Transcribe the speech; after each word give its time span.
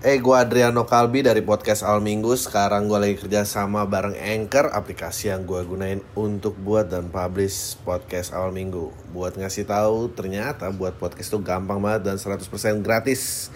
Eh, 0.00 0.16
gue 0.16 0.32
Adriano 0.32 0.88
Kalbi 0.88 1.20
dari 1.20 1.44
podcast 1.44 1.84
Al 1.84 2.00
Minggu. 2.00 2.32
Sekarang 2.32 2.88
gue 2.88 2.96
lagi 2.96 3.20
kerja 3.20 3.44
sama 3.44 3.84
bareng 3.84 4.16
Anchor, 4.16 4.72
aplikasi 4.72 5.28
yang 5.28 5.44
gue 5.44 5.60
gunain 5.60 6.00
untuk 6.16 6.56
buat 6.56 6.88
dan 6.88 7.12
publish 7.12 7.76
podcast 7.84 8.32
Al 8.32 8.48
Minggu. 8.48 8.88
Buat 9.12 9.36
ngasih 9.36 9.68
tahu, 9.68 10.08
ternyata 10.16 10.72
buat 10.72 10.96
podcast 10.96 11.28
itu 11.28 11.44
gampang 11.44 11.84
banget 11.84 12.08
dan 12.08 12.16
100% 12.16 12.80
gratis. 12.80 13.52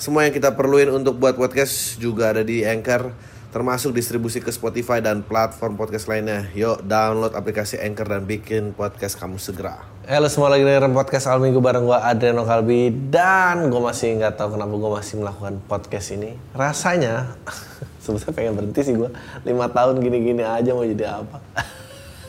Semua 0.00 0.24
yang 0.24 0.32
kita 0.32 0.56
perluin 0.56 0.88
untuk 0.88 1.20
buat 1.20 1.36
podcast 1.36 2.00
juga 2.00 2.32
ada 2.32 2.40
di 2.40 2.64
Anchor, 2.64 3.12
termasuk 3.56 3.96
distribusi 3.96 4.44
ke 4.44 4.52
Spotify 4.52 5.00
dan 5.00 5.24
platform 5.24 5.80
podcast 5.80 6.12
lainnya. 6.12 6.44
Yuk, 6.52 6.84
download 6.84 7.32
aplikasi 7.32 7.80
Anchor 7.80 8.04
dan 8.04 8.28
bikin 8.28 8.76
podcast 8.76 9.16
kamu 9.16 9.40
segera. 9.40 9.80
Halo 10.04 10.28
semua 10.28 10.52
lagi 10.52 10.60
dengerin 10.60 10.92
podcast 10.92 11.24
Al 11.24 11.40
Minggu 11.40 11.64
bareng 11.64 11.88
gue 11.88 11.96
Adriano 11.96 12.44
Kalbi 12.44 12.92
dan 13.08 13.72
gue 13.72 13.80
masih 13.80 14.20
nggak 14.20 14.36
tahu 14.36 14.60
kenapa 14.60 14.76
gue 14.76 14.90
masih 15.00 15.14
melakukan 15.24 15.54
podcast 15.72 16.12
ini. 16.12 16.36
Rasanya 16.52 17.32
sebetulnya 18.04 18.36
pengen 18.36 18.52
berhenti 18.60 18.80
sih 18.84 18.92
gue. 18.92 19.08
Lima 19.48 19.72
tahun 19.72 20.04
gini-gini 20.04 20.44
aja 20.44 20.76
mau 20.76 20.84
jadi 20.84 21.24
apa? 21.24 21.40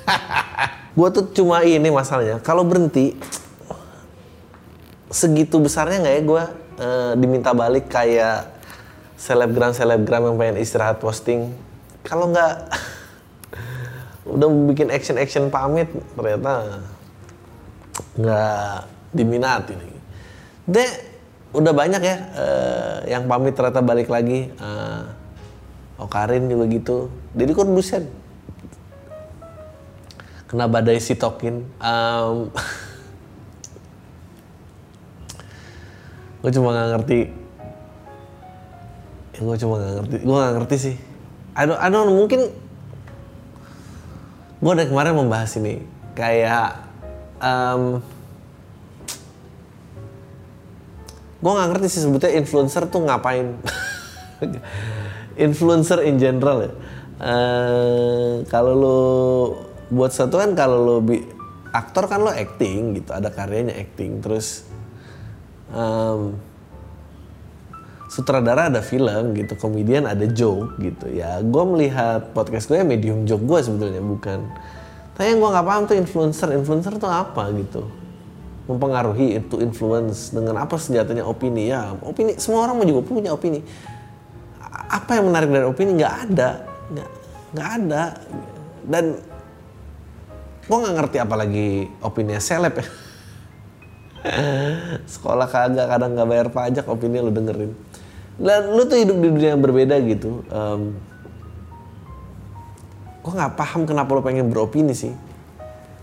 gue 0.95 1.07
tuh 1.11 1.27
cuma 1.35 1.59
ini 1.67 1.91
masalahnya. 1.91 2.39
Kalau 2.39 2.63
berhenti 2.63 3.19
segitu 5.11 5.59
besarnya 5.59 6.07
nggak 6.07 6.15
ya 6.15 6.21
gue 6.23 6.43
eh, 6.79 7.11
diminta 7.19 7.51
balik 7.51 7.91
kayak 7.91 8.56
selebgram 9.17 9.73
selebgram 9.73 10.29
yang 10.31 10.37
pengen 10.37 10.57
istirahat 10.61 11.01
posting. 11.01 11.51
Kalau 12.05 12.29
nggak 12.29 12.53
udah 14.37 14.47
bikin 14.71 14.93
action 14.93 15.17
action 15.17 15.49
pamit 15.49 15.89
ternyata 16.13 16.85
nggak 18.15 18.77
diminati 19.11 19.73
nih. 19.73 19.97
Dek, 20.67 20.91
udah 21.57 21.73
banyak 21.73 22.01
ya 22.05 22.17
eh, 22.37 22.97
yang 23.17 23.25
pamit 23.25 23.57
ternyata 23.57 23.81
balik 23.81 24.07
lagi. 24.07 24.53
Eh, 24.53 25.01
oh 25.97 26.07
Karin 26.07 26.45
juga 26.45 26.69
gitu. 26.69 27.09
Jadi 27.33 27.51
Corbusier 27.57 28.05
kena 30.47 30.63
badai 30.71 30.95
sitokin. 31.03 31.67
Um, 31.83 32.47
gue 36.41 36.51
cuma 36.55 36.71
nggak 36.71 36.87
ngerti. 36.95 37.46
Ya, 39.37 39.39
gue 39.45 39.55
cuma 39.61 39.77
nggak 39.77 39.93
ngerti. 40.01 40.17
Gue 40.25 40.35
nggak 40.35 40.53
ngerti 40.57 40.75
sih. 40.81 40.95
I 41.57 41.63
don't, 41.69 41.77
I 41.77 41.87
don't 41.93 42.09
mungkin 42.09 42.49
gue 44.57 44.73
dari 44.73 44.89
kemarin 44.89 45.13
membahas 45.13 45.53
ini 45.61 45.85
kayak 46.17 46.81
um, 47.37 48.01
gue 51.37 51.51
nggak 51.53 51.69
ngerti 51.69 51.87
sih 51.93 52.01
sebetulnya 52.09 52.41
influencer 52.41 52.89
tuh 52.89 53.05
ngapain 53.05 53.53
influencer 55.45 56.01
in 56.09 56.17
general 56.17 56.65
ya 56.65 56.71
uh, 57.21 58.33
kalau 58.49 58.73
lo 58.73 59.01
buat 59.93 60.09
satu 60.09 60.41
kan 60.41 60.57
kalau 60.57 60.81
lo 60.81 60.95
bi 61.05 61.21
aktor 61.69 62.09
kan 62.09 62.25
lo 62.25 62.33
acting 62.33 62.97
gitu 62.97 63.13
ada 63.13 63.29
karyanya 63.29 63.77
acting 63.77 64.17
terus 64.25 64.65
um, 65.69 66.33
sutradara 68.07 68.71
ada 68.71 68.79
film 68.79 69.35
gitu 69.35 69.59
komedian 69.59 70.07
ada 70.07 70.23
joke 70.27 70.79
gitu 70.79 71.11
ya. 71.11 71.43
Gue 71.43 71.63
melihat 71.67 72.31
podcast 72.31 72.71
gue 72.71 72.79
ya 72.79 72.87
medium 72.87 73.27
joke 73.27 73.43
gue 73.43 73.59
sebetulnya 73.59 73.99
bukan. 73.99 74.47
Tapi 75.19 75.35
yang 75.35 75.39
gue 75.43 75.49
nggak 75.51 75.67
paham 75.67 75.83
tuh 75.85 75.97
influencer. 75.99 76.49
Influencer 76.55 76.93
tuh 76.95 77.11
apa 77.11 77.51
gitu? 77.51 77.83
Mempengaruhi 78.67 79.39
itu 79.39 79.59
influence 79.59 80.31
dengan 80.31 80.63
apa 80.63 80.79
senjatanya 80.79 81.27
opini 81.27 81.71
ya. 81.71 81.95
Opini 81.99 82.39
semua 82.39 82.67
orang 82.67 82.79
mau 82.79 82.87
juga 82.87 83.03
punya 83.03 83.31
opini. 83.35 83.59
Apa 84.87 85.19
yang 85.19 85.27
menarik 85.27 85.51
dari 85.51 85.67
opini? 85.67 85.99
Nggak 85.99 86.13
ada. 86.31 86.49
Nggak 87.51 87.69
ada. 87.83 88.03
Dan 88.87 89.05
gue 90.67 90.77
nggak 90.79 90.95
ngerti 90.95 91.17
apalagi 91.19 91.67
opini 91.99 92.39
seleb 92.39 92.79
ya. 92.79 92.87
Sekolah 95.17 95.47
kagak 95.47 95.87
kadang 95.87 96.15
nggak 96.15 96.27
bayar 96.27 96.47
pajak 96.51 96.85
opini 96.87 97.23
lu 97.23 97.31
dengerin 97.31 97.86
lu 98.45 98.81
tuh 98.85 98.97
hidup 99.01 99.17
di 99.17 99.27
dunia 99.33 99.57
yang 99.57 99.63
berbeda 99.65 99.97
gitu 100.05 100.45
um, 100.53 100.93
gue 103.27 103.33
nggak 103.35 103.59
paham 103.59 103.83
kenapa 103.83 104.15
lo 104.15 104.23
pengen 104.23 104.47
beropini 104.47 104.95
sih. 104.95 105.11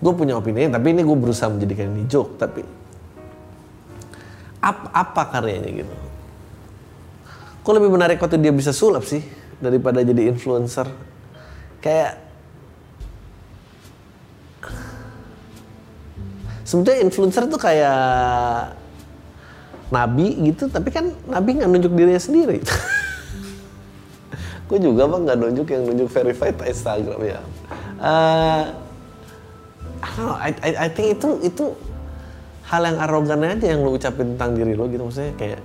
Gue 0.05 0.12
punya 0.12 0.37
opini 0.37 0.69
tapi 0.69 0.93
ini 0.93 1.00
gue 1.00 1.17
berusaha 1.17 1.49
menjadikan 1.49 1.89
ini 1.97 2.05
joke 2.05 2.37
tapi 2.37 2.61
apa, 4.61 4.93
apa 4.93 5.22
karyanya 5.33 5.72
gitu? 5.72 5.95
Kok 7.65 7.72
lebih 7.72 7.89
menarik 7.89 8.21
waktu 8.21 8.37
dia 8.37 8.53
bisa 8.53 8.77
sulap 8.77 9.09
sih 9.09 9.25
daripada 9.56 10.05
jadi 10.05 10.28
influencer? 10.28 10.84
Kayak 11.81 12.21
sebetulnya 16.69 17.01
influencer 17.09 17.49
tuh 17.49 17.61
kayak 17.61 18.77
nabi 19.93 20.33
gitu 20.53 20.72
tapi 20.72 20.89
kan 20.89 21.12
nabi 21.28 21.61
nggak 21.61 21.71
nunjuk 21.71 21.93
dirinya 21.93 22.22
sendiri. 22.22 22.59
Gue 24.69 24.81
juga 24.81 25.05
bang 25.05 25.22
nggak 25.28 25.39
nunjuk 25.39 25.67
yang 25.69 25.83
nunjuk 25.84 26.09
verified 26.09 26.56
Instagram 26.56 27.21
ya. 27.21 27.41
Uh, 28.00 28.65
I 30.05 30.11
know, 30.21 30.37
I, 30.37 30.50
I, 30.61 30.71
I 30.84 30.89
think 30.93 31.17
itu 31.17 31.28
itu 31.45 31.65
hal 32.65 32.84
yang 32.84 32.99
arogan 33.00 33.45
aja 33.45 33.67
yang 33.77 33.84
lo 33.84 33.97
ucapin 33.97 34.37
tentang 34.37 34.56
diri 34.56 34.72
lo 34.72 34.89
gitu. 34.89 35.05
Maksudnya 35.05 35.33
kayak 35.37 35.61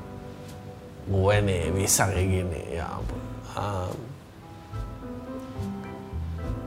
gue 1.09 1.35
nih 1.47 1.63
bisa 1.73 2.03
kayak 2.11 2.27
gini 2.27 2.61
ya 2.75 2.85
ampun. 2.87 3.21
Um, 3.59 3.95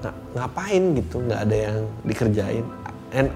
ng 0.02 0.16
ngapain 0.34 0.82
gitu 0.98 1.16
nggak 1.22 1.40
ada 1.46 1.56
yang 1.70 1.76
dikerjain. 2.02 2.66
And 3.12 3.28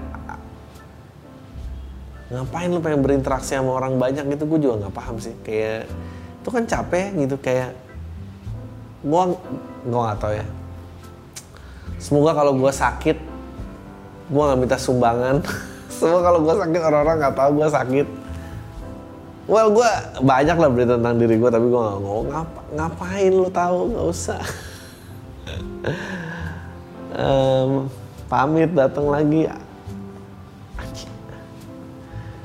ngapain 2.27 2.67
lu 2.67 2.83
pengen 2.83 2.99
berinteraksi 2.99 3.55
sama 3.55 3.79
orang 3.79 3.95
banyak 3.95 4.27
gitu? 4.35 4.43
Gue 4.43 4.59
juga 4.59 4.87
nggak 4.87 4.95
paham 4.95 5.15
sih. 5.19 5.35
Kayak 5.43 5.87
itu 6.43 6.49
kan 6.51 6.63
capek 6.63 7.07
gitu 7.15 7.35
kayak 7.39 7.71
gue 9.03 9.21
gue 9.87 9.99
nggak 9.99 10.19
tahu 10.19 10.33
ya. 10.35 10.45
Semoga 11.97 12.31
kalau 12.35 12.53
gue 12.55 12.71
sakit 12.71 13.17
gue 14.27 14.43
nggak 14.43 14.59
minta 14.59 14.77
sumbangan. 14.77 15.39
Semoga 15.95 16.19
kalau 16.31 16.39
gue 16.43 16.55
sakit 16.55 16.81
orang-orang 16.83 17.15
nggak 17.23 17.35
tahu 17.35 17.49
gue 17.63 17.67
sakit. 17.71 18.07
Well 19.47 19.69
gue 19.71 19.89
banyak 20.19 20.57
lah 20.59 20.69
berita 20.69 20.93
tentang 20.99 21.15
diri 21.15 21.39
gue 21.39 21.49
tapi 21.49 21.65
gue 21.71 21.79
nggak 21.79 22.01
mau. 22.03 22.19
Ngapa 22.27 22.61
ngapain 22.75 23.31
lu 23.31 23.47
tahu? 23.47 23.79
Nggak 23.95 24.07
usah. 24.11 24.41
Um, 27.17 27.89
pamit 28.29 28.69
datang 28.77 29.09
lagi 29.09 29.49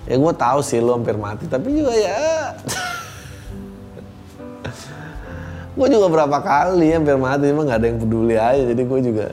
ya 0.06 0.16
gue 0.18 0.32
tahu 0.34 0.58
sih 0.60 0.82
lu 0.82 0.98
hampir 0.98 1.14
mati 1.14 1.46
tapi 1.46 1.70
juga 1.78 1.94
ya. 1.94 2.18
Gue 5.72 5.88
juga 5.88 6.06
berapa 6.12 6.38
kali 6.44 6.92
hampir 6.92 7.16
mati 7.16 7.48
emang 7.48 7.64
nggak 7.64 7.80
ada 7.80 7.86
yang 7.88 7.98
peduli 8.02 8.36
aja 8.36 8.62
jadi 8.68 8.82
gue 8.84 9.00
juga 9.08 9.26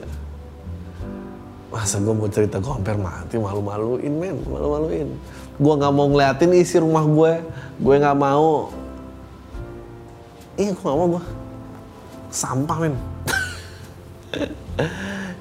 masa 1.70 2.02
gue 2.02 2.10
mau 2.10 2.26
cerita 2.26 2.58
gue 2.58 2.72
hampir 2.72 2.96
mati 2.98 3.36
malu-maluin 3.36 4.12
men 4.14 4.36
malu-maluin. 4.48 5.08
Gue 5.60 5.74
nggak 5.76 5.92
mau 5.92 6.08
ngeliatin 6.08 6.56
isi 6.56 6.80
rumah 6.80 7.04
gue 7.04 7.32
gue 7.76 7.94
nggak 8.00 8.16
mau. 8.16 8.72
Iya 10.56 10.72
gue 10.72 10.82
nggak 10.82 10.98
mau 10.98 11.08
gue 11.18 11.24
sampah 12.32 12.78
men. 12.88 12.94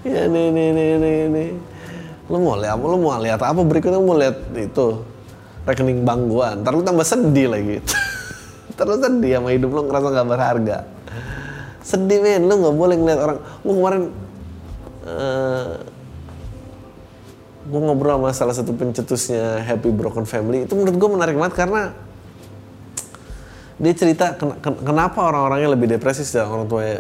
Ya 0.04 0.32
nih 0.32 0.48
nih 0.52 0.68
nih 0.76 0.92
nih 1.00 1.18
nih. 1.32 1.50
Lu 2.28 2.44
mau 2.44 2.60
lihat 2.60 2.76
apa? 2.76 2.86
Lu 2.88 2.98
mau 3.00 3.16
lihat 3.20 3.42
apa? 3.42 3.62
Berikutnya 3.64 4.00
mau 4.00 4.20
lihat 4.20 4.36
itu 4.56 5.00
rekening 5.68 6.08
bank 6.08 6.22
gue 6.32 6.48
ntar 6.64 6.72
lu 6.72 6.84
tambah 6.86 7.08
sedih 7.08 7.48
lagi. 7.52 7.78
Terus 8.78 8.98
sedih 9.04 9.32
sama 9.40 9.50
hidup 9.52 9.70
lu 9.76 9.82
ngerasa 9.92 10.08
nggak 10.08 10.28
berharga. 10.30 10.78
Sedih 11.84 12.20
men. 12.24 12.48
Lu 12.48 12.64
nggak 12.64 12.76
boleh 12.76 12.96
ngeliat 12.96 13.20
orang. 13.20 13.38
Gue 13.66 13.74
kemarin 13.76 14.04
uh, 15.04 15.72
gue 17.70 17.82
ngobrol 17.84 18.18
sama 18.18 18.30
salah 18.32 18.56
satu 18.56 18.72
pencetusnya 18.74 19.62
Happy 19.68 19.92
Broken 19.92 20.24
Family. 20.24 20.64
Itu 20.64 20.80
menurut 20.80 20.96
gue 20.96 21.10
menarik 21.12 21.36
banget 21.36 21.56
karena 21.60 21.92
dia 23.80 23.94
cerita 23.96 24.36
ken 24.36 24.60
kenapa 24.60 25.24
orang-orangnya 25.24 25.72
lebih 25.72 25.88
depresi 25.88 26.24
setelah 26.24 26.56
orang 26.56 26.68
tuanya 26.72 26.98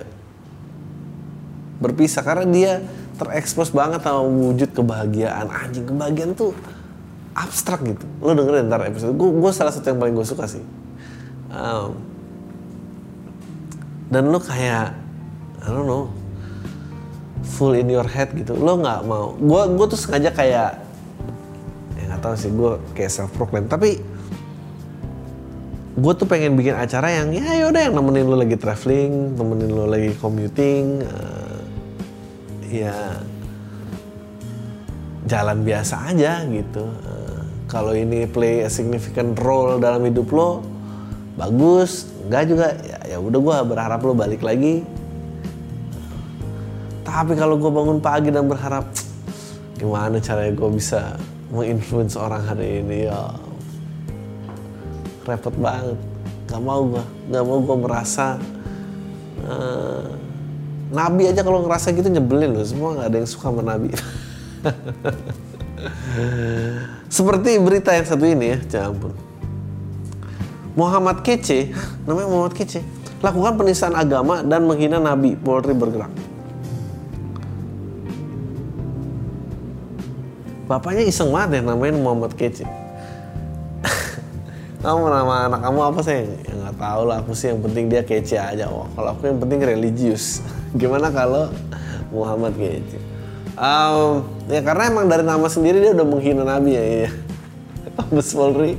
berpisah. 1.80 2.24
Karena 2.28 2.46
dia 2.48 2.72
terekspos 3.16 3.72
banget 3.72 4.04
sama 4.04 4.24
wujud 4.24 4.70
kebahagiaan. 4.76 5.48
Anjing 5.48 5.88
kebahagiaan 5.88 6.36
tuh 6.36 6.52
abstrak 7.39 7.80
gitu. 7.88 8.06
Lo 8.19 8.36
dengerin 8.36 8.68
ntar 8.68 8.83
episode. 8.83 9.15
Gue 9.15 9.31
gue 9.31 9.51
salah 9.56 9.71
satu 9.71 9.88
yang 9.88 10.00
paling 10.00 10.15
gue 10.15 10.27
suka 10.27 10.45
sih. 10.45 10.63
Um, 11.50 11.95
dan 14.12 14.30
lo 14.30 14.38
kayak 14.44 14.94
I 15.63 15.68
don't 15.71 15.88
know 15.88 16.12
full 17.45 17.74
in 17.74 17.88
your 17.88 18.06
head 18.06 18.36
gitu. 18.36 18.53
Lo 18.53 18.75
nggak 18.77 19.07
mau. 19.07 19.33
Gue 19.39 19.62
gue 19.74 19.86
tuh 19.88 20.00
sengaja 20.00 20.36
kayak 20.36 20.71
ya 21.95 22.03
nggak 22.12 22.21
tahu 22.21 22.36
sih 22.36 22.51
gue 22.51 22.71
kayak 22.95 23.12
self 23.12 23.31
proclaim 23.36 23.68
tapi 23.68 24.00
gue 26.00 26.13
tuh 26.15 26.27
pengen 26.31 26.56
bikin 26.56 26.80
acara 26.80 27.12
yang 27.12 27.36
ya 27.36 27.68
yaudah 27.68 27.91
yang 27.91 27.94
nemenin 28.00 28.24
lo 28.24 28.39
lagi 28.39 28.56
traveling, 28.56 29.36
nemenin 29.36 29.68
lo 29.68 29.83
lagi 29.83 30.15
commuting, 30.15 31.03
uh, 31.03 31.59
ya 32.71 33.19
jalan 35.27 35.62
biasa 35.68 36.15
aja 36.15 36.47
gitu. 36.47 36.88
Uh, 36.88 37.29
kalau 37.69 37.94
ini 37.94 38.25
play 38.25 38.66
a 38.66 38.69
significant 38.69 39.38
role 39.38 39.77
dalam 39.77 40.01
hidup 40.01 40.33
lo, 40.33 40.66
bagus. 41.38 42.10
Enggak 42.25 42.44
juga, 42.50 42.68
ya, 42.81 42.98
ya 43.16 43.18
udah 43.21 43.39
gue 43.39 43.56
berharap 43.69 44.01
lo 44.01 44.18
balik 44.18 44.42
lagi. 44.42 44.81
Tapi 47.06 47.38
kalau 47.38 47.62
gue 47.62 47.69
bangun 47.69 48.01
pagi 48.01 48.33
dan 48.33 48.50
berharap 48.50 48.89
gimana 49.77 50.18
caranya 50.18 50.54
gue 50.57 50.69
bisa 50.74 51.13
menginfluence 51.54 52.18
orang 52.18 52.42
hari 52.42 52.81
ini 52.81 53.06
ya? 53.06 53.38
Repot 55.30 55.54
banget. 55.62 55.98
Nggak 56.50 56.62
mau 56.65 56.81
gue 56.89 57.04
nggak 57.30 57.44
mau 57.45 57.60
gue 57.62 57.77
merasa 57.77 58.42
uh, 59.45 60.10
nabi 60.89 61.30
aja 61.30 61.45
kalau 61.45 61.62
ngerasa 61.69 61.94
gitu 61.94 62.10
nyebelin 62.10 62.57
loh. 62.57 62.65
Semua 62.65 62.98
nggak 62.98 63.07
ada 63.13 63.18
yang 63.22 63.30
suka 63.30 63.54
sama 63.54 63.62
nabi 63.62 63.94
seperti 67.08 67.60
berita 67.60 67.96
yang 67.96 68.08
satu 68.08 68.26
ini 68.28 68.56
ya 68.56 68.60
jangan 68.68 69.00
ya 69.00 69.30
Muhammad 70.80 71.18
Kece 71.26 71.76
namanya 72.08 72.28
Muhammad 72.31 72.56
Kece 72.56 72.80
lakukan 73.20 73.60
penistaan 73.60 74.00
agama 74.00 74.40
dan 74.40 74.64
menghina 74.64 74.96
nabi 74.96 75.36
Polri 75.36 75.76
bergerak. 75.76 76.08
Bapaknya 80.70 81.04
iseng 81.04 81.34
banget 81.34 81.60
ya 81.60 81.74
namanya 81.74 82.00
Muhammad 82.00 82.32
Kece. 82.38 82.64
Kamu 84.86 85.12
nama 85.12 85.52
anak 85.52 85.60
kamu 85.66 85.80
apa 85.92 86.00
sih? 86.06 86.24
Ya 86.24 86.54
nggak 86.56 86.78
tahu 86.80 87.02
lah 87.04 87.20
aku 87.20 87.36
sih 87.36 87.52
yang 87.52 87.60
penting 87.60 87.92
dia 87.92 88.00
kece 88.00 88.40
aja. 88.40 88.72
Oh 88.72 88.88
kalau 88.96 89.12
aku 89.12 89.28
yang 89.28 89.44
penting 89.44 89.60
religius. 89.60 90.40
Gimana 90.80 91.12
kalau 91.12 91.52
Muhammad 92.16 92.56
kece? 92.56 92.96
Um, 93.60 94.24
ya 94.50 94.60
karena 94.66 94.84
emang 94.90 95.06
dari 95.06 95.24
nama 95.24 95.46
sendiri 95.46 95.78
dia 95.80 95.92
udah 95.94 96.07
menghina 96.10 96.42
Nabi 96.42 96.74
ya 96.74 96.84
ya 96.84 97.10
Mabes 97.98 98.34
Polri 98.34 98.74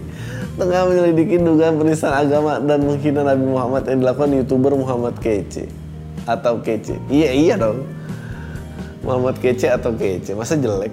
tengah 0.58 0.82
menyelidiki 0.90 1.40
dugaan 1.40 1.81
penistaan 1.81 2.26
agama 2.26 2.61
dan 2.61 2.84
menghina 2.84 3.25
Nabi 3.25 3.49
Muhammad 3.49 3.87
yang 3.88 4.05
dilakukan 4.05 4.31
youtuber 4.34 4.76
Muhammad 4.76 5.17
Kece 5.22 5.70
atau 6.28 6.61
Kece. 6.61 7.00
Iya 7.08 7.31
iya 7.32 7.55
dong. 7.56 7.88
Muhammad 9.00 9.40
Kece 9.40 9.72
atau 9.72 9.96
Kece 9.96 10.37
masa 10.37 10.61
jelek? 10.61 10.93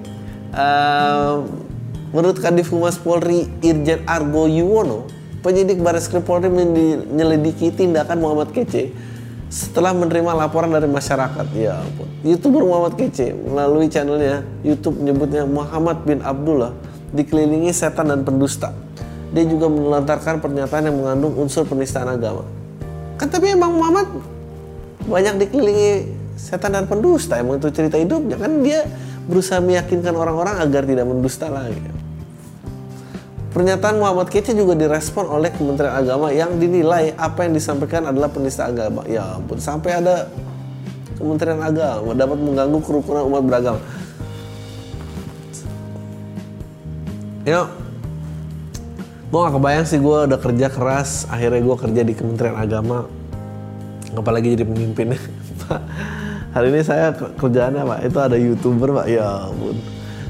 Um, 0.56 1.68
Menurut 2.16 2.40
Kadif 2.40 2.72
Humas 2.72 2.96
Polri 2.96 3.52
Irjen 3.60 4.08
Argo 4.08 4.48
Yuwono, 4.48 5.12
penyidik 5.44 5.84
Baris 5.84 6.08
Krim 6.08 6.24
Polri 6.24 6.48
menyelidiki 6.48 7.76
tindakan 7.76 8.24
Muhammad 8.24 8.56
Kece 8.56 8.96
setelah 9.48 9.96
menerima 9.96 10.32
laporan 10.36 10.72
dari 10.72 10.88
masyarakat. 10.88 11.46
Ya 11.56 11.80
ampun. 11.80 12.08
YouTuber 12.24 12.64
Muhammad 12.68 12.94
Kece 13.00 13.32
melalui 13.32 13.88
channelnya 13.88 14.44
YouTube 14.64 15.00
menyebutnya 15.00 15.48
Muhammad 15.48 16.04
bin 16.04 16.20
Abdullah 16.20 16.76
dikelilingi 17.16 17.72
setan 17.72 18.12
dan 18.12 18.28
pendusta. 18.28 18.76
Dia 19.32 19.44
juga 19.44 19.68
melontarkan 19.68 20.40
pernyataan 20.40 20.88
yang 20.92 20.98
mengandung 21.00 21.36
unsur 21.36 21.68
penistaan 21.68 22.08
agama. 22.08 22.48
Kan 23.20 23.28
tapi 23.28 23.52
emang 23.52 23.76
Muhammad 23.76 24.08
banyak 25.08 25.48
dikelilingi 25.48 25.92
setan 26.36 26.76
dan 26.76 26.86
pendusta. 26.88 27.40
Emang 27.40 27.60
itu 27.60 27.72
cerita 27.72 27.96
hidupnya 27.96 28.36
kan 28.40 28.64
dia 28.64 28.88
berusaha 29.28 29.60
meyakinkan 29.60 30.16
orang-orang 30.16 30.64
agar 30.64 30.88
tidak 30.88 31.06
mendusta 31.08 31.52
lagi. 31.52 31.97
Pernyataan 33.58 33.98
Muhammad 33.98 34.30
Kece 34.30 34.54
juga 34.54 34.78
direspon 34.78 35.26
oleh 35.34 35.50
Kementerian 35.50 35.98
Agama 35.98 36.30
yang 36.30 36.62
dinilai 36.62 37.18
apa 37.18 37.42
yang 37.42 37.58
disampaikan 37.58 38.06
adalah 38.06 38.30
penista 38.30 38.70
agama. 38.70 39.02
Ya 39.10 39.34
ampun, 39.34 39.58
sampai 39.58 39.98
ada 39.98 40.30
Kementerian 41.18 41.58
Agama 41.66 42.14
dapat 42.14 42.38
mengganggu 42.38 42.78
kerukunan 42.86 43.26
umat 43.26 43.42
beragama. 43.50 43.82
Ya, 47.50 47.66
gue 49.34 49.40
gak 49.42 49.54
kebayang 49.58 49.88
sih 49.90 49.98
gue 50.06 50.18
udah 50.30 50.38
kerja 50.38 50.68
keras, 50.70 51.26
akhirnya 51.26 51.66
gue 51.66 51.78
kerja 51.82 52.02
di 52.06 52.14
Kementerian 52.14 52.62
Agama, 52.62 53.10
apalagi 54.14 54.54
jadi 54.54 54.70
pemimpin. 54.70 55.18
hari 56.54 56.70
ini 56.70 56.86
saya 56.86 57.10
kerjaannya 57.10 57.82
pak 57.90 58.00
itu 58.06 58.18
ada 58.22 58.38
youtuber 58.38 59.02
pak 59.02 59.08
ya 59.10 59.50
ampun 59.50 59.82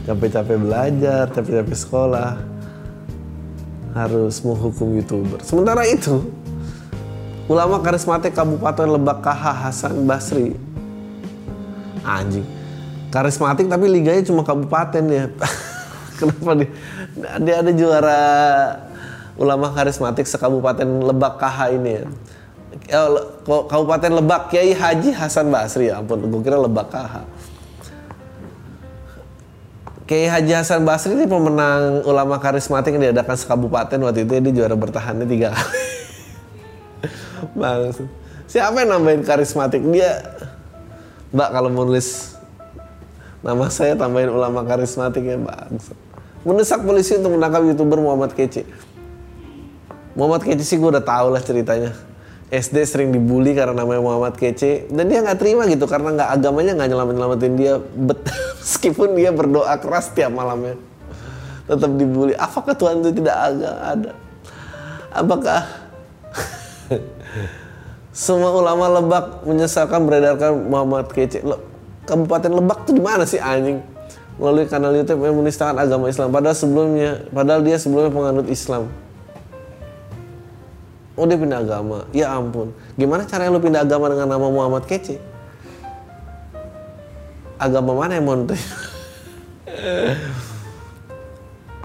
capek-capek 0.08 0.56
belajar 0.60 1.24
capek-capek 1.36 1.76
sekolah 1.76 2.57
harus 3.98 4.38
menghukum 4.46 4.94
youtuber. 4.94 5.42
Sementara 5.42 5.82
itu 5.90 6.22
ulama 7.50 7.82
karismatik 7.82 8.38
Kabupaten 8.38 8.86
Lebak 8.86 9.26
KH 9.26 9.44
Hasan 9.66 10.06
Basri. 10.06 10.54
Anjing. 12.06 12.46
Karismatik 13.10 13.66
tapi 13.66 13.90
liganya 13.90 14.22
cuma 14.22 14.46
kabupaten 14.46 15.04
ya. 15.10 15.26
Kenapa 16.22 16.52
dia? 16.58 16.70
Dia 17.42 17.56
ada 17.66 17.72
juara 17.74 18.22
ulama 19.36 19.74
karismatik 19.74 20.30
sekabupaten 20.30 20.86
Lebak 20.86 21.42
KH 21.42 21.58
ini 21.74 21.92
ya. 21.98 22.04
Eh, 22.88 23.10
Kabupaten 23.48 24.12
Lebak 24.22 24.54
Kiai 24.54 24.72
Haji 24.72 25.10
Hasan 25.12 25.50
Basri. 25.50 25.90
Ya 25.90 26.00
ampun 26.00 26.22
gue 26.22 26.42
kira 26.46 26.62
Lebak 26.62 26.94
KH 26.94 27.37
Kiai 30.08 30.32
Haji 30.32 30.56
Hasan 30.56 30.88
Basri 30.88 31.20
ini 31.20 31.28
pemenang 31.28 32.08
ulama 32.08 32.40
karismatik 32.40 32.96
yang 32.96 33.12
diadakan 33.12 33.36
sekabupaten 33.36 34.00
waktu 34.08 34.24
itu 34.24 34.40
dia 34.40 34.54
juara 34.64 34.80
bertahannya 34.80 35.28
tiga 35.28 35.52
kali. 35.52 35.84
Bang 37.60 37.92
siapa 38.48 38.88
yang 38.88 38.96
nambahin 38.96 39.28
karismatik? 39.28 39.84
Dia 39.92 40.24
mbak 41.36 41.50
kalau 41.52 41.68
mau 41.68 41.84
nulis 41.84 42.40
nama 43.44 43.68
saya 43.68 44.00
tambahin 44.00 44.32
ulama 44.32 44.64
karismatik 44.64 45.28
ya 45.28 45.36
bang 45.36 45.76
mendesak 46.48 46.80
polisi 46.88 47.20
untuk 47.20 47.36
menangkap 47.36 47.68
youtuber 47.68 48.00
Muhammad 48.00 48.32
Kece. 48.32 48.64
Muhammad 50.16 50.48
Kece 50.48 50.64
sih 50.64 50.80
gue 50.80 50.88
udah 50.88 51.04
tau 51.04 51.28
lah 51.28 51.44
ceritanya 51.44 51.92
SD 52.48 52.88
sering 52.88 53.10
dibully 53.12 53.52
karena 53.52 53.76
namanya 53.76 54.00
Muhammad 54.00 54.40
Kece. 54.40 54.88
Dan 54.88 55.12
dia 55.12 55.20
nggak 55.20 55.36
terima 55.36 55.68
gitu 55.68 55.84
karena 55.84 56.16
nggak 56.16 56.30
agamanya 56.40 56.72
nggak 56.80 56.90
nyelamat 56.96 57.14
nyelamatin 57.20 57.54
dia. 57.60 57.74
Bet 57.80 58.24
meskipun 58.64 59.20
dia 59.20 59.36
berdoa 59.36 59.76
keras 59.76 60.16
tiap 60.16 60.32
malamnya. 60.32 60.80
Tetap 61.68 61.92
dibully. 62.00 62.32
Apakah 62.40 62.72
Tuhan 62.72 63.04
itu 63.04 63.20
tidak 63.20 63.36
ada? 63.36 64.12
Apakah 65.12 65.68
semua 68.16 68.56
ulama 68.56 68.96
Lebak 68.96 69.44
menyesalkan 69.44 70.08
beredarkan 70.08 70.72
Muhammad 70.72 71.12
Kece? 71.12 71.44
Lo, 71.44 71.60
Kabupaten 72.08 72.52
Lebak 72.56 72.88
tuh 72.88 72.96
di 72.96 73.04
mana 73.04 73.28
sih 73.28 73.44
anjing? 73.44 73.84
Melalui 74.40 74.72
kanal 74.72 74.96
YouTube 74.96 75.20
yang 75.20 75.36
menistakan 75.36 75.76
agama 75.76 76.08
Islam. 76.08 76.32
Padahal 76.32 76.56
sebelumnya 76.56 77.28
padahal 77.28 77.60
dia 77.60 77.76
sebelumnya 77.76 78.14
penganut 78.16 78.48
Islam 78.48 78.88
Oh 81.18 81.26
dia 81.26 81.34
pindah 81.34 81.66
agama. 81.66 82.06
Ya 82.14 82.30
ampun. 82.30 82.70
Gimana 82.94 83.26
caranya 83.26 83.50
lu 83.50 83.58
pindah 83.58 83.82
agama 83.82 84.06
dengan 84.14 84.38
nama 84.38 84.48
Muhammad 84.54 84.86
Kece? 84.86 85.18
Agama 87.58 87.98
mana 87.98 88.22
yang 88.22 88.30
mau 88.30 88.38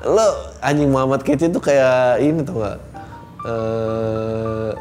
Lo 0.05 0.29
anjing 0.69 0.93
Muhammad 0.93 1.25
Kece 1.25 1.49
itu 1.49 1.57
kayak 1.65 2.21
ini 2.21 2.45
tuh 2.45 2.61
gak? 2.61 2.79
Uh, 3.49 4.77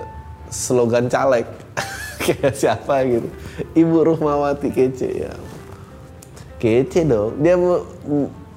slogan 0.52 1.08
caleg. 1.08 1.48
kayak 2.28 2.52
siapa 2.52 3.08
gitu. 3.08 3.32
Ibu 3.72 3.98
Ruhmawati 4.04 4.68
Kece 4.68 5.32
ya. 5.32 5.34
Kece 6.60 7.08
dong. 7.08 7.40
Dia 7.40 7.56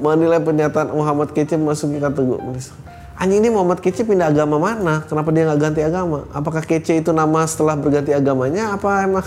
menilai 0.03 0.43
pernyataan 0.43 0.91
Muhammad 0.91 1.31
Kece 1.31 1.55
masuki 1.55 2.03
kategori 2.03 2.83
anjing 3.19 3.41
ini 3.43 3.49
Muhammad 3.51 3.81
Kece 3.81 4.03
pindah 4.03 4.31
agama 4.31 4.57
mana? 4.59 5.05
Kenapa 5.07 5.31
dia 5.31 5.47
nggak 5.47 5.61
ganti 5.61 5.81
agama? 5.83 6.27
Apakah 6.35 6.63
Kece 6.63 6.99
itu 6.99 7.11
nama 7.15 7.47
setelah 7.47 7.79
berganti 7.79 8.11
agamanya? 8.15 8.75
Apa 8.75 9.05
emang? 9.07 9.27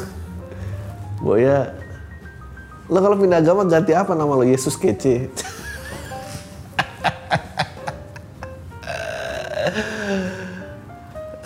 Boya, 1.24 1.74
lo 2.92 3.00
kalau 3.02 3.18
pindah 3.18 3.42
agama 3.42 3.66
ganti 3.66 3.92
apa 3.96 4.14
nama 4.14 4.38
lo? 4.38 4.46
Yesus 4.46 4.78
Kece. 4.78 5.28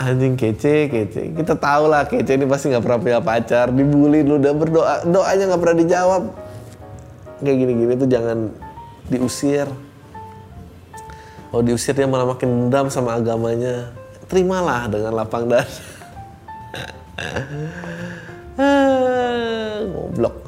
anjing 0.02 0.34
kece 0.34 0.90
kece 0.90 1.22
kita 1.38 1.54
tahu 1.54 1.86
lah 1.86 2.10
kece 2.10 2.34
ini 2.34 2.50
pasti 2.50 2.74
nggak 2.74 2.84
pernah 2.84 3.00
punya 3.00 3.20
pacar 3.22 3.70
dibully 3.70 4.26
lu 4.26 4.42
udah 4.42 4.54
berdoa 4.58 4.96
doanya 5.06 5.54
nggak 5.54 5.62
pernah 5.62 5.78
dijawab 5.78 6.24
kayak 7.46 7.58
gini 7.58 7.74
gini 7.86 7.94
tuh 7.98 8.10
jangan 8.10 8.38
diusir 9.14 9.70
kalau 11.52 11.62
diusir 11.68 11.92
dia 11.92 12.08
malah 12.08 12.26
makin 12.32 12.72
dendam 12.72 12.88
sama 12.88 13.20
agamanya. 13.20 13.92
Terimalah 14.32 14.88
dengan 14.88 15.12
lapang 15.12 15.52
dada. 15.52 15.68
Ngoblok. 19.92 20.36
Oke, 20.40 20.48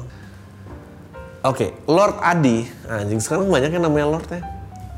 okay, 1.44 1.70
Lord 1.84 2.16
Adi. 2.24 2.64
Anjing 2.88 3.20
sekarang 3.20 3.52
banyak 3.52 3.68
yang 3.76 3.84
namanya 3.84 4.16
Lord 4.16 4.24
ya. 4.32 4.40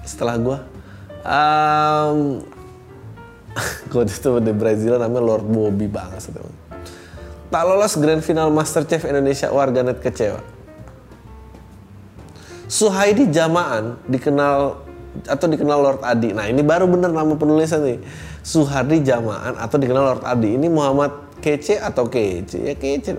Setelah 0.06 0.38
gue. 0.38 0.58
Um, 1.26 2.46
coach 3.92 4.12
itu 4.12 4.30
di 4.44 4.52
Brazil 4.52 5.00
namanya 5.00 5.24
Lord 5.24 5.46
Bobby 5.48 5.88
banget 5.88 6.28
tak 7.46 7.62
lolos 7.64 7.96
grand 7.96 8.20
final 8.20 8.52
Masterchef 8.52 9.06
Indonesia 9.08 9.48
warganet 9.48 10.02
kecewa 10.02 10.42
Suhaidi 12.66 13.30
Jamaan 13.30 13.96
dikenal 14.10 14.85
atau 15.24 15.46
dikenal 15.48 15.78
Lord 15.80 16.02
Adi. 16.04 16.36
Nah 16.36 16.44
ini 16.44 16.60
baru 16.60 16.84
bener 16.84 17.08
nama 17.08 17.32
penulisan 17.32 17.80
nih. 17.80 17.98
Suhardi 18.44 19.00
Jamaan 19.00 19.56
atau 19.56 19.76
dikenal 19.80 20.14
Lord 20.14 20.24
Adi. 20.28 20.60
Ini 20.60 20.68
Muhammad 20.68 21.40
Kece 21.40 21.80
atau 21.80 22.06
Kece? 22.12 22.60
Ya 22.60 22.74
Kece. 22.76 23.16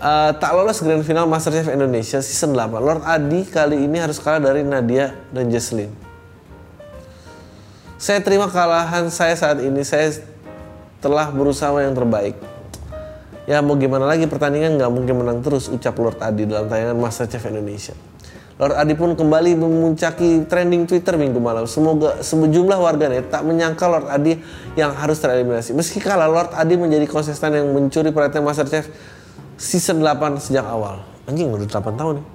Uh, 0.00 0.32
tak 0.40 0.56
lolos 0.56 0.80
grand 0.80 1.04
final 1.04 1.28
Masterchef 1.28 1.68
Indonesia 1.68 2.24
season 2.24 2.56
8. 2.56 2.72
Lord 2.80 3.02
Adi 3.04 3.44
kali 3.44 3.84
ini 3.84 4.00
harus 4.00 4.16
kalah 4.16 4.40
dari 4.40 4.64
Nadia 4.64 5.12
dan 5.28 5.52
Jesslyn. 5.52 5.92
Saya 8.00 8.24
terima 8.24 8.48
kalahan 8.48 9.12
saya 9.12 9.36
saat 9.36 9.60
ini. 9.60 9.84
Saya 9.84 10.16
telah 11.04 11.28
berusaha 11.28 11.72
yang 11.84 11.92
terbaik. 11.92 12.32
Ya 13.44 13.60
mau 13.60 13.76
gimana 13.76 14.08
lagi 14.08 14.24
pertandingan 14.24 14.80
nggak 14.80 14.92
mungkin 14.92 15.14
menang 15.20 15.38
terus 15.44 15.68
ucap 15.68 15.96
Lord 16.00 16.16
Adi 16.22 16.48
dalam 16.48 16.70
tayangan 16.70 16.96
Masterchef 16.96 17.44
Indonesia. 17.50 17.92
Lord 18.60 18.76
Adi 18.76 18.92
pun 18.92 19.16
kembali 19.16 19.56
memuncaki 19.56 20.44
trending 20.44 20.84
Twitter 20.84 21.16
minggu 21.16 21.40
malam. 21.40 21.64
Semoga 21.64 22.20
sejumlah 22.20 22.76
warganet 22.76 23.32
tak 23.32 23.40
menyangka 23.48 23.88
Lord 23.88 24.12
Adi 24.12 24.36
yang 24.76 24.92
harus 24.92 25.16
tereliminasi. 25.16 25.72
Meski 25.72 25.96
kalah, 25.96 26.28
Lord 26.28 26.52
Adi 26.52 26.76
menjadi 26.76 27.08
konsisten 27.08 27.56
yang 27.56 27.72
mencuri 27.72 28.12
perhatian 28.12 28.44
Masterchef 28.44 28.92
season 29.56 30.04
8 30.04 30.36
sejak 30.36 30.68
awal. 30.68 31.00
Anjing 31.24 31.48
udah 31.48 31.64
8 31.64 31.96
tahun 31.96 32.20
nih. 32.20 32.26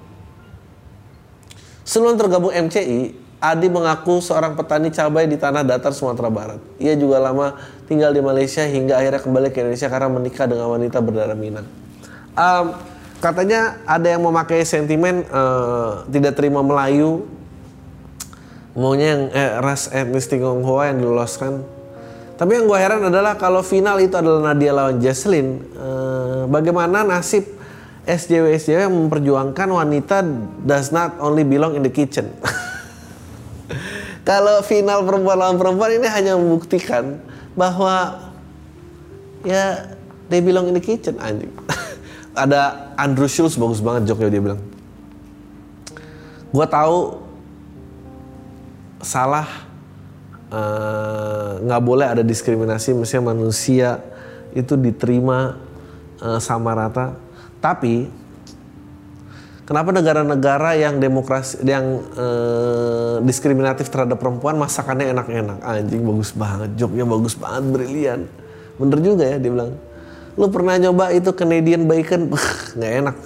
Sebelum 1.86 2.18
tergabung 2.18 2.50
MCI, 2.50 3.14
Adi 3.38 3.70
mengaku 3.70 4.18
seorang 4.18 4.58
petani 4.58 4.90
cabai 4.90 5.30
di 5.30 5.38
tanah 5.38 5.62
datar 5.62 5.94
Sumatera 5.94 6.26
Barat. 6.26 6.58
Ia 6.82 6.98
juga 6.98 7.22
lama 7.22 7.54
tinggal 7.86 8.10
di 8.10 8.18
Malaysia 8.18 8.66
hingga 8.66 8.98
akhirnya 8.98 9.22
kembali 9.22 9.54
ke 9.54 9.62
Indonesia 9.62 9.86
karena 9.86 10.10
menikah 10.10 10.50
dengan 10.50 10.74
wanita 10.74 10.98
berdarah 10.98 11.38
Minang. 11.38 11.70
Um, 12.34 12.95
katanya 13.20 13.80
ada 13.88 14.06
yang 14.06 14.22
memakai 14.24 14.62
sentimen 14.62 15.24
uh, 15.32 16.04
tidak 16.10 16.36
terima 16.36 16.60
Melayu. 16.60 17.24
Maunya 18.76 19.16
yang 19.16 19.22
eh, 19.32 19.52
ras 19.64 19.88
etnis 19.88 20.28
Tionghoa 20.28 20.92
yang 20.92 21.00
diloloskan. 21.00 21.64
Tapi 22.36 22.60
yang 22.60 22.68
gue 22.68 22.76
heran 22.76 23.00
adalah 23.08 23.40
kalau 23.40 23.64
final 23.64 23.96
itu 23.96 24.12
adalah 24.12 24.52
Nadia 24.52 24.76
lawan 24.76 25.00
Jesslyn 25.00 25.64
uh, 25.72 26.44
bagaimana 26.44 27.00
nasib 27.00 27.48
SJW 28.04 28.52
SJW 28.60 28.84
yang 28.84 28.92
memperjuangkan 28.92 29.68
wanita 29.72 30.20
does 30.60 30.92
not 30.92 31.16
only 31.16 31.48
belong 31.48 31.80
in 31.80 31.82
the 31.82 31.88
kitchen? 31.88 32.28
Kalau 34.28 34.60
final 34.66 35.06
perempuan 35.06 35.38
lawan 35.38 35.56
perempuan 35.56 35.90
ini 35.96 36.06
hanya 36.12 36.36
membuktikan 36.36 37.22
bahwa 37.56 38.26
ya 39.46 39.96
they 40.28 40.42
belong 40.42 40.68
in 40.68 40.74
the 40.74 40.82
kitchen 40.82 41.14
anjing 41.22 41.50
ada 42.36 42.92
Andrew 43.00 43.26
Schultz 43.26 43.56
bagus 43.56 43.80
banget 43.80 44.12
joknya 44.12 44.28
dia 44.28 44.42
bilang. 44.44 44.60
Gue 46.52 46.66
tahu 46.68 47.24
salah 49.00 49.48
eh, 50.52 51.52
nggak 51.64 51.82
uh, 51.82 51.84
boleh 51.84 52.06
ada 52.06 52.22
diskriminasi 52.22 52.92
mestinya 52.92 53.32
manusia 53.32 54.04
itu 54.52 54.76
diterima 54.76 55.56
uh, 56.20 56.40
sama 56.40 56.76
rata. 56.76 57.16
Tapi 57.60 58.08
kenapa 59.64 59.90
negara-negara 59.92 60.76
yang 60.76 61.00
demokrasi 61.00 61.60
yang 61.64 62.04
uh, 62.14 63.16
diskriminatif 63.24 63.88
terhadap 63.88 64.20
perempuan 64.20 64.60
masakannya 64.60 65.12
enak-enak? 65.12 65.60
Anjing 65.64 66.04
bagus 66.04 66.30
banget 66.36 66.70
joknya 66.76 67.04
bagus 67.08 67.34
banget 67.36 67.64
brilian. 67.68 68.20
Bener 68.76 68.98
juga 69.00 69.24
ya 69.24 69.36
dia 69.40 69.50
bilang 69.52 69.76
lu 70.36 70.46
pernah 70.52 70.76
nyoba 70.76 71.12
itu 71.12 71.32
Canadian 71.32 71.88
bacon? 71.88 72.32
Nggak 72.76 72.92
enak. 73.04 73.16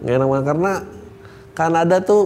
Nggak 0.00 0.14
enak 0.16 0.26
banget 0.28 0.46
karena 0.48 0.72
Kanada 1.52 1.96
tuh 2.00 2.22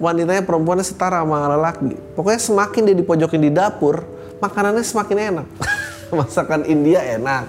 wanitanya 0.00 0.42
perempuannya 0.42 0.86
setara 0.86 1.22
sama 1.22 1.48
lelaki. 1.52 1.96
Pokoknya 2.16 2.40
semakin 2.40 2.82
dia 2.88 2.96
dipojokin 2.96 3.42
di 3.42 3.50
dapur 3.52 4.04
makanannya 4.40 4.84
semakin 4.84 5.16
enak. 5.34 5.46
Masakan 6.18 6.64
India 6.66 7.02
enak 7.02 7.44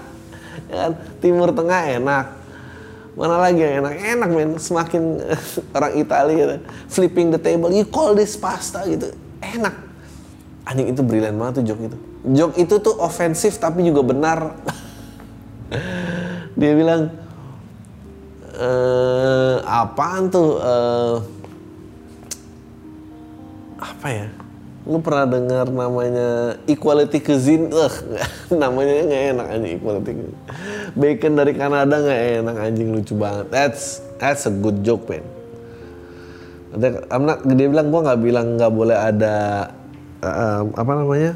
kan? 0.68 0.92
Timur 1.22 1.54
Tengah 1.54 1.96
enak. 1.96 2.26
Mana 3.18 3.34
lagi 3.38 3.58
yang 3.62 3.82
enak? 3.82 3.92
Enak 3.98 4.28
men. 4.30 4.50
Semakin 4.58 5.02
orang 5.76 5.92
Italia 5.98 6.34
gitu. 6.34 6.54
flipping 6.90 7.34
the 7.34 7.40
table. 7.40 7.70
You 7.70 7.86
call 7.86 8.14
this 8.14 8.34
pasta 8.38 8.82
gitu. 8.86 9.14
Enak. 9.38 9.74
Anjing 10.68 10.92
itu 10.92 11.00
brilian 11.00 11.38
banget 11.38 11.62
tuh 11.62 11.72
joke 11.72 11.82
itu 11.88 11.98
joke 12.26 12.56
itu 12.58 12.74
tuh 12.82 12.94
ofensif 12.98 13.56
tapi 13.56 13.86
juga 13.86 14.02
benar 14.02 14.38
dia 16.58 16.72
bilang 16.74 17.14
e, 18.50 18.70
apaan 19.62 20.26
tuh? 20.26 20.58
E, 20.58 20.74
apa 23.78 24.08
ya? 24.10 24.26
Lu 24.88 24.98
pernah 24.98 25.28
dengar 25.28 25.70
namanya 25.70 26.58
equality 26.66 27.22
cuisine? 27.22 27.70
Eh 27.70 27.94
namanya 28.60 29.06
nggak 29.06 29.22
enak 29.38 29.46
anjing 29.54 29.72
equality 29.78 30.10
cuisine. 30.18 30.38
bacon 30.98 31.32
dari 31.38 31.52
Kanada 31.54 31.94
nggak 31.94 32.22
enak 32.42 32.56
anjing 32.58 32.88
lucu 32.90 33.14
banget. 33.14 33.46
That's 33.54 34.02
that's 34.18 34.50
a 34.50 34.52
good 34.52 34.82
joke 34.82 35.06
man 35.06 35.38
I'm 37.08 37.24
not, 37.24 37.48
dia 37.48 37.68
bilang 37.68 37.88
gua 37.88 38.12
nggak 38.12 38.20
bilang 38.20 38.46
nggak 38.60 38.72
boleh 38.72 38.98
ada 38.98 39.36
uh, 40.20 40.62
apa 40.76 40.92
namanya? 40.92 41.32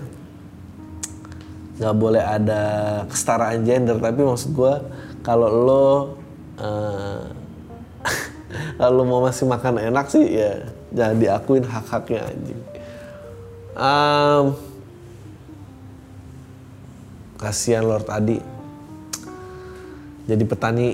Nggak 1.81 1.97
boleh 1.97 2.23
ada 2.23 2.63
kesetaraan 3.09 3.65
gender 3.65 3.97
tapi 3.97 4.21
maksud 4.23 4.53
gue 4.53 4.75
kalau 5.23 5.49
lo 5.49 5.87
uh, 6.59 7.23
kalau 8.81 9.03
mau 9.07 9.23
masih 9.23 9.47
makan 9.47 9.79
enak 9.79 10.11
sih 10.11 10.27
ya 10.27 10.67
jangan 10.93 11.17
diakuin 11.19 11.65
hak-haknya 11.65 12.21
anjing. 12.29 12.61
Um, 13.73 14.45
kasihan 17.41 17.89
Lord 17.89 18.07
Adi. 18.13 18.39
Jadi 20.29 20.45
petani 20.47 20.89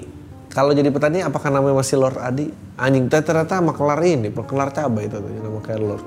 kalau 0.49 0.73
jadi 0.73 0.88
petani 0.88 1.20
apakah 1.20 1.52
namanya 1.52 1.82
masih 1.82 2.00
Lord 2.00 2.16
Adi? 2.16 2.49
Anjing 2.78 3.11
ternyata 3.11 3.58
maklar 3.58 4.00
ini, 4.06 4.30
maklar 4.30 4.70
cabai 4.70 5.11
itu 5.11 5.18
nama 5.18 5.61
kayak 5.61 5.80
Lord. 5.82 6.06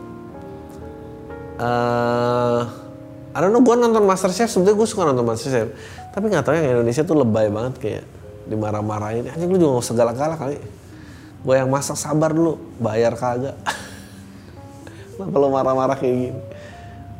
Uh, 1.61 2.61
I 3.31 3.37
don't 3.39 3.53
know, 3.53 3.63
gue 3.63 3.75
nonton 3.77 4.03
Masterchef, 4.03 4.49
sebetulnya 4.49 4.75
gue 4.81 4.87
suka 4.87 5.03
nonton 5.07 5.23
Masterchef. 5.27 5.71
Tapi 6.11 6.25
nggak 6.27 6.43
tahu 6.43 6.53
yang 6.59 6.67
Indonesia 6.79 7.03
tuh 7.07 7.15
lebay 7.15 7.47
banget 7.47 7.73
kayak 7.79 8.03
dimarah-marahin. 8.51 9.31
Anjing 9.31 9.47
lu 9.47 9.57
juga 9.57 9.79
gak 9.79 9.83
usah 9.87 9.95
galak-galak 9.95 10.37
kali. 10.39 10.57
Gue 11.41 11.55
yang 11.57 11.69
masak 11.71 11.97
sabar 11.97 12.35
dulu, 12.35 12.59
bayar 12.77 13.15
kagak. 13.15 13.55
Kenapa 15.15 15.35
lu 15.39 15.47
marah-marah 15.49 15.95
kayak 15.97 16.15
gini? 16.15 16.39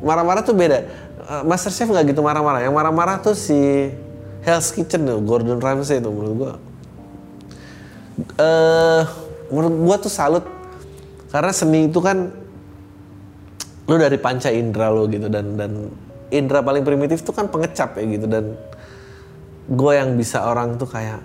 Marah-marah 0.02 0.42
tuh 0.44 0.54
beda. 0.54 0.78
Uh, 1.22 1.42
Masterchef 1.46 1.88
nggak 1.88 2.12
gitu 2.12 2.20
marah-marah. 2.20 2.60
Yang 2.62 2.74
marah-marah 2.74 3.16
tuh 3.22 3.34
si 3.34 3.90
Hell's 4.42 4.74
Kitchen 4.74 5.06
tuh, 5.06 5.22
Gordon 5.22 5.62
Ramsay 5.62 6.02
itu 6.02 6.10
menurut 6.10 6.34
gue. 6.36 6.52
Uh, 8.36 9.02
menurut 9.48 9.74
gue 9.74 9.96
tuh 10.06 10.12
salut. 10.12 10.44
Karena 11.32 11.50
seni 11.54 11.88
itu 11.88 11.98
kan 12.02 12.28
lu 13.88 13.94
dari 13.98 14.18
panca 14.20 14.52
indera 14.52 14.94
lo 14.94 15.10
gitu 15.10 15.26
dan 15.26 15.58
dan 15.58 15.90
indera 16.30 16.62
paling 16.62 16.86
primitif 16.86 17.26
tuh 17.26 17.34
kan 17.34 17.50
pengecap 17.50 17.98
ya 17.98 18.04
gitu 18.06 18.26
dan 18.30 18.54
gue 19.70 19.92
yang 19.94 20.18
bisa 20.18 20.42
orang 20.42 20.74
tuh 20.80 20.90
kayak 20.90 21.22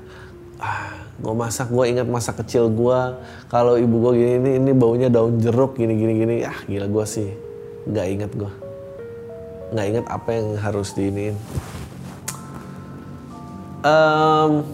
ah 0.61 0.93
gue 1.17 1.33
masak 1.33 1.73
gue 1.73 1.85
ingat 1.89 2.05
masa 2.05 2.33
kecil 2.33 2.69
gue 2.69 2.99
kalau 3.49 3.73
ibu 3.77 3.95
gue 4.09 4.21
gini 4.21 4.33
ini 4.37 4.51
ini 4.61 4.71
baunya 4.77 5.09
daun 5.09 5.41
jeruk 5.41 5.77
gini 5.77 5.97
gini 5.97 6.13
gini 6.13 6.35
ah 6.45 6.57
gila 6.69 6.85
gue 6.85 7.05
sih 7.09 7.29
nggak 7.89 8.07
inget 8.13 8.31
gue 8.37 8.51
nggak 9.73 9.85
inget 9.89 10.05
apa 10.05 10.29
yang 10.29 10.47
harus 10.61 10.93
diinin 10.93 11.35
um, 13.81 14.65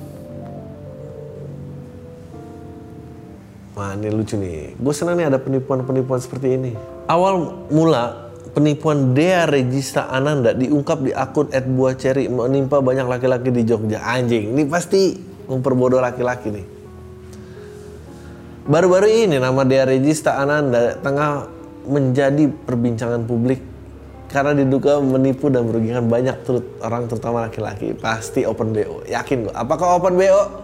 Wah 3.74 3.98
ini 3.98 4.14
lucu 4.14 4.38
nih. 4.38 4.78
Gue 4.78 4.94
senang 4.94 5.18
nih 5.18 5.34
ada 5.34 5.42
penipuan-penipuan 5.42 6.22
seperti 6.22 6.62
ini. 6.62 6.78
Awal 7.10 7.66
mula 7.74 8.23
penipuan 8.54 9.18
Dea 9.18 9.50
Regista 9.50 10.08
Ananda 10.08 10.54
diungkap 10.54 11.02
di 11.02 11.12
akun 11.12 11.50
@buahceri 11.50 12.30
menimpa 12.30 12.80
banyak 12.80 13.10
laki-laki 13.10 13.50
di 13.50 13.66
Jogja. 13.66 14.06
Anjing, 14.06 14.54
ini 14.54 14.64
pasti 14.70 15.18
memperbodoh 15.50 16.00
laki-laki 16.00 16.54
nih. 16.54 16.66
Baru-baru 18.64 19.28
ini 19.28 19.42
nama 19.42 19.68
Dea 19.68 19.84
Regista 19.84 20.40
Ananda 20.40 20.96
tengah 20.96 21.50
menjadi 21.84 22.48
perbincangan 22.48 23.28
publik 23.28 23.60
karena 24.32 24.56
diduga 24.56 25.04
menipu 25.04 25.52
dan 25.52 25.68
merugikan 25.68 26.08
banyak 26.08 26.48
orang 26.80 27.12
terutama 27.12 27.50
laki-laki. 27.50 27.92
Pasti 27.92 28.48
open 28.48 28.72
BO. 28.72 29.04
Yakin 29.04 29.50
gue. 29.50 29.54
Apakah 29.54 30.00
open 30.00 30.16
BO? 30.16 30.64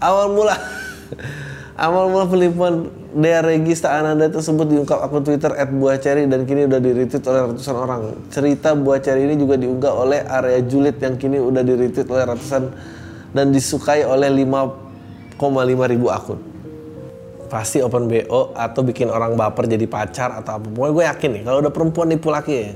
Awal 0.00 0.26
mula 0.32 0.56
Amal 1.74 2.06
mula 2.06 2.30
penipuan 2.30 2.86
Dea 3.18 3.42
Regista 3.42 3.98
Ananda 3.98 4.30
tersebut 4.30 4.62
diungkap 4.62 5.02
akun 5.02 5.26
Twitter 5.26 5.50
@buahceri 5.50 6.30
dan 6.30 6.46
kini 6.46 6.70
udah 6.70 6.78
di-retweet 6.78 7.24
oleh 7.26 7.40
ratusan 7.50 7.74
orang. 7.74 8.02
Cerita 8.30 8.78
Buah 8.78 9.02
Ceri 9.02 9.26
ini 9.26 9.34
juga 9.34 9.58
diunggah 9.58 9.90
oleh 9.90 10.22
area 10.22 10.62
Julid 10.62 11.02
yang 11.02 11.18
kini 11.18 11.42
udah 11.42 11.66
di-retweet 11.66 12.06
oleh 12.06 12.24
ratusan 12.30 12.62
dan 13.34 13.50
disukai 13.50 14.06
oleh 14.06 14.30
5,5 14.30 15.90
ribu 15.90 16.14
akun. 16.14 16.38
Pasti 17.50 17.82
open 17.82 18.06
BO 18.06 18.54
atau 18.54 18.80
bikin 18.86 19.10
orang 19.10 19.34
baper 19.34 19.66
jadi 19.66 19.86
pacar 19.90 20.30
atau 20.30 20.62
apa. 20.62 20.66
Pokoknya 20.70 20.94
gue 20.94 21.04
yakin 21.10 21.30
nih 21.38 21.42
kalau 21.42 21.58
udah 21.58 21.72
perempuan 21.74 22.06
nipu 22.06 22.30
laki 22.30 22.54
ya. 22.54 22.74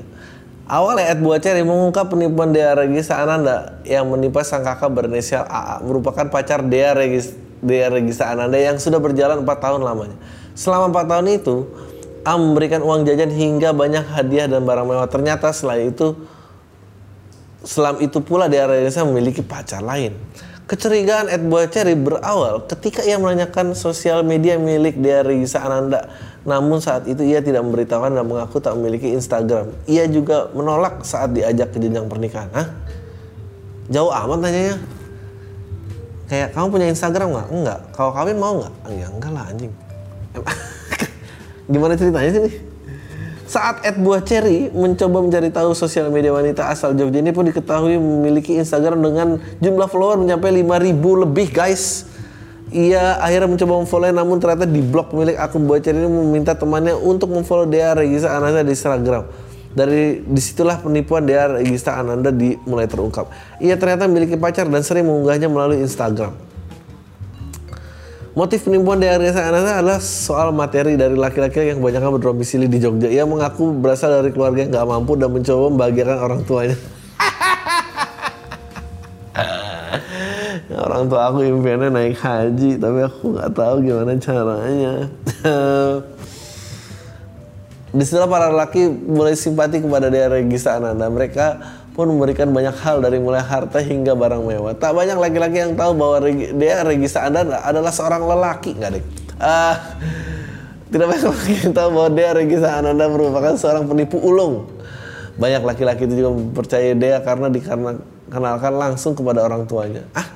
Awalnya 0.68 1.14
Ed 1.14 1.22
Buaceri 1.22 1.62
mengungkap 1.62 2.12
penipuan 2.12 2.50
Dea 2.50 2.74
Regista 2.74 3.22
Ananda 3.22 3.78
yang 3.86 4.10
menimpa 4.10 4.42
sang 4.42 4.66
kakak 4.66 4.90
berinisial 4.90 5.46
AA 5.46 5.86
merupakan 5.86 6.26
pacar 6.28 6.60
Dea 6.66 6.92
Regis, 6.92 7.32
Dea 7.60 7.90
Regista 7.92 8.30
Ananda 8.30 8.58
yang 8.58 8.78
sudah 8.78 8.98
berjalan 9.02 9.42
4 9.42 9.48
tahun 9.58 9.80
lamanya. 9.82 10.18
Selama 10.58 10.90
4 10.90 11.10
tahun 11.10 11.26
itu, 11.30 11.56
A 12.26 12.36
memberikan 12.36 12.84
uang 12.84 13.08
jajan 13.08 13.32
hingga 13.32 13.72
banyak 13.72 14.04
hadiah 14.04 14.44
dan 14.50 14.66
barang 14.68 14.84
mewah. 14.84 15.08
Ternyata 15.08 15.48
setelah 15.48 15.80
itu 15.80 16.12
Selam 17.68 17.98
itu 17.98 18.22
pula 18.22 18.46
Dea 18.46 18.70
Regista 18.70 19.02
memiliki 19.02 19.42
pacar 19.42 19.82
lain. 19.82 20.14
Kecurigaan 20.70 21.26
Ed 21.26 21.42
Buaceri 21.48 21.98
berawal 21.98 22.64
ketika 22.70 23.02
ia 23.02 23.18
menanyakan 23.18 23.74
sosial 23.74 24.22
media 24.22 24.60
milik 24.60 25.00
Dea 25.00 25.26
Regista 25.26 25.66
Ananda. 25.66 26.06
Namun 26.46 26.78
saat 26.78 27.10
itu 27.10 27.24
ia 27.26 27.42
tidak 27.42 27.66
memberitahukan 27.66 28.14
dan 28.14 28.24
mengaku 28.24 28.62
tak 28.62 28.78
memiliki 28.78 29.10
Instagram. 29.10 29.74
Ia 29.90 30.06
juga 30.06 30.48
menolak 30.54 31.02
saat 31.02 31.34
diajak 31.34 31.74
ke 31.74 31.82
jenjang 31.82 32.06
pernikahan. 32.06 32.48
Hah? 32.54 32.68
Jauh 33.90 34.12
amat 34.12 34.38
nanyanya. 34.38 34.76
Kayak 36.28 36.52
kamu 36.52 36.66
punya 36.68 36.86
Instagram 36.92 37.28
nggak? 37.32 37.46
Enggak. 37.48 37.80
Kalau 37.96 38.10
kawin 38.12 38.36
mau 38.36 38.60
nggak? 38.60 38.72
Ya 38.92 39.06
enggak 39.08 39.32
lah 39.32 39.44
anjing. 39.48 39.72
Gimana 41.72 41.96
ceritanya 41.96 42.30
sih 42.32 42.42
nih? 42.44 42.54
Saat 43.48 43.80
Ed 43.80 43.96
Buah 43.96 44.20
Cherry 44.20 44.68
mencoba 44.68 45.24
mencari 45.24 45.48
tahu 45.48 45.72
sosial 45.72 46.12
media 46.12 46.36
wanita 46.36 46.68
asal 46.68 46.92
Jogja 46.92 47.24
ini 47.24 47.32
pun 47.32 47.48
diketahui 47.48 47.96
memiliki 47.96 48.60
Instagram 48.60 49.00
dengan 49.00 49.40
jumlah 49.64 49.88
follower 49.88 50.20
mencapai 50.20 50.52
5000 50.52 51.24
lebih 51.24 51.48
guys. 51.48 52.04
Ia 52.68 53.16
akhirnya 53.24 53.48
mencoba 53.48 53.80
memfollow 53.80 54.12
namun 54.12 54.36
ternyata 54.36 54.68
di 54.68 54.84
blog 54.84 55.16
milik 55.16 55.40
akun 55.40 55.64
Buah 55.64 55.80
Cherry 55.80 56.04
ini 56.04 56.12
meminta 56.12 56.52
temannya 56.52 56.92
untuk 56.92 57.32
memfollow 57.32 57.64
Dea 57.64 57.96
Regista 57.96 58.36
Ananda 58.36 58.60
di 58.60 58.76
Instagram. 58.76 59.47
Dari 59.68 60.24
di 60.24 60.40
situlah 60.40 60.80
penipuan 60.80 61.28
Dea 61.28 61.60
Regista 61.60 62.00
Ananda 62.00 62.32
dimulai 62.32 62.88
terungkap. 62.88 63.28
Ia 63.60 63.76
ternyata 63.76 64.08
memiliki 64.08 64.34
pacar 64.40 64.64
dan 64.64 64.80
sering 64.80 65.04
mengunggahnya 65.04 65.48
melalui 65.52 65.84
Instagram. 65.84 66.32
Motif 68.38 68.64
penipuan 68.64 69.02
Dea 69.02 69.18
Regista 69.18 69.50
Ananda 69.50 69.82
adalah 69.82 69.98
soal 69.98 70.54
materi 70.54 70.94
dari 70.94 71.18
laki-laki 71.18 71.58
yang 71.74 71.82
kebanyakan 71.82 72.22
berdomisili 72.22 72.70
di 72.70 72.78
Jogja. 72.78 73.10
Ia 73.10 73.26
mengaku 73.26 73.74
berasal 73.74 74.22
dari 74.22 74.30
keluarga 74.30 74.62
yang 74.62 74.70
gak 74.70 74.86
mampu 74.86 75.18
dan 75.18 75.34
mencoba 75.34 75.74
membahagiakan 75.74 76.18
orang 76.22 76.40
tuanya. 76.46 76.78
orang 80.86 81.02
tua 81.10 81.20
aku 81.34 81.42
impiannya 81.44 81.90
naik 81.90 82.14
haji, 82.14 82.78
tapi 82.78 82.98
aku 83.10 83.34
nggak 83.34 83.50
tahu 83.58 83.74
gimana 83.82 84.12
caranya. 84.22 85.10
Di 87.88 88.04
sana 88.04 88.28
para 88.28 88.52
laki 88.52 88.84
mulai 88.88 89.32
simpati 89.32 89.80
kepada 89.80 90.12
Dea 90.12 90.28
Regista 90.28 90.76
Ananda. 90.76 91.08
Mereka 91.08 91.46
pun 91.96 92.12
memberikan 92.12 92.52
banyak 92.52 92.76
hal 92.84 93.00
dari 93.00 93.16
mulai 93.16 93.40
harta 93.40 93.80
hingga 93.80 94.12
barang 94.12 94.44
mewah. 94.44 94.76
Tak 94.76 94.92
banyak 94.92 95.16
laki-laki 95.16 95.56
yang 95.64 95.72
tahu 95.72 95.96
bahwa 95.96 96.20
Dea 96.30 96.84
Regista 96.84 97.24
Ananda 97.24 97.64
adalah 97.64 97.88
seorang 97.88 98.28
lelaki, 98.28 98.76
nggak 98.76 98.90
deh? 98.92 99.04
Uh, 99.40 99.74
tidak 100.92 101.06
banyak 101.16 101.28
laki 101.32 101.52
yang 101.64 101.72
tahu 101.72 101.88
bahwa 101.96 102.08
Dea 102.12 102.32
Regista 102.36 102.70
Ananda 102.76 103.04
merupakan 103.08 103.56
seorang 103.56 103.88
penipu 103.88 104.20
ulung. 104.20 104.68
Banyak 105.40 105.64
laki-laki 105.64 106.04
itu 106.04 106.14
juga 106.20 106.30
percaya 106.60 106.92
Dea 106.92 107.24
karena 107.24 107.48
dikenalkan 107.48 108.72
langsung 108.76 109.16
kepada 109.16 109.48
orang 109.48 109.64
tuanya. 109.64 110.04
Ah, 110.12 110.28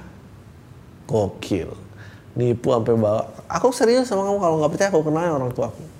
gokil. 1.04 1.68
Nipu 2.32 2.72
sampai 2.72 2.96
bawa. 2.96 3.28
Aku 3.44 3.68
serius 3.76 4.08
sama 4.08 4.24
kamu 4.24 4.40
kalau 4.40 4.56
nggak 4.56 4.72
percaya 4.72 4.88
aku 4.88 5.04
kenal 5.04 5.36
orang 5.36 5.52
tua 5.52 5.68
aku. 5.68 5.91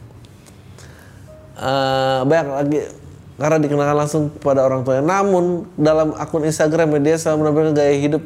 Uh, 1.53 2.25
banyak 2.25 2.49
lagi 2.49 2.81
karena 3.43 3.59
dikenalkan 3.59 3.97
langsung 3.97 4.23
kepada 4.39 4.63
orang 4.63 4.87
tuanya. 4.87 5.05
Namun 5.05 5.67
dalam 5.75 6.15
akun 6.15 6.47
Instagram 6.47 6.95
dia 7.03 7.19
selalu 7.19 7.49
menampilkan 7.49 7.75
gaya 7.75 7.95
hidup 7.97 8.23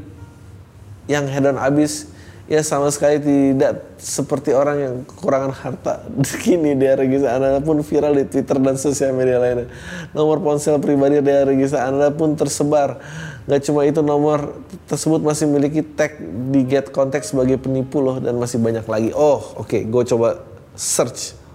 yang 1.09 1.25
hedon 1.31 1.57
abis. 1.57 2.13
Ya 2.47 2.63
sama 2.63 2.87
sekali 2.95 3.19
tidak 3.19 3.99
seperti 3.99 4.55
orang 4.55 4.77
yang 4.79 4.95
kekurangan 5.03 5.51
harta. 5.51 6.07
Kini 6.47 6.79
dia 6.79 6.95
Regisa 6.95 7.35
Anda 7.35 7.59
pun 7.59 7.83
viral 7.83 8.23
di 8.23 8.25
Twitter 8.31 8.63
dan 8.63 8.79
sosial 8.79 9.19
media 9.19 9.43
lainnya. 9.43 9.67
Nomor 10.15 10.39
ponsel 10.39 10.79
pribadi 10.79 11.19
dia 11.27 11.43
Regisa 11.43 11.83
Anda 11.83 12.15
pun 12.15 12.39
tersebar. 12.39 13.03
Gak 13.51 13.67
cuma 13.67 13.83
itu 13.83 13.99
nomor 13.99 14.63
tersebut 14.87 15.27
masih 15.27 15.51
memiliki 15.51 15.83
tag 15.83 16.23
di 16.55 16.63
get 16.63 16.95
contact 16.95 17.27
sebagai 17.27 17.59
penipu 17.59 17.99
loh 17.99 18.23
dan 18.23 18.39
masih 18.39 18.63
banyak 18.63 18.87
lagi. 18.87 19.11
Oh 19.11 19.43
oke, 19.59 19.67
okay. 19.67 19.83
gue 19.83 20.03
coba 20.07 20.39
search. 20.79 21.46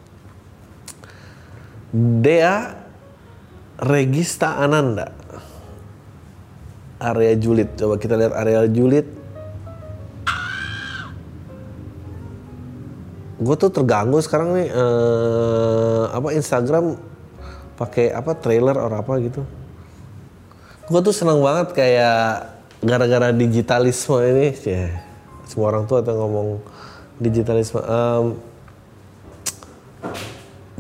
Dea 1.94 2.76
Regista 3.80 4.60
Ananda. 4.60 5.12
Area 7.02 7.34
julid 7.34 7.76
coba 7.76 7.98
kita 7.98 8.14
lihat 8.14 8.34
area 8.38 8.70
julid 8.70 9.22
gue 13.42 13.56
tuh 13.58 13.74
terganggu 13.74 14.22
sekarang 14.22 14.54
nih 14.54 14.70
eh, 14.70 16.04
apa 16.14 16.30
Instagram 16.38 16.94
pakai 17.74 18.14
apa 18.14 18.38
trailer 18.38 18.78
atau 18.78 18.98
apa 19.02 19.14
gitu. 19.18 19.42
Gue 20.86 21.02
tuh 21.02 21.16
senang 21.16 21.42
banget 21.42 21.74
kayak 21.74 22.54
gara-gara 22.86 23.34
digitalisme 23.34 24.22
ini. 24.22 24.54
Ya 24.62 25.02
semua 25.50 25.74
orang 25.74 25.90
tuh 25.90 26.06
ngomong 26.06 26.62
digitalisme. 27.18 27.82
Um, 27.82 28.38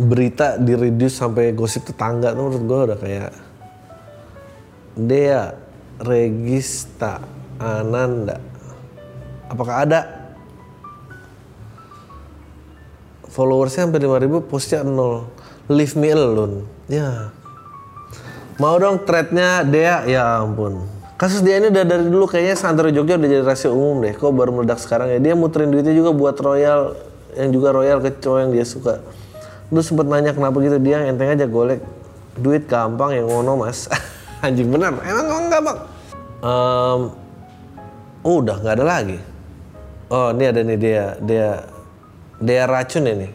berita 0.01 0.57
di 0.57 0.73
reduce 0.73 1.21
sampai 1.21 1.53
gosip 1.53 1.85
tetangga 1.85 2.33
tuh 2.33 2.49
menurut 2.49 2.63
gue 2.65 2.79
udah 2.89 2.97
kayak 2.97 3.31
Dea 4.97 5.53
Regista 6.01 7.21
Ananda. 7.61 8.41
Apakah 9.45 9.85
ada? 9.85 10.01
Followersnya 13.31 13.87
sampai 13.87 14.01
5000 14.03 14.49
postnya 14.49 14.81
nol. 14.83 15.29
Leave 15.71 15.95
me 15.95 16.11
alone. 16.11 16.67
Ya. 16.91 17.31
Mau 18.59 18.75
dong 18.81 19.07
threadnya 19.07 19.63
Dea? 19.63 20.03
Ya 20.09 20.41
ampun. 20.41 20.83
Kasus 21.15 21.45
dia 21.45 21.61
ini 21.61 21.69
udah 21.69 21.85
dari 21.85 22.09
dulu 22.09 22.25
kayaknya 22.25 22.57
santri 22.57 22.89
Jogja 22.89 23.15
udah 23.15 23.29
jadi 23.29 23.45
rahasia 23.45 23.69
umum 23.69 24.01
deh. 24.01 24.17
Kok 24.17 24.33
baru 24.33 24.51
meledak 24.57 24.81
sekarang 24.81 25.13
ya? 25.13 25.21
Dia 25.21 25.37
muterin 25.37 25.69
duitnya 25.69 25.93
juga 25.93 26.11
buat 26.11 26.35
royal 26.41 26.97
yang 27.37 27.49
juga 27.53 27.71
royal 27.71 28.03
ke 28.03 28.19
cowok 28.19 28.39
yang 28.43 28.51
dia 28.51 28.65
suka 28.67 28.99
lu 29.71 29.79
sempet 29.79 30.03
nanya 30.03 30.35
kenapa 30.35 30.59
gitu 30.59 30.77
dia 30.83 31.07
enteng 31.07 31.31
aja 31.31 31.47
golek 31.47 31.79
duit 32.35 32.67
gampang 32.67 33.15
yang 33.15 33.27
ngono 33.27 33.67
mas. 33.67 33.87
Anjing 34.45 34.67
bener. 34.71 34.95
Emang 35.03 35.47
enggak 35.47 35.61
bang? 35.63 35.79
Um, 36.41 36.99
udah 38.23 38.55
nggak 38.59 38.75
ada 38.79 38.85
lagi. 38.85 39.17
Oh 40.11 40.35
ini 40.35 40.43
ada 40.43 40.59
nih 40.63 40.77
dia 40.79 41.03
dia 41.23 41.47
dia 42.39 42.61
racun 42.67 43.07
ini. 43.07 43.27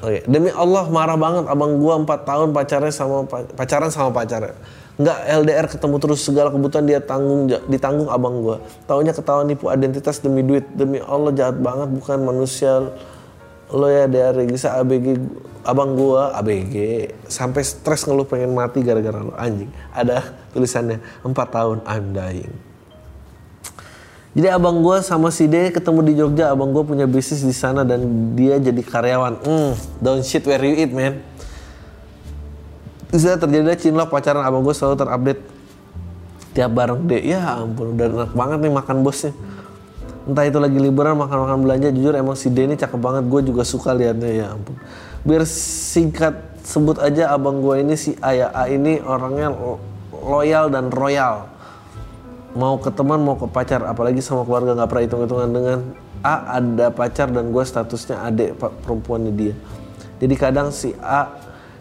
Oke 0.00 0.24
demi 0.28 0.48
Allah 0.52 0.84
marah 0.88 1.16
banget 1.16 1.44
abang 1.48 1.76
gua 1.80 2.00
empat 2.00 2.24
tahun 2.24 2.52
pacarnya 2.56 2.92
sama 2.92 3.24
pacaran 3.56 3.92
sama 3.92 4.10
pacarnya 4.12 4.56
nggak 5.00 5.18
LDR 5.32 5.64
ketemu 5.64 5.96
terus 5.96 6.20
segala 6.20 6.52
kebutuhan 6.52 6.84
dia 6.84 7.00
tanggung 7.00 7.48
ditanggung 7.72 8.12
abang 8.12 8.44
gua. 8.44 8.60
Taunya 8.84 9.16
ketahuan 9.16 9.48
nipu 9.48 9.72
identitas 9.72 10.20
demi 10.20 10.44
duit. 10.44 10.68
Demi 10.76 11.00
Allah 11.00 11.32
jahat 11.32 11.56
banget 11.56 11.88
bukan 11.88 12.20
manusia 12.20 12.92
lo 13.70 13.86
ya 13.88 14.10
dari 14.10 14.46
Regisa 14.46 14.78
ABG 14.78 15.18
abang 15.62 15.94
gua 15.94 16.34
ABG 16.40 17.08
sampai 17.30 17.62
stres 17.62 18.06
ngeluh 18.08 18.26
pengen 18.26 18.52
mati 18.52 18.82
gara-gara 18.82 19.20
lo. 19.20 19.34
Anjing 19.36 19.70
ada 19.94 20.34
tulisannya 20.52 21.00
empat 21.22 21.48
tahun 21.52 21.78
I'm 21.86 22.10
dying 22.10 22.70
jadi 24.30 24.54
abang 24.54 24.78
gua 24.78 25.02
sama 25.02 25.34
si 25.34 25.50
D 25.50 25.74
ketemu 25.74 26.00
di 26.06 26.12
Jogja. 26.14 26.54
Abang 26.54 26.70
gua 26.70 26.86
punya 26.86 27.02
bisnis 27.02 27.42
di 27.42 27.50
sana 27.50 27.82
dan 27.82 27.98
dia 28.38 28.62
jadi 28.62 28.78
karyawan. 28.78 29.42
Hmm 29.42 29.74
don't 29.98 30.22
shit 30.22 30.46
where 30.46 30.62
you 30.62 30.78
eat 30.78 30.94
man. 30.94 31.18
Bisa 33.10 33.34
terjadi 33.34 33.74
cinlok 33.74 34.14
pacaran 34.14 34.46
abang 34.46 34.62
gua 34.62 34.70
selalu 34.70 35.02
terupdate. 35.02 35.42
Tiap 36.54 36.70
bareng 36.70 37.10
D 37.10 37.26
ya 37.26 37.58
ampun 37.58 37.98
udah 37.98 38.06
enak 38.06 38.30
banget 38.34 38.58
nih 38.62 38.72
makan 38.74 38.96
bosnya 39.02 39.34
entah 40.28 40.44
itu 40.44 40.58
lagi 40.60 40.76
liburan 40.76 41.16
makan-makan 41.16 41.64
belanja 41.64 41.88
jujur 41.94 42.12
emang 42.12 42.36
si 42.36 42.52
Denny 42.52 42.76
cakep 42.76 43.00
banget 43.00 43.24
gue 43.28 43.40
juga 43.52 43.62
suka 43.64 43.96
liatnya 43.96 44.30
ya 44.30 44.46
ampun 44.52 44.76
biar 45.24 45.44
singkat 45.48 46.60
sebut 46.64 47.00
aja 47.00 47.32
abang 47.32 47.60
gue 47.64 47.80
ini 47.80 47.96
si 47.96 48.16
Ayah 48.20 48.52
A 48.52 48.68
ini 48.68 49.00
orangnya 49.00 49.52
loyal 50.12 50.68
dan 50.68 50.92
royal 50.92 51.48
mau 52.54 52.76
ke 52.82 52.90
teman 52.90 53.22
mau 53.22 53.38
ke 53.38 53.46
pacar 53.46 53.86
apalagi 53.86 54.18
sama 54.20 54.42
keluarga 54.42 54.74
nggak 54.74 54.88
pernah 54.90 55.04
hitung-hitungan 55.06 55.50
dengan 55.50 55.78
A 56.20 56.60
ada 56.60 56.92
pacar 56.92 57.32
dan 57.32 57.48
gue 57.48 57.64
statusnya 57.64 58.20
pak 58.60 58.84
perempuannya 58.84 59.32
dia. 59.32 59.54
Jadi 60.20 60.34
kadang 60.36 60.68
si 60.68 60.92
A 61.00 61.32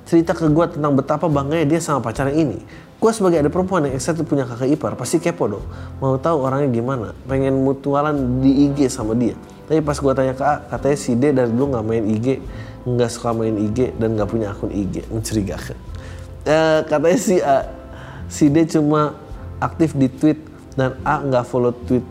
cerita 0.08 0.32
ke 0.32 0.48
gue 0.48 0.66
tentang 0.80 0.96
betapa 0.96 1.28
bangganya 1.28 1.68
dia 1.68 1.80
sama 1.84 2.00
pacarnya 2.00 2.40
ini. 2.40 2.64
Gue 3.00 3.16
sebagai 3.16 3.40
adik 3.40 3.56
perempuan 3.56 3.88
yang 3.88 3.96
excited 3.96 4.28
punya 4.28 4.44
kakak 4.44 4.76
ipar 4.76 4.92
pasti 5.00 5.24
kepo 5.24 5.48
dong. 5.48 5.64
Mau 6.04 6.20
tahu 6.20 6.44
orangnya 6.44 6.68
gimana. 6.68 7.16
Pengen 7.32 7.64
mutualan 7.64 8.44
di 8.44 8.68
IG 8.68 8.92
sama 8.92 9.16
dia. 9.16 9.40
Tapi 9.72 9.80
pas 9.80 9.96
gue 9.96 10.12
tanya 10.12 10.36
ke 10.36 10.44
A, 10.44 10.56
katanya 10.68 10.98
si 11.00 11.16
D 11.16 11.32
dari 11.32 11.48
dulu 11.48 11.80
nggak 11.80 11.86
main 11.88 12.04
IG, 12.04 12.44
nggak 12.84 13.10
suka 13.14 13.32
main 13.32 13.56
IG 13.56 13.96
dan 13.96 14.20
nggak 14.20 14.28
punya 14.28 14.52
akun 14.52 14.74
IG. 14.76 15.08
Mencurigakan. 15.08 15.78
Eh, 16.44 16.80
katanya 16.92 17.20
si 17.22 17.36
A, 17.40 17.72
si 18.28 18.52
D 18.52 18.68
cuma 18.68 19.16
aktif 19.64 19.96
di 19.96 20.12
tweet 20.12 20.44
dan 20.76 21.00
A 21.08 21.24
nggak 21.24 21.48
follow 21.48 21.72
tweet 21.72 22.04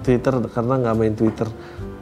Twitter 0.00 0.32
karena 0.48 0.80
nggak 0.80 0.94
main 0.96 1.12
Twitter. 1.12 1.44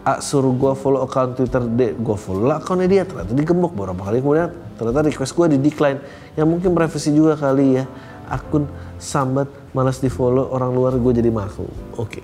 A 0.06 0.22
suruh 0.22 0.54
gue 0.54 0.72
follow 0.78 1.02
account 1.02 1.34
Twitter 1.34 1.66
D, 1.66 1.98
gue 1.98 2.16
follow 2.16 2.46
lah 2.46 2.62
akunnya 2.62 2.86
dia 2.86 3.02
ternyata 3.02 3.34
digembok 3.36 3.76
beberapa 3.76 4.06
kali 4.06 4.24
kemudian 4.24 4.48
ternyata 4.78 5.02
request 5.02 5.32
gue 5.34 5.46
di 5.56 5.58
decline. 5.58 5.98
Ya 6.38 6.46
mungkin 6.46 6.78
privacy 6.78 7.10
juga 7.10 7.34
kali 7.34 7.82
ya. 7.82 7.84
Akun 8.30 8.70
sambat 8.96 9.50
malas 9.74 9.98
di 9.98 10.06
follow 10.06 10.48
orang 10.54 10.70
luar 10.70 10.94
gue 10.94 11.12
jadi 11.18 11.28
maku. 11.34 11.66
Oke. 11.98 12.22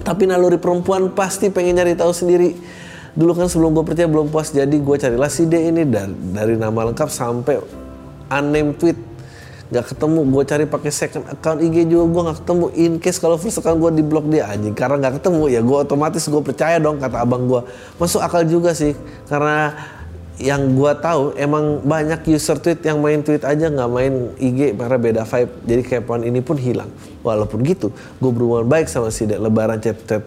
Tapi 0.00 0.24
naluri 0.24 0.56
perempuan 0.56 1.12
pasti 1.12 1.52
pengen 1.52 1.76
nyari 1.76 1.92
tahu 1.92 2.10
sendiri. 2.16 2.56
Dulu 3.12 3.36
kan 3.36 3.46
sebelum 3.52 3.76
gue 3.76 3.84
percaya 3.84 4.08
belum 4.08 4.32
puas 4.32 4.48
jadi 4.50 4.72
gue 4.72 4.96
carilah 4.96 5.28
si 5.28 5.44
D 5.44 5.68
ini 5.68 5.84
dari, 5.84 6.14
dari 6.32 6.54
nama 6.56 6.88
lengkap 6.88 7.10
sampai 7.10 7.60
unnamed 8.30 8.78
tweet 8.78 9.10
nggak 9.70 9.86
ketemu 9.94 10.20
gue 10.34 10.42
cari 10.50 10.64
pakai 10.66 10.90
second 10.90 11.24
account 11.30 11.62
IG 11.62 11.86
juga 11.86 12.04
gue 12.10 12.22
nggak 12.26 12.38
ketemu 12.42 12.66
in 12.74 12.92
case 12.98 13.22
kalau 13.22 13.38
first 13.38 13.62
account 13.62 13.78
gue 13.78 14.02
di 14.02 14.02
blok 14.02 14.26
dia 14.26 14.50
anjing 14.50 14.74
karena 14.74 14.98
nggak 14.98 15.22
ketemu 15.22 15.46
ya 15.46 15.62
gue 15.62 15.78
otomatis 15.78 16.26
gue 16.26 16.42
percaya 16.42 16.82
dong 16.82 16.98
kata 16.98 17.22
abang 17.22 17.46
gue 17.46 17.62
masuk 17.94 18.18
akal 18.18 18.42
juga 18.42 18.74
sih 18.74 18.98
karena 19.30 19.70
yang 20.40 20.72
gue 20.72 20.92
tahu 21.04 21.36
emang 21.36 21.84
banyak 21.84 22.24
user 22.32 22.56
tweet 22.56 22.80
yang 22.80 22.96
main 23.04 23.20
tweet 23.20 23.44
aja 23.44 23.68
nggak 23.68 23.90
main 23.92 24.32
IG 24.40 24.72
karena 24.72 24.96
beda 24.96 25.22
vibe 25.28 25.52
jadi 25.68 25.82
kepoan 25.84 26.24
ini 26.24 26.40
pun 26.40 26.56
hilang 26.56 26.88
walaupun 27.20 27.60
gitu 27.60 27.92
gue 27.92 28.30
berhubungan 28.32 28.64
baik 28.64 28.88
sama 28.88 29.12
si 29.12 29.28
Dek 29.28 29.36
lebaran 29.36 29.84
chat 29.84 30.00
chat 30.08 30.24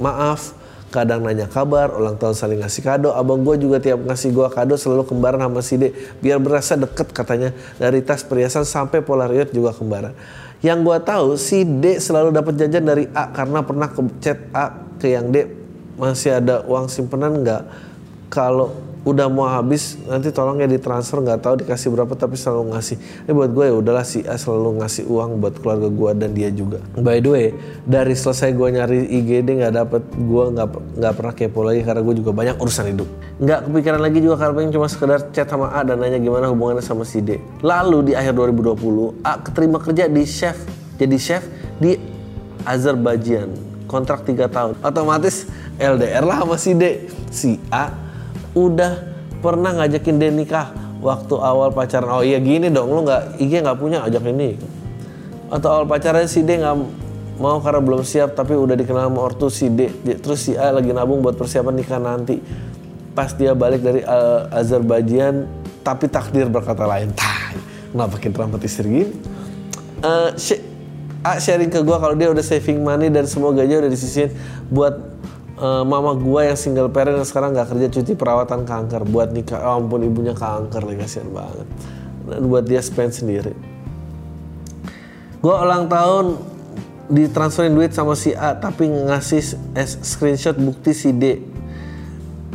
maaf 0.00 0.56
kadang 0.90 1.22
nanya 1.22 1.46
kabar, 1.46 1.94
ulang 1.94 2.18
tahun 2.18 2.34
saling 2.34 2.60
ngasih 2.66 2.82
kado. 2.82 3.14
Abang 3.14 3.46
gue 3.46 3.54
juga 3.62 3.78
tiap 3.78 4.02
ngasih 4.02 4.34
gue 4.34 4.48
kado 4.50 4.74
selalu 4.74 5.06
kembaran 5.06 5.38
sama 5.38 5.62
si 5.62 5.78
D. 5.78 5.94
Biar 6.18 6.42
berasa 6.42 6.74
deket 6.74 7.14
katanya 7.14 7.54
dari 7.78 8.02
tas 8.02 8.26
perhiasan 8.26 8.66
sampai 8.66 8.98
Polaroid 8.98 9.54
juga 9.54 9.70
kembaran. 9.70 10.12
Yang 10.60 10.78
gue 10.82 10.98
tahu 11.06 11.26
si 11.38 11.62
D 11.62 12.02
selalu 12.02 12.34
dapat 12.34 12.58
jajan 12.58 12.84
dari 12.84 13.06
A 13.14 13.30
karena 13.30 13.62
pernah 13.62 13.86
ke 13.86 14.02
chat 14.18 14.38
A 14.50 14.82
ke 14.98 15.14
yang 15.14 15.30
D 15.30 15.46
masih 15.94 16.42
ada 16.42 16.66
uang 16.66 16.90
simpenan 16.90 17.38
nggak? 17.38 17.89
Kalau 18.30 18.70
udah 19.00 19.32
mau 19.32 19.48
habis 19.48 19.96
nanti 20.04 20.28
tolong 20.28 20.60
ya 20.60 20.68
ditransfer 20.68 21.24
nggak 21.24 21.40
tahu 21.40 21.54
dikasih 21.64 21.88
berapa 21.88 22.12
tapi 22.12 22.36
selalu 22.36 22.76
ngasih. 22.76 22.96
Ini 23.24 23.32
buat 23.32 23.50
gue 23.56 23.64
ya 23.72 23.74
udahlah 23.80 24.04
si 24.04 24.20
A 24.28 24.36
selalu 24.36 24.84
ngasih 24.84 25.08
uang 25.08 25.40
buat 25.40 25.56
keluarga 25.56 25.88
gue 25.88 26.10
dan 26.20 26.30
dia 26.36 26.52
juga. 26.52 26.84
By 27.00 27.24
the 27.24 27.30
way 27.32 27.46
dari 27.88 28.12
selesai 28.12 28.52
gue 28.52 28.68
nyari 28.68 29.08
IGD 29.08 29.64
nggak 29.64 29.72
dapet 29.72 30.02
gue 30.12 30.44
nggak 30.52 30.68
nggak 31.00 31.12
pernah 31.16 31.34
kepo 31.34 31.60
lagi 31.64 31.80
karena 31.80 32.00
gue 32.04 32.14
juga 32.20 32.30
banyak 32.36 32.56
urusan 32.60 32.86
hidup. 32.92 33.08
Nggak 33.40 33.60
kepikiran 33.72 34.00
lagi 34.04 34.18
juga 34.20 34.36
karena 34.36 34.52
pengen 34.60 34.72
cuma 34.76 34.86
sekedar 34.92 35.20
chat 35.32 35.48
sama 35.48 35.66
A 35.72 35.80
dan 35.80 35.96
nanya 35.96 36.20
gimana 36.20 36.52
hubungannya 36.52 36.84
sama 36.84 37.08
si 37.08 37.24
D. 37.24 37.40
Lalu 37.64 38.12
di 38.12 38.12
akhir 38.12 38.36
2020 38.36 39.24
A 39.24 39.40
keterima 39.40 39.80
kerja 39.80 40.12
di 40.12 40.22
chef 40.28 40.60
jadi 41.00 41.16
chef 41.16 41.42
di 41.80 41.96
Azerbaijan. 42.68 43.72
Kontrak 43.88 44.22
3 44.22 44.46
tahun. 44.46 44.74
Otomatis 44.84 45.50
LDR 45.80 46.22
lah 46.22 46.44
sama 46.44 46.56
si 46.60 46.76
D. 46.76 47.08
Si 47.32 47.56
A 47.72 48.09
udah 48.54 48.92
pernah 49.40 49.72
ngajakin 49.76 50.16
dia 50.20 50.30
nikah 50.30 50.72
waktu 51.00 51.34
awal 51.40 51.72
pacaran. 51.72 52.10
Oh 52.10 52.24
iya 52.24 52.38
gini 52.38 52.68
dong 52.68 52.92
lu 52.92 53.06
nggak 53.06 53.40
IG 53.40 53.52
nggak 53.64 53.78
punya 53.78 54.04
ajak 54.04 54.24
ini 54.28 54.56
atau 55.50 55.68
awal 55.82 55.86
pacaran 55.90 56.30
si 56.30 56.46
D 56.46 56.62
nggak 56.62 56.76
mau 57.42 57.58
karena 57.58 57.80
belum 57.82 58.04
siap 58.06 58.38
tapi 58.38 58.54
udah 58.54 58.78
dikenal 58.78 59.10
sama 59.10 59.20
ortu 59.20 59.48
si 59.50 59.66
D. 59.72 59.90
Terus 60.20 60.46
si 60.46 60.52
A 60.54 60.70
lagi 60.70 60.94
nabung 60.94 61.24
buat 61.24 61.34
persiapan 61.34 61.74
nikah 61.74 61.98
nanti. 61.98 62.38
Pas 63.10 63.34
dia 63.34 63.58
balik 63.58 63.82
dari 63.82 64.06
uh, 64.06 64.46
Azerbaijan 64.54 65.50
tapi 65.82 66.06
takdir 66.06 66.46
berkata 66.46 66.86
lain. 66.86 67.10
Tah 67.10 67.50
kenapa 67.90 68.14
makin 68.14 68.30
dramatis 68.30 68.78
gini? 68.78 69.10
Uh, 70.00 70.30
A 71.20 71.36
sharing 71.36 71.68
ke 71.68 71.84
gue 71.84 71.96
kalau 72.00 72.16
dia 72.16 72.32
udah 72.32 72.40
saving 72.40 72.80
money 72.80 73.12
dan 73.12 73.28
semua 73.28 73.52
gaji 73.52 73.76
udah 73.76 73.92
disisihin 73.92 74.32
buat 74.72 75.09
uh, 75.60 75.84
mama 75.84 76.16
gua 76.16 76.48
yang 76.48 76.58
single 76.58 76.88
parent 76.88 77.20
yang 77.20 77.28
sekarang 77.28 77.52
nggak 77.52 77.68
kerja 77.76 77.86
cuti 77.92 78.12
perawatan 78.16 78.64
kanker. 78.64 79.04
Buat 79.06 79.36
nikah 79.36 79.60
oh 79.60 79.78
ampun 79.78 80.02
ibunya 80.02 80.32
kanker 80.32 80.82
lagi 80.82 80.98
kasihan 81.04 81.28
banget. 81.30 81.68
Dan 82.26 82.48
buat 82.48 82.64
dia 82.64 82.80
spend 82.80 83.12
sendiri. 83.12 83.52
Gua 85.44 85.62
ulang 85.62 85.86
tahun 85.86 86.36
ditransferin 87.10 87.74
duit 87.74 87.90
sama 87.90 88.14
si 88.14 88.32
A 88.32 88.54
tapi 88.54 88.88
ngasih 88.88 89.42
screenshot 90.00 90.56
bukti 90.56 90.96
si 90.96 91.12
D. 91.12 91.44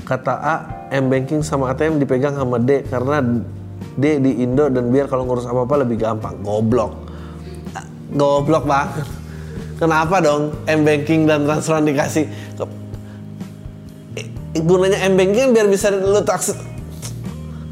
Kata 0.06 0.34
A 0.38 0.56
M 0.94 1.10
banking 1.10 1.42
sama 1.42 1.74
ATM 1.74 1.98
dipegang 1.98 2.38
sama 2.38 2.62
D 2.62 2.86
karena 2.86 3.22
D 3.98 4.22
di 4.22 4.46
Indo 4.46 4.70
dan 4.70 4.94
biar 4.94 5.10
kalau 5.10 5.26
ngurus 5.26 5.50
apa-apa 5.50 5.82
lebih 5.82 5.98
gampang. 5.98 6.38
Goblok. 6.46 6.94
Goblok 8.14 8.64
banget. 8.70 9.08
Kenapa 9.76 10.24
dong 10.24 10.56
M 10.70 10.88
banking 10.88 11.28
dan 11.28 11.44
transferan 11.44 11.84
dikasih 11.84 12.30
gunanya 14.64 15.04
m 15.04 15.20
banking 15.20 15.52
biar 15.52 15.68
bisa 15.68 15.92
lu 15.92 16.22
taksi. 16.24 16.56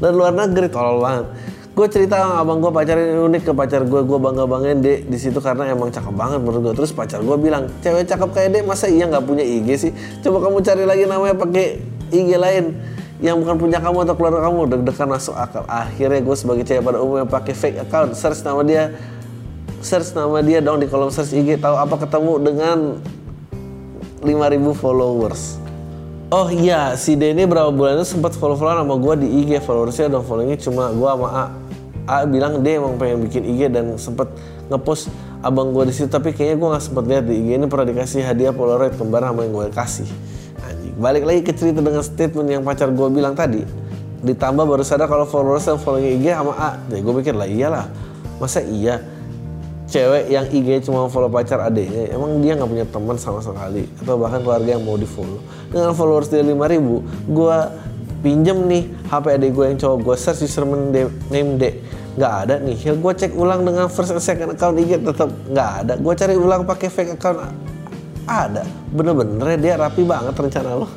Dan 0.02 0.12
luar 0.18 0.36
negeri 0.36 0.68
tolol 0.68 1.00
banget. 1.00 1.26
Gue 1.74 1.90
cerita 1.90 2.22
sama 2.22 2.38
abang 2.38 2.62
gue 2.62 2.70
pacarin 2.70 3.18
unik 3.18 3.50
ke 3.50 3.52
pacar 3.56 3.82
gue 3.82 4.00
gue 4.06 4.18
bangga 4.22 4.46
banggain 4.46 4.78
deh 4.78 5.02
di 5.10 5.18
situ 5.18 5.42
karena 5.42 5.74
emang 5.74 5.90
cakep 5.90 6.14
banget 6.14 6.38
menurut 6.38 6.70
gue 6.70 6.74
terus 6.78 6.94
pacar 6.94 7.18
gue 7.18 7.34
bilang 7.34 7.66
cewek 7.82 8.06
cakep 8.06 8.30
kayak 8.30 8.48
deh 8.54 8.62
masa 8.62 8.86
iya 8.86 9.10
nggak 9.10 9.26
punya 9.26 9.42
IG 9.42 9.68
sih? 9.74 9.90
Coba 10.22 10.46
kamu 10.46 10.62
cari 10.62 10.84
lagi 10.86 11.02
namanya 11.10 11.34
pakai 11.34 11.82
IG 12.14 12.30
lain 12.38 12.78
yang 13.18 13.42
bukan 13.42 13.56
punya 13.58 13.82
kamu 13.82 14.06
atau 14.06 14.14
keluarga 14.14 14.40
kamu. 14.46 14.60
Deg-degan 14.70 15.08
masuk 15.10 15.34
akal. 15.34 15.66
Akhirnya 15.66 16.20
gue 16.22 16.36
sebagai 16.38 16.62
cewek 16.62 16.82
pada 16.84 16.98
umumnya 17.02 17.26
pakai 17.26 17.54
fake 17.56 17.78
account. 17.90 18.14
Search 18.14 18.46
nama 18.46 18.62
dia. 18.62 18.94
Search 19.82 20.14
nama 20.14 20.38
dia 20.46 20.62
dong 20.62 20.78
di 20.78 20.86
kolom 20.86 21.10
search 21.10 21.34
IG 21.34 21.58
tahu 21.58 21.74
apa 21.74 22.06
ketemu 22.06 22.32
dengan 22.38 22.78
5000 24.22 24.78
followers 24.78 25.63
Oh 26.34 26.50
iya, 26.50 26.98
si 26.98 27.14
D 27.14 27.30
ini 27.30 27.46
berapa 27.46 27.70
bulan 27.70 27.94
itu 28.02 28.18
sempat 28.18 28.34
follow-followan 28.34 28.82
sama 28.82 28.98
gue 28.98 29.14
di 29.22 29.28
IG 29.38 29.62
followersnya 29.62 30.10
dan 30.10 30.26
followingnya 30.26 30.58
cuma 30.66 30.90
gue 30.90 31.06
sama 31.06 31.28
A. 31.30 31.44
A 32.10 32.26
bilang 32.26 32.58
dia 32.58 32.82
emang 32.82 32.98
pengen 32.98 33.22
bikin 33.22 33.46
IG 33.46 33.70
dan 33.70 33.94
sempet 33.94 34.34
ngepost 34.66 35.14
abang 35.46 35.70
gue 35.70 35.86
di 35.86 35.94
situ 35.94 36.10
tapi 36.10 36.34
kayaknya 36.34 36.58
gue 36.58 36.68
nggak 36.74 36.84
sempet 36.90 37.04
lihat 37.06 37.24
di 37.30 37.38
IG 37.38 37.48
ini 37.54 37.66
pernah 37.70 37.86
dikasih 37.86 38.26
hadiah 38.26 38.50
Polaroid 38.50 38.98
kembar 38.98 39.22
sama 39.30 39.46
yang 39.46 39.54
gue 39.54 39.66
kasih. 39.70 40.10
Anjing. 40.58 40.94
Balik 40.98 41.22
lagi 41.22 41.40
ke 41.46 41.52
cerita 41.54 41.78
dengan 41.78 42.02
statement 42.02 42.48
yang 42.50 42.66
pacar 42.66 42.90
gue 42.90 43.08
bilang 43.14 43.38
tadi. 43.38 43.62
Ditambah 44.26 44.66
baru 44.66 44.82
sadar 44.82 45.06
kalau 45.06 45.30
followers 45.30 45.70
dan 45.70 45.78
following 45.78 46.18
IG 46.18 46.34
sama 46.34 46.58
A. 46.58 46.82
Jadi 46.90 46.98
gue 46.98 47.14
pikir 47.22 47.38
lah 47.38 47.46
iyalah. 47.46 47.86
Masa 48.42 48.58
iya 48.58 48.98
cewek 49.84 50.32
yang 50.32 50.46
IG 50.48 50.88
cuma 50.88 51.06
follow 51.12 51.28
pacar 51.28 51.60
adiknya 51.60 52.16
emang 52.16 52.40
dia 52.40 52.56
nggak 52.56 52.70
punya 52.70 52.86
teman 52.88 53.16
sama 53.20 53.44
sekali? 53.44 53.84
Atau 54.00 54.16
bahkan 54.16 54.40
keluarga 54.40 54.70
yang 54.76 54.84
mau 54.84 54.96
di 54.96 55.08
follow 55.08 55.40
dengan 55.68 55.92
followers 55.92 56.32
dia 56.32 56.40
5000 56.40 57.30
gue 57.30 57.56
pinjem 58.24 58.58
nih 58.64 58.84
HP 59.12 59.24
adik 59.36 59.50
gue 59.52 59.64
yang 59.68 59.78
cowok 59.78 59.98
gue 60.00 60.16
search 60.16 60.48
username 60.48 60.88
de, 60.90 61.02
name 61.28 61.60
D. 61.60 61.62
Nggak 62.14 62.32
ada 62.46 62.54
nih. 62.62 62.78
Ya 62.80 62.92
gue 62.96 63.12
cek 63.12 63.32
ulang 63.36 63.66
dengan 63.66 63.86
first 63.92 64.14
and 64.16 64.24
second 64.24 64.56
account 64.56 64.80
IG 64.80 65.04
tetap 65.04 65.28
nggak 65.28 65.70
ada. 65.84 65.92
Gue 66.00 66.12
cari 66.16 66.34
ulang 66.38 66.64
pakai 66.64 66.88
fake 66.88 67.20
account 67.20 67.44
ada. 68.24 68.64
Bener-bener 68.88 69.60
dia 69.60 69.76
rapi 69.76 70.00
banget 70.08 70.32
rencana 70.32 70.80
lo 70.80 70.88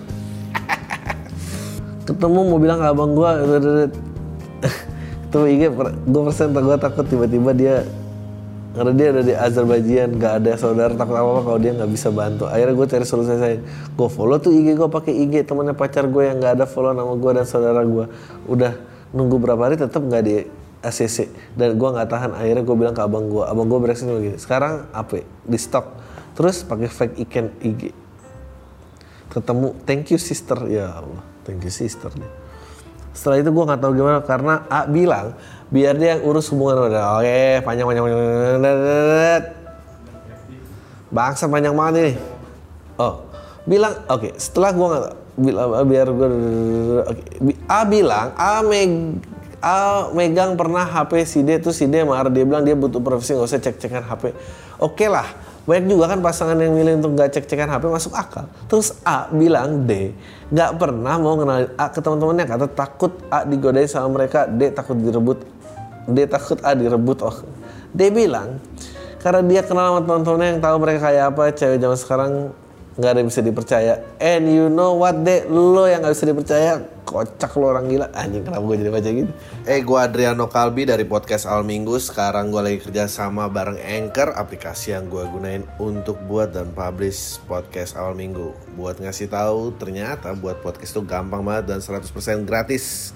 ketemu 2.08 2.39
mau 2.47 2.60
bilang 2.60 2.80
abang 2.80 3.12
gue 3.12 3.30
ketemu 5.28 5.45
IG 5.52 5.62
gue 6.08 6.21
persen 6.23 6.56
gue 6.56 6.78
takut 6.80 7.04
tiba-tiba 7.04 7.52
dia 7.52 7.76
karena 8.77 8.93
dia 8.93 9.07
ada 9.09 9.21
di 9.25 9.33
Azerbaijan 9.33 10.21
gak 10.21 10.33
ada 10.45 10.53
saudara 10.53 10.93
takut 10.93 11.17
apa 11.17 11.25
apa 11.33 11.41
kalau 11.41 11.57
dia 11.57 11.73
nggak 11.73 11.89
bisa 11.89 12.13
bantu. 12.13 12.45
Akhirnya 12.45 12.77
gue 12.77 12.87
cari 12.93 13.05
solusi 13.09 13.33
saya 13.33 13.57
gue 13.97 14.09
follow 14.13 14.37
tuh 14.37 14.53
IG 14.53 14.77
gue 14.77 14.85
pakai 14.85 15.13
IG 15.17 15.49
temennya 15.49 15.73
pacar 15.73 16.05
gue 16.05 16.23
yang 16.29 16.37
nggak 16.37 16.61
ada 16.61 16.65
follow 16.69 16.93
nama 16.93 17.09
gue 17.17 17.31
dan 17.33 17.45
saudara 17.49 17.81
gue 17.81 18.05
udah 18.45 18.77
nunggu 19.17 19.35
berapa 19.41 19.61
hari 19.65 19.81
tetap 19.81 20.05
nggak 20.05 20.21
di 20.21 20.45
ACC 20.85 21.33
dan 21.57 21.73
gue 21.73 21.89
nggak 21.89 22.05
tahan. 22.05 22.31
Akhirnya 22.37 22.63
gue 22.63 22.75
bilang 22.77 22.93
ke 22.93 23.01
abang 23.01 23.25
gue 23.25 23.41
abang 23.41 23.65
gue 23.65 23.79
bereaksi 23.81 24.05
begini 24.05 24.37
sekarang 24.37 24.85
apa 24.93 25.25
di 25.25 25.57
stok. 25.57 25.85
Terus 26.37 26.61
pakai 26.61 26.85
fake 26.85 27.15
ikan 27.25 27.49
IG 27.65 27.89
ketemu 29.33 29.73
thank 29.89 30.13
you 30.13 30.21
sister. 30.21 30.69
Ya 30.69 30.93
Allah 30.93 31.25
thank 31.43 31.65
you 31.65 31.73
sister. 31.73 32.13
nih 32.13 32.46
setelah 33.17 33.41
itu 33.41 33.49
gue 33.49 33.63
nggak 33.65 33.82
tahu 33.82 33.91
gimana 33.97 34.21
karena 34.21 34.53
A 34.69 34.86
bilang 34.86 35.34
biar 35.73 35.97
dia 35.97 36.21
urus 36.21 36.53
hubungan 36.53 36.86
udah 36.86 37.17
oke 37.17 37.65
panjang 37.65 37.89
panjang 37.89 38.06
panjang 38.06 38.21
bangsa 41.10 41.43
panjang 41.49 41.73
banget 41.73 41.93
nih 41.97 42.15
oh 43.01 43.25
bilang 43.65 43.97
oke 44.06 44.38
setelah 44.38 44.69
gue 44.69 44.88
nggak 44.88 45.06
bilang 45.41 45.67
biar 45.89 46.08
gue 46.13 46.30
oke 47.10 47.21
A 47.65 47.80
bilang 47.89 48.27
A 48.38 48.62
meg 48.62 49.17
A 49.58 50.08
megang 50.13 50.53
pernah 50.53 50.86
HP 50.86 51.12
si 51.25 51.41
D 51.41 51.58
tuh 51.58 51.73
si 51.73 51.89
D 51.89 52.06
marah 52.06 52.30
dia 52.30 52.45
bilang 52.45 52.62
dia 52.62 52.77
butuh 52.77 53.01
profesi 53.01 53.34
nggak 53.34 53.49
usah 53.49 53.58
cek 53.58 53.75
cekan 53.82 54.06
HP 54.06 54.30
oke 54.77 55.06
lah 55.10 55.25
banyak 55.67 55.86
juga 55.91 56.15
kan 56.15 56.23
pasangan 56.23 56.56
yang 56.56 56.71
milih 56.71 57.03
untuk 57.03 57.12
nggak 57.19 57.27
cek 57.36 57.45
cekan 57.45 57.67
HP 57.67 57.84
masuk 57.91 58.15
akal. 58.15 58.47
Terus 58.71 58.95
A 59.03 59.27
bilang 59.27 59.84
D 59.84 60.15
nggak 60.47 60.80
pernah 60.80 61.19
mau 61.19 61.36
kenalin 61.36 61.67
A 61.75 61.91
ke 61.91 61.99
teman-temannya 61.99 62.47
kata 62.47 62.65
takut 62.71 63.12
A 63.27 63.43
digodain 63.43 63.84
sama 63.84 64.15
mereka 64.15 64.47
D 64.47 64.71
takut 64.71 64.95
direbut 64.95 65.43
D 66.08 66.23
takut 66.23 66.56
A 66.63 66.71
direbut 66.71 67.19
oh. 67.19 67.43
D 67.91 68.08
bilang 68.08 68.63
karena 69.19 69.43
dia 69.43 69.62
kenal 69.67 69.91
sama 69.91 70.01
teman-temannya 70.08 70.47
yang 70.56 70.62
tahu 70.63 70.75
mereka 70.80 70.99
kayak 71.12 71.23
apa 71.36 71.41
cewek 71.51 71.77
zaman 71.84 71.97
sekarang 71.99 72.32
nggak 72.97 73.10
ada 73.13 73.19
yang 73.21 73.29
bisa 73.29 73.45
dipercaya 73.45 73.93
and 74.17 74.49
you 74.49 74.73
know 74.73 74.97
what 74.97 75.13
deh 75.21 75.45
lo 75.45 75.86
yang 75.86 76.01
nggak 76.01 76.17
bisa 76.17 76.25
dipercaya 76.25 76.81
kocak 77.05 77.53
lo 77.55 77.69
orang 77.69 77.86
gila 77.88 78.10
anjing 78.17 78.41
kenapa 78.41 78.65
gue 78.67 78.77
jadi 78.83 78.91
baca 78.91 79.10
gitu 79.13 79.31
Eh, 79.67 79.83
gue 79.83 79.99
Adriano 79.99 80.47
Kalbi 80.47 80.88
dari 80.88 81.03
podcast 81.03 81.43
Al 81.43 81.67
Minggu. 81.67 81.99
Sekarang 81.99 82.55
gue 82.55 82.63
lagi 82.63 82.79
kerja 82.79 83.03
sama 83.12 83.51
bareng 83.51 83.75
Anchor, 83.83 84.31
aplikasi 84.31 84.95
yang 84.95 85.12
gue 85.12 85.27
gunain 85.27 85.67
untuk 85.75 86.15
buat 86.23 86.55
dan 86.55 86.71
publish 86.71 87.36
podcast 87.51 87.99
Al 87.99 88.15
Minggu. 88.15 88.55
Buat 88.79 89.03
ngasih 89.03 89.27
tahu, 89.27 89.75
ternyata 89.75 90.31
buat 90.39 90.63
podcast 90.63 90.95
itu 90.95 91.03
gampang 91.03 91.43
banget 91.43 91.67
dan 91.67 91.79
100% 91.83 92.47
gratis. 92.47 93.12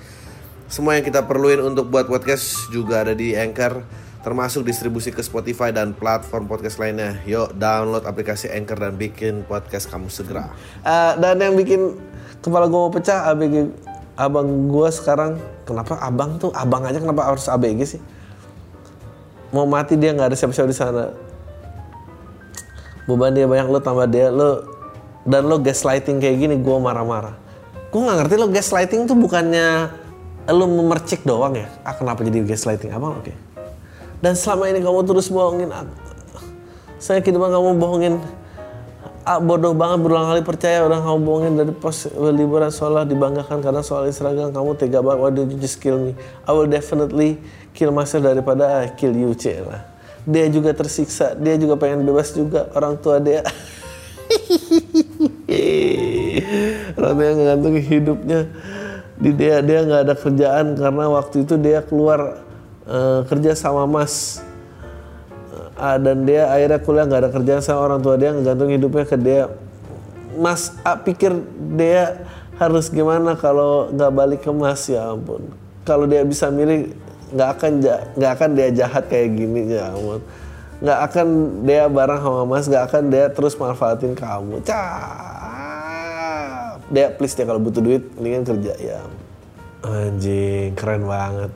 Semua 0.67 0.99
yang 0.99 1.07
kita 1.07 1.23
perluin 1.23 1.63
untuk 1.63 1.87
buat 1.87 2.11
podcast 2.11 2.67
juga 2.67 3.07
ada 3.07 3.15
di 3.15 3.31
Anchor, 3.31 3.79
termasuk 4.21 4.61
distribusi 4.61 5.09
ke 5.09 5.21
Spotify 5.25 5.73
dan 5.73 5.97
platform 5.97 6.45
podcast 6.45 6.77
lainnya. 6.77 7.17
Yuk, 7.25 7.57
download 7.57 8.05
aplikasi 8.05 8.53
Anchor 8.53 8.77
dan 8.77 8.93
bikin 8.93 9.41
podcast 9.49 9.89
kamu 9.89 10.13
segera. 10.13 10.53
Eh, 10.85 11.13
dan 11.17 11.41
yang 11.41 11.57
bikin 11.57 11.97
kepala 12.41 12.69
gue 12.69 12.81
pecah 12.93 13.33
ABG 13.33 13.73
abang 14.17 14.69
gue 14.69 14.89
sekarang 14.93 15.41
kenapa 15.65 15.97
abang 15.97 16.37
tuh 16.37 16.53
abang 16.53 16.85
aja 16.85 17.01
kenapa 17.01 17.33
harus 17.33 17.49
ABG 17.49 17.97
sih? 17.97 18.01
Mau 19.49 19.65
mati 19.65 19.97
dia 19.97 20.13
nggak 20.13 20.31
ada 20.31 20.37
siapa-siapa 20.37 20.69
di 20.69 20.77
sana. 20.77 21.05
Beban 23.09 23.33
dia 23.33 23.49
banyak 23.49 23.67
lo 23.73 23.81
tambah 23.81 24.05
dia 24.05 24.29
lo 24.29 24.69
dan 25.25 25.49
lo 25.49 25.57
gaslighting 25.57 26.21
kayak 26.21 26.37
gini 26.37 26.55
gue 26.61 26.77
marah-marah. 26.77 27.33
Gue 27.89 28.01
nggak 28.05 28.17
ngerti 28.21 28.35
lo 28.37 28.47
gaslighting 28.53 29.09
tuh 29.09 29.17
bukannya 29.17 29.89
lo 30.45 30.65
memercik 30.69 31.25
doang 31.25 31.57
ya? 31.57 31.67
Ah 31.81 31.97
kenapa 31.97 32.21
jadi 32.21 32.45
gaslighting? 32.45 32.93
Abang 32.93 33.17
oke 33.17 33.50
dan 34.23 34.33
selama 34.37 34.69
ini 34.69 34.79
kamu 34.79 35.01
terus 35.03 35.27
bohongin 35.27 35.69
aku. 35.73 35.93
Saya 37.01 37.19
kira 37.25 37.41
kamu 37.41 37.77
bohongin 37.77 38.15
Ah, 39.21 39.37
bodoh 39.37 39.77
banget 39.77 40.01
berulang 40.01 40.33
kali 40.33 40.41
percaya 40.41 40.81
orang 40.81 41.05
kamu 41.05 41.19
bohongin 41.21 41.53
dari 41.53 41.69
pos 41.77 42.09
liburan 42.09 42.73
sekolah 42.73 43.05
dibanggakan 43.05 43.61
karena 43.61 43.85
soal 43.85 44.09
seragam 44.09 44.49
kamu 44.49 44.73
tega 44.81 44.97
banget. 44.97 45.19
Why 45.21 45.29
don't 45.29 45.53
you 45.53 45.61
just 45.61 45.77
kill 45.77 46.01
me. 46.01 46.17
I 46.49 46.57
will 46.57 46.65
definitely 46.65 47.37
kill 47.77 47.93
myself 47.93 48.25
daripada 48.25 48.81
I 48.81 48.89
kill 48.97 49.13
you 49.13 49.37
lah 49.69 49.91
dia 50.25 50.45
juga 50.49 50.73
tersiksa. 50.73 51.33
Dia 51.37 51.57
juga 51.57 51.77
pengen 51.77 52.05
bebas 52.05 52.33
juga 52.33 52.69
orang 52.77 52.97
tua 53.01 53.17
dia. 53.17 53.41
Orang 56.97 57.13
tua 57.17 57.31
ngantung 57.33 57.75
hidupnya. 57.77 58.45
Di 59.21 59.31
dia 59.37 59.61
dia 59.61 59.85
nggak 59.85 60.01
ada 60.09 60.15
kerjaan 60.17 60.73
karena 60.77 61.05
waktu 61.09 61.45
itu 61.45 61.53
dia 61.61 61.85
keluar 61.85 62.41
eh, 62.91 63.19
kerja 63.25 63.55
sama 63.55 63.87
mas. 63.87 64.43
A 65.79 65.97
dan 65.97 66.27
dia 66.27 66.45
akhirnya 66.51 66.77
kuliah 66.83 67.05
nggak 67.09 67.21
ada 67.25 67.31
kerjaan 67.33 67.63
sama 67.63 67.89
orang 67.89 68.05
tua 68.05 68.19
dia 68.19 68.35
ngegantung 68.35 68.69
hidupnya 68.69 69.05
ke 69.07 69.17
dia. 69.17 69.49
Mas 70.37 70.75
A 70.85 70.93
pikir 70.99 71.33
dia 71.79 72.27
harus 72.61 72.91
gimana 72.91 73.33
kalau 73.33 73.89
nggak 73.89 74.11
balik 74.13 74.39
ke 74.45 74.51
Mas? 74.53 74.85
Ya 74.85 75.09
ampun. 75.09 75.41
Kalau 75.81 76.05
dia 76.05 76.21
bisa 76.21 76.53
milih 76.53 76.93
nggak 77.33 77.49
akan 77.57 77.71
nggak 78.19 78.31
akan 78.37 78.49
dia 78.53 78.67
jahat 78.69 79.09
kayak 79.09 79.33
gini 79.33 79.73
ya 79.73 79.89
ampun. 79.89 80.21
Nggak 80.83 80.99
akan 81.09 81.27
dia 81.65 81.83
bareng 81.89 82.21
sama 82.21 82.43
Mas 82.45 82.65
nggak 82.69 82.83
akan 82.91 83.03
dia 83.09 83.25
terus 83.33 83.57
manfaatin 83.57 84.13
kamu. 84.13 84.61
Cap 84.67 86.31
dia 86.91 87.07
please 87.15 87.33
dia 87.33 87.47
kalau 87.47 87.63
butuh 87.63 87.79
duit 87.79 88.03
mendingan 88.19 88.43
kerja 88.43 88.73
ya 88.77 88.99
anjing 89.87 90.75
keren 90.75 91.07
banget 91.07 91.51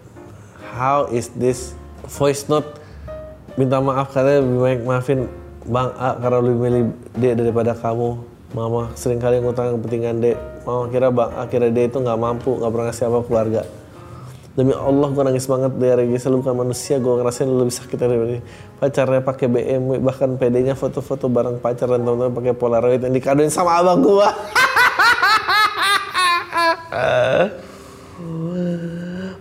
how 0.75 1.07
is 1.07 1.31
this 1.39 1.71
voice 2.03 2.51
note 2.51 2.67
minta 3.55 3.79
maaf 3.79 4.11
katanya 4.11 4.43
lebih 4.43 4.59
baik 4.59 4.79
maafin 4.83 5.31
Bang 5.65 5.97
A 5.97 6.13
karena 6.21 6.37
lebih 6.45 6.57
milih 6.61 6.83
D 7.17 7.33
daripada 7.33 7.73
kamu. 7.73 8.21
Mama 8.53 8.93
sering 8.93 9.17
kali 9.17 9.41
ngutang 9.41 9.81
kepentingan 9.81 10.21
D. 10.21 10.37
Mama 10.61 10.85
kira 10.93 11.09
Bang 11.09 11.33
A 11.33 11.49
kira 11.49 11.73
D 11.73 11.89
itu 11.89 11.97
nggak 11.97 12.19
mampu, 12.21 12.61
nggak 12.61 12.69
pernah 12.69 12.85
ngasih 12.93 13.09
apa 13.09 13.19
keluarga. 13.25 13.61
Demi 14.55 14.71
Allah 14.71 15.11
gue 15.11 15.23
nangis 15.25 15.51
banget 15.51 15.75
dari 15.75 16.07
Regisa 16.07 16.31
lu 16.31 16.39
bukan 16.39 16.55
manusia 16.55 16.95
gue 16.95 17.11
ngerasain 17.11 17.49
lebih 17.49 17.75
sakit 17.75 17.97
dari. 17.97 18.39
Pacarnya 18.77 19.19
pakai 19.25 19.51
BMW 19.51 19.99
bahkan 19.99 20.37
PD-nya 20.37 20.77
foto-foto 20.77 21.27
bareng 21.27 21.59
pacar 21.59 21.91
dan 21.91 22.05
teman-teman 22.05 22.31
pakai 22.31 22.53
Polaroid 22.55 23.01
yang 23.03 23.11
dikadoin 23.11 23.51
sama 23.51 23.81
abang 23.81 23.99
gue. 24.05 24.29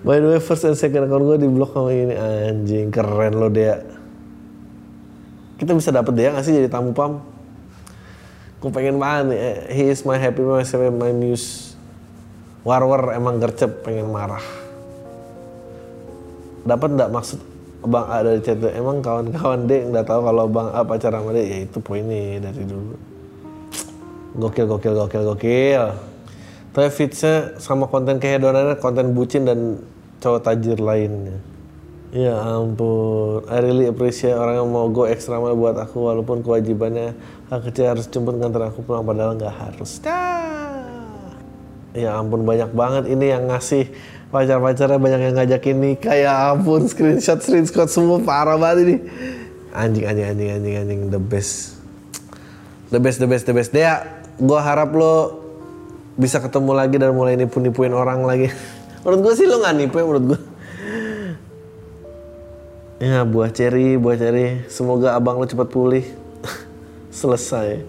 By 0.05 0.21
the 0.21 0.37
way, 0.37 0.41
first 0.41 0.69
and 0.69 0.77
second 0.77 1.09
account 1.09 1.25
gue 1.25 1.41
di 1.41 1.49
blok 1.49 1.73
sama 1.73 1.89
ini 1.89 2.13
anjing 2.13 2.93
keren 2.93 3.41
lo 3.41 3.49
dia. 3.49 3.81
Kita 5.57 5.73
bisa 5.73 5.89
dapet 5.89 6.13
dia 6.13 6.29
nggak 6.29 6.45
sih 6.45 6.53
jadi 6.53 6.69
tamu 6.69 6.93
pam? 6.93 7.25
Gue 8.61 8.69
pengen 8.69 9.01
banget 9.01 9.33
nih. 9.33 9.39
eh, 9.41 9.57
He 9.73 9.85
is 9.89 10.05
my 10.05 10.21
happy 10.21 10.45
my 10.45 10.61
my 10.93 11.09
muse. 11.17 11.73
War-war 12.69 13.17
emang 13.17 13.41
gercep 13.41 13.81
pengen 13.81 14.13
marah. 14.13 14.45
Dapat 16.69 17.01
nggak 17.01 17.09
maksud 17.09 17.41
Bang 17.85 18.09
A 18.09 18.21
dari 18.21 18.41
chat? 18.45 18.61
Emang 18.77 19.01
kawan-kawan 19.01 19.65
D 19.65 19.89
nggak 19.89 20.05
tahu 20.05 20.21
kalau 20.21 20.45
Bang 20.53 20.69
A 20.73 20.85
pacaran 20.85 21.25
sama 21.25 21.33
dia? 21.33 21.49
Ya 21.49 21.59
itu 21.65 21.81
poinnya 21.81 22.45
dari 22.45 22.65
dulu. 22.65 22.97
Gokil, 24.37 24.69
gokil, 24.69 24.93
gokil, 25.01 25.23
gokil. 25.33 25.85
Tapi 26.75 26.91
fitsnya 26.91 27.55
sama 27.63 27.87
konten 27.87 28.19
kehedonannya 28.19 28.83
konten 28.83 29.15
bucin 29.15 29.47
dan 29.47 29.79
cowok 30.19 30.43
tajir 30.43 30.83
lainnya. 30.83 31.39
Ya 32.11 32.35
ampun, 32.35 33.47
I 33.51 33.59
really 33.59 33.91
appreciate 33.91 34.35
orang 34.35 34.63
yang 34.63 34.71
mau 34.71 34.87
go 34.91 35.07
extra 35.07 35.39
mile 35.39 35.59
buat 35.59 35.75
aku 35.75 35.99
walaupun 35.99 36.43
kewajibannya 36.47 37.15
hal 37.51 37.59
kecil 37.63 37.91
harus 37.91 38.07
jemput 38.11 38.39
nganter 38.39 38.71
aku 38.71 38.87
pulang 38.87 39.07
padahal 39.07 39.39
nggak 39.39 39.55
harus. 39.55 40.03
Ya 41.95 42.19
ampun 42.19 42.43
banyak 42.43 42.75
banget 42.75 43.07
ini 43.07 43.31
yang 43.31 43.47
ngasih 43.51 43.91
pacar-pacarnya 44.35 44.99
banyak 44.99 45.21
yang 45.31 45.35
ngajakin 45.39 45.79
nikah 45.79 46.15
ya 46.19 46.55
ampun 46.55 46.91
screenshot 46.91 47.39
screenshot 47.39 47.87
semua 47.87 48.19
parah 48.19 48.59
banget 48.59 48.79
ini. 48.83 48.97
Anjing 49.75 50.07
anjing 50.07 50.27
anjing 50.31 50.75
anjing 50.75 51.01
the 51.11 51.23
best. 51.23 51.79
The 52.91 52.99
best 52.99 53.23
the 53.23 53.31
best 53.31 53.47
the 53.47 53.55
best. 53.55 53.71
Dia 53.71 54.07
gua 54.39 54.63
harap 54.63 54.91
lo 54.95 55.44
bisa 56.15 56.39
ketemu 56.39 56.73
lagi 56.75 56.97
dan 56.99 57.15
mulai 57.15 57.35
nipu-nipuin 57.35 57.95
orang 57.95 58.23
lagi. 58.23 58.49
menurut 59.05 59.21
gue 59.21 59.35
sih 59.37 59.47
lo 59.47 59.61
nggak 59.61 59.75
nipu 59.77 59.97
ya 60.01 60.05
menurut 60.07 60.25
gue. 60.35 60.41
Ya 63.03 63.21
buah 63.27 63.51
ceri, 63.51 63.99
buah 63.99 64.17
ceri. 64.17 64.65
Semoga 64.71 65.19
abang 65.19 65.37
lo 65.37 65.45
cepat 65.45 65.69
pulih. 65.69 66.07
Selesai. 67.19 67.85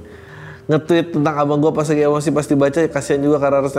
Nge-tweet 0.65 1.13
tentang 1.13 1.35
abang 1.37 1.61
gue 1.61 1.69
pas 1.69 1.85
lagi 1.85 2.01
emosi 2.01 2.33
pasti 2.33 2.57
baca 2.57 2.79
kasihan 2.89 3.21
juga 3.21 3.37
karena 3.37 3.61
harus 3.61 3.77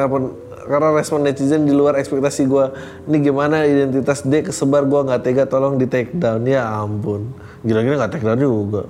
karena 0.67 0.89
respon 0.95 1.27
netizen 1.27 1.67
di 1.67 1.75
luar 1.75 1.99
ekspektasi 1.99 2.47
gue. 2.47 2.65
Ini 3.11 3.17
gimana 3.27 3.67
identitas 3.67 4.23
D 4.23 4.47
kesebar 4.47 4.87
gue 4.87 5.01
nggak 5.11 5.21
tega 5.27 5.45
tolong 5.51 5.83
di 5.83 5.91
take 5.91 6.15
down 6.15 6.47
ya 6.47 6.63
ampun. 6.63 7.35
Gila-gila 7.67 8.07
nggak 8.07 8.13
take 8.15 8.27
down 8.27 8.39
juga. 8.39 8.87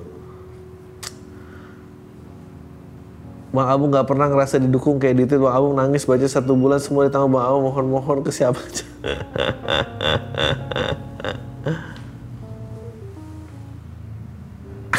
Bang 3.57 3.73
Abu 3.73 3.89
nggak 3.89 4.05
pernah 4.05 4.29
ngerasa 4.29 4.61
didukung 4.61 5.01
kayak 5.01 5.25
gitu. 5.25 5.41
Bang 5.41 5.57
Abu 5.57 5.73
nangis 5.73 6.05
baca 6.05 6.29
satu 6.29 6.53
bulan 6.53 6.77
semua 6.77 7.09
ditanggung 7.09 7.33
Bang 7.33 7.49
Abu 7.49 7.73
mohon-mohon 7.73 8.21
ke 8.21 8.29
siapa 8.29 8.61
aja. 8.61 8.85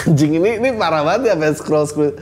Anjing 0.08 0.42
ini 0.42 0.58
ini 0.58 0.74
parah 0.74 1.06
banget 1.06 1.30
ya 1.30 1.36
pengen 1.38 1.54
scroll 1.54 1.86
scroll. 1.86 2.18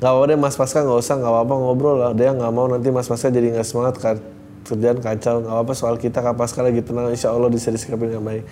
Gak 0.00 0.08
apa-apa 0.08 0.32
deh 0.32 0.38
Mas 0.40 0.56
Pasca 0.56 0.80
nggak 0.80 0.96
usah 1.02 1.20
nggak 1.20 1.32
apa-apa 1.34 1.54
ngobrol 1.60 1.96
lah. 2.00 2.16
Dia 2.16 2.32
nggak 2.32 2.52
mau 2.56 2.64
nanti 2.70 2.88
Mas 2.88 3.04
Pasca 3.04 3.28
jadi 3.28 3.52
nggak 3.52 3.66
semangat 3.68 4.00
ka- 4.00 4.24
kerjaan 4.64 5.02
kacau 5.02 5.44
nggak 5.44 5.52
apa-apa 5.52 5.72
soal 5.76 5.98
kita 6.00 6.22
Kak 6.22 6.38
Pasca 6.38 6.62
lagi 6.64 6.80
tenang 6.80 7.10
Insya 7.12 7.34
Allah 7.34 7.50
bisa 7.52 7.68
disikapin 7.68 8.14
dengan 8.14 8.24
baik. 8.24 8.44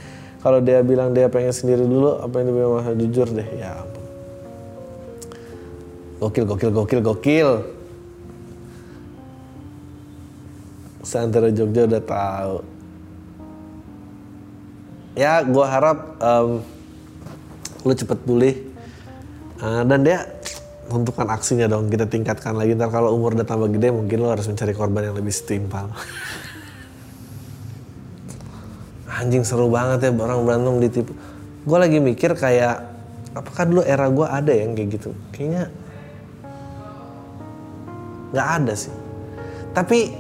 Kalau 0.43 0.59
dia 0.61 0.83
bilang 0.83 1.15
dia 1.15 1.31
pengen 1.31 1.55
sendiri 1.55 1.87
dulu 1.87 2.21
apa 2.21 2.35
yang 2.43 2.53
dia 2.53 2.57
bilang 2.59 2.99
jujur 2.99 3.29
deh 3.33 3.49
ya 3.57 3.81
ampun. 3.81 4.08
Gokil, 6.19 6.45
gokil, 6.45 6.71
gokil, 6.75 7.01
gokil. 7.01 7.51
Santero 11.07 11.49
Jogja 11.55 11.87
udah 11.87 12.03
tahu. 12.03 12.57
Ya, 15.15 15.41
gua 15.47 15.67
harap 15.71 15.99
em, 16.19 16.49
lu 17.87 17.93
cepet 17.95 18.19
pulih. 18.27 18.55
Ah, 19.63 19.87
dan 19.87 20.03
dia 20.03 20.27
tentukan 20.89 21.29
aksinya 21.29 21.69
dong 21.69 21.93
kita 21.93 22.09
tingkatkan 22.09 22.57
lagi 22.57 22.73
ntar 22.73 22.89
kalau 22.89 23.13
umur 23.13 23.37
udah 23.37 23.45
tambah 23.45 23.69
gede 23.69 23.93
mungkin 23.93 24.25
lo 24.25 24.33
harus 24.33 24.49
mencari 24.49 24.73
korban 24.73 25.13
yang 25.13 25.17
lebih 25.21 25.29
setimpal 25.29 25.93
anjing 29.21 29.45
seru 29.45 29.69
banget 29.69 30.09
ya 30.09 30.11
orang 30.17 30.49
berantem 30.49 30.81
ditipu 30.81 31.13
gue 31.69 31.79
lagi 31.79 32.01
mikir 32.01 32.33
kayak 32.33 32.89
apakah 33.37 33.69
dulu 33.69 33.83
era 33.85 34.09
gue 34.09 34.25
ada 34.25 34.49
yang 34.49 34.73
kayak 34.73 34.89
gitu 34.97 35.13
kayaknya 35.37 35.69
nggak 38.33 38.49
ada 38.63 38.75
sih. 38.77 38.95
Tapi 39.73 40.13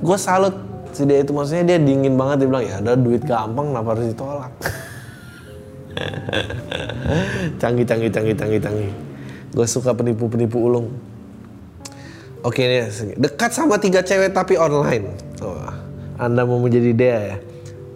gue 0.00 0.18
salut 0.20 0.54
si 0.94 1.02
dia 1.08 1.20
itu. 1.20 1.32
Maksudnya 1.34 1.74
dia 1.74 1.78
dingin 1.80 2.14
banget 2.14 2.44
dia 2.44 2.48
bilang 2.48 2.64
ya 2.64 2.80
ada 2.80 2.96
duit 2.96 3.22
gampang 3.24 3.72
kenapa 3.72 3.88
harus 3.96 4.06
ditolak? 4.12 4.52
Canggih 7.60 7.86
canggih 7.86 8.10
canggih 8.10 8.34
canggih 8.34 8.60
canggih. 8.60 8.92
Gue 9.54 9.66
suka 9.70 9.94
penipu 9.94 10.26
penipu 10.26 10.58
ulung. 10.58 10.90
Oke 12.44 12.60
nih 12.60 13.16
dekat 13.16 13.56
sama 13.56 13.80
tiga 13.80 14.04
cewek 14.04 14.34
tapi 14.34 14.60
online. 14.60 15.16
Oh, 15.40 15.56
anda 16.20 16.44
mau 16.44 16.60
menjadi 16.60 16.92
dia 16.92 17.16
ya? 17.16 17.36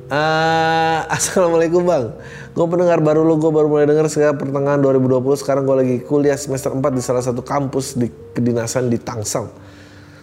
Uh, 0.08 1.00
Assalamualaikum 1.16 1.84
bang. 1.84 2.16
Gue 2.56 2.66
pendengar 2.66 2.98
baru 3.04 3.28
lo, 3.28 3.36
gue 3.36 3.52
baru 3.52 3.68
mulai 3.68 3.86
denger 3.86 4.10
sekarang 4.10 4.34
pertengahan 4.34 4.82
2020 4.82 5.30
Sekarang 5.38 5.62
gue 5.62 5.76
lagi 5.78 5.96
kuliah 6.02 6.34
semester 6.34 6.74
4 6.74 6.82
di 6.90 7.02
salah 7.04 7.22
satu 7.22 7.44
kampus 7.44 7.94
di 7.94 8.10
kedinasan 8.38 8.86
di 8.86 9.02
Tangsel. 9.02 9.50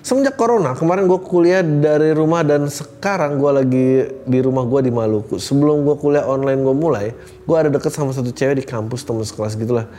Semenjak 0.06 0.38
corona, 0.38 0.78
kemarin 0.78 1.10
gue 1.10 1.17
kuliah 1.17 1.65
dari 1.65 2.13
rumah 2.13 2.45
dan 2.45 2.69
sekarang 2.69 3.41
gue 3.41 3.51
lagi 3.51 3.88
di 4.23 4.39
rumah 4.39 4.62
gue 4.63 4.86
di 4.86 4.93
Maluku. 4.93 5.41
Sebelum 5.41 5.82
gue 5.82 5.97
kuliah 5.97 6.30
online 6.30 6.62
gue 6.62 6.75
mulai 6.78 7.08
Gue 7.43 7.58
ada 7.58 7.73
deket 7.73 7.89
sama 7.89 8.13
satu 8.13 8.30
cewek 8.30 8.62
di 8.62 8.65
kampus 8.69 9.01
temen 9.01 9.25
sekelas 9.25 9.58
gitu 9.58 9.73
lah 9.73 9.89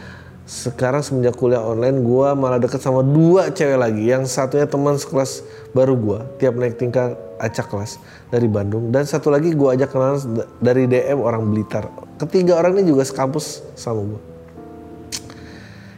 sekarang 0.47 1.03
semenjak 1.03 1.35
kuliah 1.35 1.59
online 1.59 2.07
gue 2.07 2.29
malah 2.39 2.63
deket 2.63 2.79
sama 2.79 3.03
dua 3.03 3.51
cewek 3.51 3.83
lagi. 3.83 4.07
Yang 4.07 4.31
satunya 4.31 4.71
teman 4.71 4.95
sekelas 4.95 5.43
baru 5.75 5.99
gue 5.99 6.19
tiap 6.39 6.55
naik 6.55 6.79
tingkat 6.79 7.19
acak 7.43 7.67
kelas 7.67 7.99
dari 8.31 8.47
Bandung. 8.47 8.95
Dan 8.95 9.11
satu 9.11 9.35
lagi 9.35 9.51
gue 9.51 9.69
ajak 9.75 9.91
kenalan 9.91 10.47
dari 10.63 10.87
DM 10.87 11.19
orang 11.19 11.51
Blitar. 11.51 11.91
Ketiga 12.23 12.63
orang 12.63 12.79
ini 12.79 12.95
juga 12.95 13.03
sekampus 13.03 13.67
sama 13.75 14.07
gue 14.07 14.36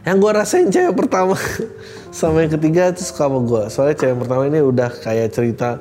yang 0.07 0.17
gue 0.19 0.31
rasain 0.31 0.67
cewek 0.71 0.95
pertama 0.95 1.35
sama 2.19 2.45
yang 2.45 2.53
ketiga 2.55 2.91
itu 2.93 3.03
suka 3.03 3.27
sama 3.27 3.39
gue 3.43 3.63
soalnya 3.67 3.95
cewek 3.99 4.17
pertama 4.25 4.43
ini 4.47 4.59
udah 4.63 4.89
kayak 5.03 5.31
cerita 5.35 5.79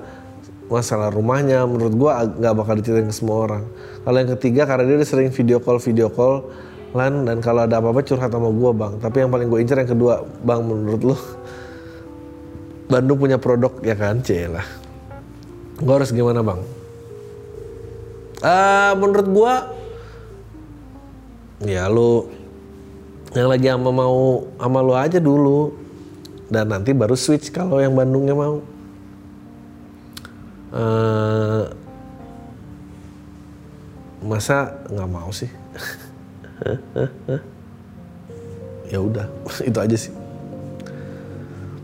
masalah 0.68 1.08
rumahnya 1.08 1.64
menurut 1.64 1.96
gue 1.96 2.10
nggak 2.38 2.54
bakal 2.54 2.76
diceritain 2.76 3.08
ke 3.08 3.16
semua 3.16 3.48
orang. 3.48 3.64
Kalau 4.04 4.16
yang 4.20 4.30
ketiga 4.36 4.62
karena 4.68 4.84
dia 4.84 4.96
udah 5.00 5.08
sering 5.08 5.32
video 5.32 5.58
call 5.64 5.80
video 5.80 6.12
call 6.12 6.44
Lan 6.96 7.28
dan 7.28 7.44
kalau 7.44 7.68
ada 7.68 7.84
apa-apa 7.84 8.00
curhat 8.00 8.32
sama 8.32 8.48
gue 8.48 8.70
bang. 8.72 8.92
Tapi 8.96 9.16
yang 9.20 9.30
paling 9.32 9.48
gue 9.52 9.58
incer 9.60 9.76
yang 9.76 9.92
kedua 9.92 10.24
bang 10.44 10.60
menurut 10.64 11.02
lo 11.04 11.16
Bandung 12.92 13.20
punya 13.20 13.36
produk 13.36 13.76
ya 13.84 13.92
kan? 13.92 14.24
C 14.24 14.48
lah. 14.48 14.64
Gue 15.76 15.94
harus 16.00 16.12
gimana 16.12 16.40
bang? 16.40 16.60
Uh, 18.38 18.92
menurut 18.96 19.28
gue 19.28 19.52
ya 21.68 21.90
lu 21.90 22.30
yang 23.38 23.46
lagi 23.46 23.70
sama 23.70 23.94
mau 23.94 24.50
sama 24.58 24.78
lu 24.82 24.94
aja 24.98 25.22
dulu. 25.22 25.70
Dan 26.48 26.72
nanti 26.72 26.90
baru 26.90 27.14
switch 27.14 27.54
kalau 27.54 27.78
yang 27.78 27.94
Bandungnya 27.94 28.34
mau. 28.34 28.58
Uh, 30.68 31.64
masa 34.26 34.74
nggak 34.90 35.10
mau 35.10 35.30
sih? 35.30 35.50
Ya 38.88 39.04
udah 39.04 39.28
itu 39.68 39.78
aja 39.78 39.96
sih. 40.00 40.08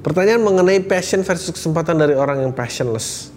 Pertanyaan 0.01 0.41
mengenai 0.41 0.81
passion 0.81 1.21
versus 1.21 1.53
kesempatan 1.53 2.01
dari 2.01 2.17
orang 2.17 2.41
yang 2.41 2.53
passionless 2.57 3.34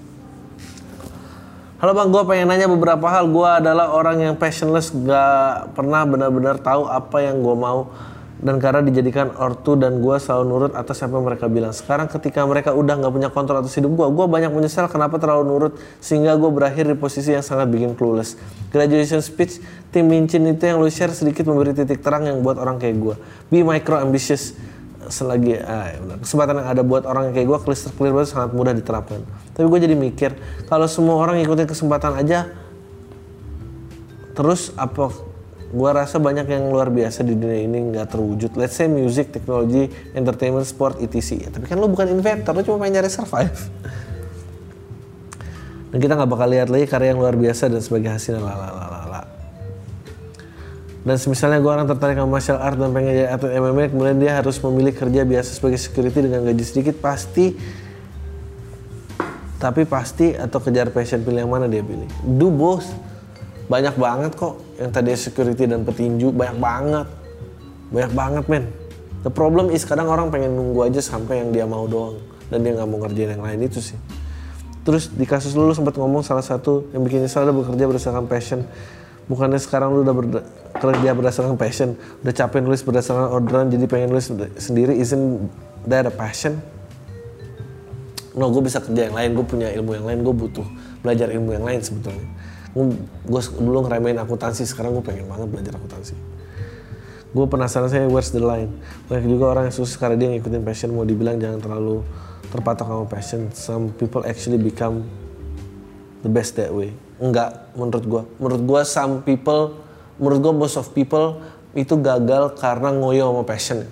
Halo 1.78 1.94
bang, 1.94 2.10
gue 2.10 2.24
pengen 2.26 2.50
nanya 2.50 2.66
beberapa 2.66 3.06
hal. 3.06 3.30
Gue 3.30 3.46
adalah 3.46 3.94
orang 3.94 4.18
yang 4.18 4.34
passionless, 4.34 4.90
gak 4.90 5.78
pernah 5.78 6.10
benar-benar 6.10 6.58
tahu 6.58 6.90
apa 6.90 7.22
yang 7.22 7.46
gue 7.46 7.54
mau. 7.54 7.94
Dan 8.42 8.58
karena 8.58 8.82
dijadikan 8.82 9.30
ortu 9.38 9.78
dan 9.78 10.02
gue 10.02 10.18
selalu 10.18 10.44
nurut 10.50 10.72
atas 10.74 11.06
apa 11.06 11.14
yang 11.14 11.30
mereka 11.30 11.46
bilang. 11.46 11.70
Sekarang 11.78 12.10
ketika 12.10 12.42
mereka 12.50 12.74
udah 12.74 12.98
gak 12.98 13.14
punya 13.14 13.30
kontrol 13.30 13.62
atas 13.62 13.78
hidup 13.78 13.94
gue, 13.94 14.10
gue 14.10 14.26
banyak 14.26 14.50
menyesal 14.58 14.90
kenapa 14.90 15.22
terlalu 15.22 15.44
nurut. 15.54 15.74
Sehingga 16.02 16.34
gue 16.34 16.50
berakhir 16.50 16.90
di 16.90 16.98
posisi 16.98 17.38
yang 17.38 17.46
sangat 17.46 17.70
bikin 17.70 17.94
clueless. 17.94 18.42
Graduation 18.74 19.22
speech, 19.22 19.62
tim 19.94 20.10
Mincin 20.10 20.50
itu 20.50 20.66
yang 20.66 20.82
lu 20.82 20.90
share 20.90 21.14
sedikit 21.14 21.46
memberi 21.46 21.78
titik 21.78 22.02
terang 22.02 22.26
yang 22.26 22.42
buat 22.42 22.58
orang 22.58 22.82
kayak 22.82 22.98
gue. 22.98 23.16
Be 23.54 23.62
micro 23.62 24.02
ambitious 24.02 24.58
selagi 25.10 25.60
benar. 25.62 26.18
kesempatan 26.22 26.54
yang 26.64 26.70
ada 26.70 26.84
buat 26.84 27.04
orang 27.08 27.32
kayak 27.32 27.48
gue 27.48 27.60
clear 27.64 27.80
clear 27.96 28.14
banget 28.14 28.30
sangat 28.32 28.52
mudah 28.54 28.74
diterapkan. 28.76 29.24
Tapi 29.56 29.66
gue 29.66 29.80
jadi 29.84 29.96
mikir 29.96 30.32
kalau 30.68 30.86
semua 30.86 31.18
orang 31.20 31.40
ikutin 31.42 31.68
kesempatan 31.68 32.16
aja 32.20 32.52
terus 34.38 34.70
apa 34.78 35.10
gue 35.68 35.90
rasa 35.92 36.22
banyak 36.22 36.48
yang 36.48 36.72
luar 36.72 36.88
biasa 36.88 37.28
di 37.28 37.36
dunia 37.36 37.64
ini 37.64 37.92
nggak 37.92 38.08
terwujud. 38.14 38.56
Let's 38.56 38.80
say 38.80 38.88
music 38.88 39.36
teknologi 39.36 39.92
entertainment 40.16 40.68
sport 40.68 41.00
etc. 41.04 41.48
Ya, 41.48 41.50
tapi 41.52 41.68
kan 41.68 41.80
lo 41.80 41.92
bukan 41.92 42.08
inventor 42.08 42.56
lo 42.56 42.64
cuma 42.64 42.84
pengen 42.86 43.02
nyari 43.02 43.10
survive. 43.12 43.58
Dan 45.92 45.98
kita 46.04 46.20
nggak 46.20 46.30
bakal 46.30 46.48
lihat 46.52 46.68
lagi 46.68 46.86
karya 46.88 47.16
yang 47.16 47.20
luar 47.24 47.36
biasa 47.40 47.72
dan 47.72 47.80
sebagai 47.80 48.12
hasilnya 48.12 48.44
lalalala 48.44 49.37
dan 51.08 51.16
misalnya 51.32 51.64
gue 51.64 51.72
orang 51.72 51.88
tertarik 51.88 52.20
sama 52.20 52.28
martial 52.36 52.60
art 52.60 52.76
dan 52.76 52.92
pengen 52.92 53.16
jadi 53.16 53.32
atlet 53.32 53.56
MMA 53.64 53.96
kemudian 53.96 54.20
dia 54.20 54.44
harus 54.44 54.60
memilih 54.60 54.92
kerja 54.92 55.24
biasa 55.24 55.50
sebagai 55.56 55.80
security 55.80 56.20
dengan 56.20 56.44
gaji 56.44 56.64
sedikit 56.68 57.00
pasti 57.00 57.56
tapi 59.58 59.90
pasti 59.90 60.38
atau 60.38 60.62
kejar 60.62 60.94
passion 60.94 61.26
pilih 61.26 61.42
yang 61.42 61.50
mana 61.50 61.66
dia 61.66 61.82
pilih? 61.82 62.06
Do 62.38 62.54
both. 62.54 62.86
Banyak 63.68 63.98
banget 63.98 64.32
kok 64.38 64.62
yang 64.78 64.94
tadi 64.94 65.18
security 65.18 65.66
dan 65.66 65.82
petinju 65.82 66.30
banyak 66.30 66.58
banget. 66.62 67.08
Banyak 67.90 68.12
banget 68.14 68.44
men. 68.48 68.70
The 69.26 69.34
problem 69.34 69.74
is 69.74 69.82
kadang 69.84 70.08
orang 70.14 70.30
pengen 70.30 70.54
nunggu 70.54 70.88
aja 70.88 71.02
sampai 71.02 71.42
yang 71.42 71.50
dia 71.50 71.66
mau 71.66 71.90
doang 71.90 72.22
dan 72.54 72.64
dia 72.64 72.78
nggak 72.78 72.88
mau 72.88 73.02
ngerjain 73.02 73.34
yang 73.34 73.44
lain 73.44 73.60
itu 73.66 73.82
sih. 73.82 73.98
Terus 74.86 75.12
di 75.12 75.26
kasus 75.28 75.52
lu, 75.58 75.68
lu 75.68 75.76
sempat 75.76 75.98
ngomong 76.00 76.24
salah 76.24 76.46
satu 76.46 76.88
yang 76.94 77.04
bikin 77.04 77.26
nyesal 77.26 77.44
adalah 77.44 77.66
bekerja 77.66 77.84
berdasarkan 77.90 78.24
passion 78.30 78.64
bukannya 79.28 79.60
sekarang 79.60 79.92
lu 79.92 80.08
udah 80.08 80.16
kerja 80.80 81.12
berdasarkan 81.12 81.60
passion 81.60 82.00
udah 82.24 82.34
capek 82.34 82.64
nulis 82.64 82.82
berdasarkan 82.82 83.28
orderan 83.28 83.68
jadi 83.68 83.86
pengen 83.86 84.16
nulis 84.16 84.32
sendiri 84.60 84.96
isn't 84.96 85.48
that 85.88 86.08
a 86.08 86.14
passion? 86.14 86.60
No 88.38 88.54
gue 88.54 88.62
bisa 88.62 88.78
kerja 88.84 89.10
yang 89.10 89.16
lain 89.18 89.34
gue 89.34 89.46
punya 89.48 89.68
ilmu 89.74 89.98
yang 89.98 90.06
lain 90.06 90.20
gue 90.22 90.36
butuh 90.36 90.68
belajar 91.02 91.32
ilmu 91.34 91.58
yang 91.58 91.66
lain 91.66 91.80
sebetulnya. 91.82 92.28
Gue 93.26 93.42
dulu 93.58 93.88
ngeremehin 93.88 94.22
akuntansi 94.22 94.68
sekarang 94.68 94.94
gue 95.00 95.04
pengen 95.04 95.26
banget 95.26 95.48
belajar 95.50 95.74
akuntansi. 95.80 96.14
Gue 97.34 97.46
penasaran 97.50 97.90
saya 97.90 98.06
where's 98.06 98.30
the 98.30 98.40
line? 98.44 98.70
Banyak 99.10 99.26
juga 99.26 99.58
orang 99.58 99.64
yang 99.72 99.76
susah 99.76 99.98
karena 99.98 100.16
dia 100.22 100.28
ngikutin 100.38 100.62
passion 100.62 100.94
mau 100.94 101.04
dibilang 101.04 101.42
jangan 101.42 101.58
terlalu 101.58 102.06
terpatok 102.54 102.86
sama 102.86 103.06
passion. 103.10 103.42
Some 103.58 103.98
people 103.98 104.22
actually 104.22 104.62
become 104.62 105.04
the 106.28 106.32
best 106.32 106.60
that 106.60 106.76
way 106.76 106.92
Enggak, 107.18 107.74
menurut 107.74 108.06
gue. 108.06 108.24
Menurut 108.38 108.62
gue 108.62 108.82
some 108.86 109.26
people, 109.26 109.82
menurut 110.22 110.40
gue 110.42 110.54
most 110.54 110.78
of 110.78 110.94
people 110.94 111.42
itu 111.74 111.98
gagal 111.98 112.58
karena 112.62 112.94
ngoyo 112.94 113.34
sama 113.34 113.44
passion. 113.46 113.90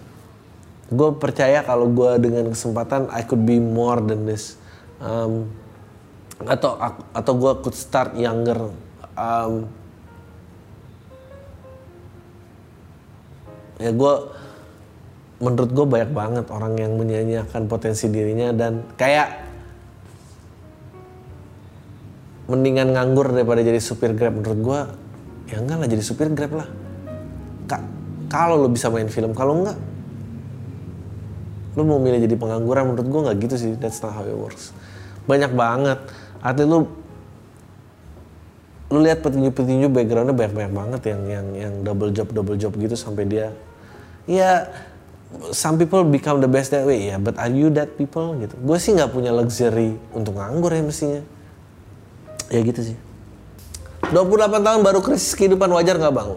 Gue 0.93 1.09
percaya 1.17 1.65
kalau 1.65 1.89
gue 1.89 2.21
dengan 2.21 2.45
kesempatan 2.53 3.09
I 3.09 3.25
could 3.25 3.41
be 3.41 3.57
more 3.57 3.97
than 3.97 4.29
this. 4.29 4.61
Um, 5.01 5.49
atau 6.45 6.77
atau 7.17 7.33
gue 7.33 7.51
could 7.65 7.73
start 7.73 8.13
younger. 8.13 8.69
Um, 9.17 9.65
ya 13.81 13.89
gue 13.89 14.13
menurut 15.41 15.69
gue 15.73 15.85
banyak 15.89 16.11
banget 16.13 16.45
orang 16.53 16.77
yang 16.77 16.93
menyanyiakan 16.93 17.65
potensi 17.65 18.05
dirinya 18.07 18.53
dan 18.53 18.85
kayak 18.95 19.44
mendingan 22.45 22.93
nganggur 22.93 23.33
daripada 23.33 23.61
jadi 23.65 23.81
supir 23.81 24.13
grab. 24.13 24.37
Menurut 24.37 24.59
gue 24.61 24.79
ya 25.53 25.61
enggak 25.61 25.77
lah 25.81 25.87
jadi 25.89 26.03
supir 26.05 26.29
grab 26.33 26.53
lah. 26.61 26.67
Kak 27.65 27.81
kalau 28.29 28.57
lo 28.57 28.67
bisa 28.69 28.89
main 28.89 29.09
film 29.09 29.33
kalau 29.33 29.61
enggak 29.61 29.77
lo 31.75 31.83
mau 31.83 31.99
milih 31.99 32.23
jadi 32.23 32.35
pengangguran 32.39 32.93
menurut 32.93 33.07
gue 33.09 33.21
nggak 33.29 33.37
gitu 33.49 33.55
sih. 33.59 33.71
That's 33.77 33.99
not 33.99 34.15
how 34.15 34.23
it 34.23 34.37
works. 34.37 34.71
Banyak 35.25 35.51
banget. 35.57 35.99
Artinya 36.39 36.69
lo 36.77 36.79
lu 38.93 39.01
lihat 39.01 39.25
petinju-petinju 39.25 39.89
backgroundnya 39.89 40.37
banyak-banyak 40.37 40.73
banget 40.77 41.01
yang 41.09 41.21
yang 41.25 41.47
yang 41.57 41.73
double 41.81 42.13
job 42.13 42.29
double 42.29 42.53
job 42.53 42.69
gitu 42.77 42.93
sampai 42.93 43.25
dia 43.25 43.49
ya 44.29 44.69
some 45.49 45.81
people 45.81 46.05
become 46.05 46.37
the 46.37 46.47
best 46.47 46.69
that 46.69 46.85
way. 46.85 47.09
Ya 47.09 47.17
but 47.17 47.33
are 47.41 47.49
you 47.49 47.73
that 47.73 47.97
people? 47.97 48.37
Gitu. 48.37 48.53
Gue 48.61 48.77
sih 48.77 48.93
nggak 48.93 49.09
punya 49.09 49.33
luxury 49.33 49.97
untuk 50.13 50.37
nganggur 50.37 50.69
ya 50.69 50.85
mestinya 50.85 51.25
ya 52.49 52.59
gitu 52.61 52.93
sih 52.93 52.97
28 54.13 54.61
tahun 54.61 54.79
baru 54.85 54.99
krisis 55.01 55.33
kehidupan 55.33 55.69
wajar 55.73 55.97
nggak 55.97 56.13
bang 56.13 56.29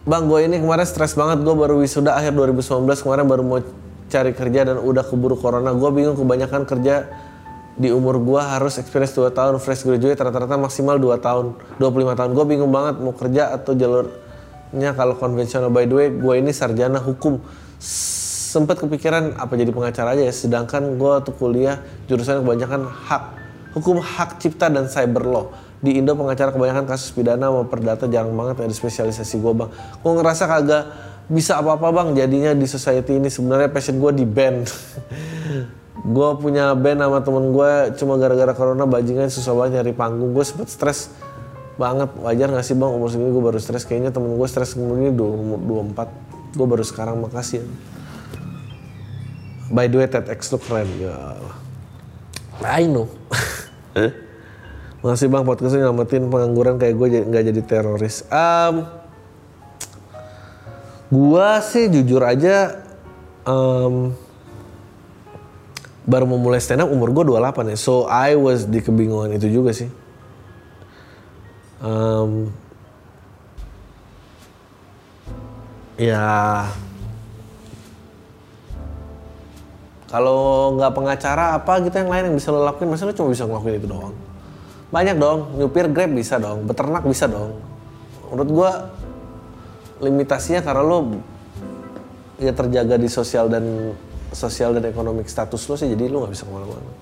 Bang, 0.00 0.32
gue 0.32 0.48
ini 0.48 0.56
kemarin 0.56 0.88
stres 0.88 1.12
banget. 1.12 1.44
Gue 1.44 1.52
baru 1.52 1.76
wisuda 1.76 2.16
akhir 2.16 2.32
2019. 2.32 3.04
Kemarin 3.04 3.24
baru 3.28 3.42
mau 3.44 3.60
cari 4.08 4.32
kerja 4.32 4.72
dan 4.72 4.80
udah 4.80 5.04
keburu 5.04 5.36
corona. 5.36 5.76
Gue 5.76 5.92
bingung 5.92 6.16
kebanyakan 6.16 6.64
kerja 6.64 7.04
di 7.76 7.92
umur 7.92 8.16
gue 8.16 8.40
harus 8.40 8.80
experience 8.80 9.12
2 9.12 9.28
tahun. 9.28 9.60
Fresh 9.60 9.84
graduate 9.84 10.16
rata-rata 10.16 10.56
maksimal 10.56 10.96
2 10.96 11.20
tahun. 11.20 11.52
25 11.76 12.16
tahun. 12.16 12.30
Gue 12.32 12.44
bingung 12.48 12.72
banget 12.72 12.96
mau 12.96 13.12
kerja 13.12 13.52
atau 13.52 13.76
jalurnya 13.76 14.90
kalau 14.96 15.20
konvensional. 15.20 15.68
By 15.68 15.84
the 15.84 15.92
way, 15.92 16.08
gue 16.08 16.34
ini 16.40 16.56
sarjana 16.56 16.96
hukum. 16.96 17.36
Sempet 17.76 18.80
kepikiran 18.80 19.36
apa 19.36 19.52
jadi 19.52 19.68
pengacara 19.68 20.16
aja 20.16 20.24
ya. 20.24 20.32
Sedangkan 20.32 20.96
gue 20.96 21.12
tuh 21.28 21.36
kuliah 21.36 21.76
jurusan 22.08 22.40
kebanyakan 22.40 22.88
hak. 22.88 23.39
Hukum 23.70 24.02
hak 24.02 24.42
cipta 24.42 24.66
dan 24.66 24.90
cyber 24.90 25.24
law. 25.24 25.46
Di 25.80 25.96
Indo 25.96 26.12
pengacara 26.12 26.52
kebanyakan 26.52 26.84
kasus 26.84 27.08
pidana 27.14 27.48
sama 27.48 27.64
perdata 27.64 28.04
jarang 28.04 28.36
banget 28.36 28.60
ada 28.60 28.74
spesialisasi 28.74 29.40
gue 29.40 29.52
bang. 29.56 29.70
Gue 30.04 30.12
ngerasa 30.12 30.44
kagak 30.44 30.84
bisa 31.30 31.56
apa-apa 31.56 31.88
bang. 31.88 32.08
Jadinya 32.18 32.52
di 32.52 32.66
society 32.68 33.16
ini 33.16 33.32
sebenarnya 33.32 33.72
passion 33.72 33.96
gue 33.96 34.12
di 34.12 34.26
band. 34.28 34.68
gue 36.16 36.28
punya 36.36 36.76
band 36.76 37.00
sama 37.00 37.18
temen 37.24 37.44
gue 37.54 37.70
cuma 37.96 38.14
gara-gara 38.20 38.52
corona 38.52 38.84
bajingan 38.84 39.32
susah 39.32 39.56
banget 39.56 39.80
nyari 39.80 39.92
panggung. 39.96 40.36
Gue 40.36 40.44
sempet 40.44 40.68
stres 40.68 41.08
banget. 41.80 42.12
Wajar 42.20 42.52
gak 42.52 42.66
sih 42.66 42.76
bang? 42.76 42.90
Umur 42.92 43.08
segini 43.08 43.32
gue 43.32 43.44
baru 43.44 43.56
stres. 43.56 43.88
Kayaknya 43.88 44.12
temen 44.12 44.36
gue 44.36 44.48
stres 44.50 44.76
umur 44.76 45.00
ini 45.00 45.14
24 45.16 46.58
gue 46.58 46.66
baru 46.66 46.82
sekarang 46.82 47.22
makasih 47.22 47.62
ya. 47.62 47.66
by 49.70 49.86
the 49.86 50.02
way 50.02 50.10
TEDx 50.10 50.50
lu 50.50 50.58
keren. 50.58 50.90
Ya 50.98 51.38
I 52.60 52.84
know 52.84 53.08
Makasih 55.00 55.32
bang 55.32 55.44
podcastnya 55.48 55.88
nyelamatin 55.88 56.28
pengangguran 56.28 56.76
kayak 56.76 56.94
gue 56.94 57.06
nggak 57.24 57.44
jadi 57.48 57.60
teroris. 57.64 58.28
Um, 58.28 58.84
gua 61.08 61.64
sih 61.64 61.88
jujur 61.88 62.20
aja 62.20 62.84
um, 63.48 64.12
baru 66.04 66.28
mau 66.28 66.36
mulai 66.36 66.60
stand 66.60 66.84
up 66.84 66.92
umur 66.92 67.16
gue 67.16 67.24
28 67.32 67.72
ya. 67.72 67.78
So 67.80 68.04
I 68.06 68.36
was 68.36 68.68
di 68.68 68.84
kebingungan 68.84 69.32
itu 69.32 69.48
juga 69.48 69.72
sih. 69.72 69.88
Um, 71.80 72.52
ya 75.96 76.68
kalau 80.10 80.74
nggak 80.74 80.90
pengacara 80.90 81.54
apa 81.54 81.86
gitu 81.86 81.94
yang 82.02 82.10
lain 82.10 82.22
yang 82.28 82.36
bisa 82.36 82.50
lo 82.50 82.66
lakuin? 82.66 82.90
Masa 82.90 83.06
lo 83.06 83.14
cuma 83.14 83.30
bisa 83.30 83.46
ngelakuin 83.46 83.78
itu 83.78 83.86
doang. 83.86 84.14
Banyak 84.90 85.16
dong 85.22 85.54
nyupir 85.54 85.86
grab 85.86 86.10
bisa 86.10 86.42
dong 86.42 86.66
beternak 86.66 87.06
bisa 87.06 87.30
dong. 87.30 87.62
Menurut 88.26 88.50
gua 88.50 88.70
limitasinya 90.02 90.66
karena 90.66 90.82
lo 90.82 91.22
ya 92.42 92.50
terjaga 92.50 92.98
di 92.98 93.06
sosial 93.06 93.46
dan 93.46 93.94
sosial 94.34 94.74
dan 94.74 94.90
ekonomi 94.90 95.22
status 95.22 95.62
lo 95.70 95.78
sih 95.78 95.86
jadi 95.94 96.10
lo 96.10 96.26
nggak 96.26 96.34
bisa 96.34 96.42
ke 96.42 96.50
mana-mana. 96.50 96.82
Oke. 96.82 96.94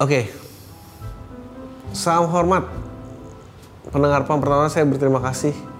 Okay. 0.00 0.24
salam 1.92 2.28
hormat. 2.32 2.64
Pendengar 3.92 4.24
pertama 4.24 4.68
saya 4.72 4.84
berterima 4.88 5.20
kasih 5.20 5.75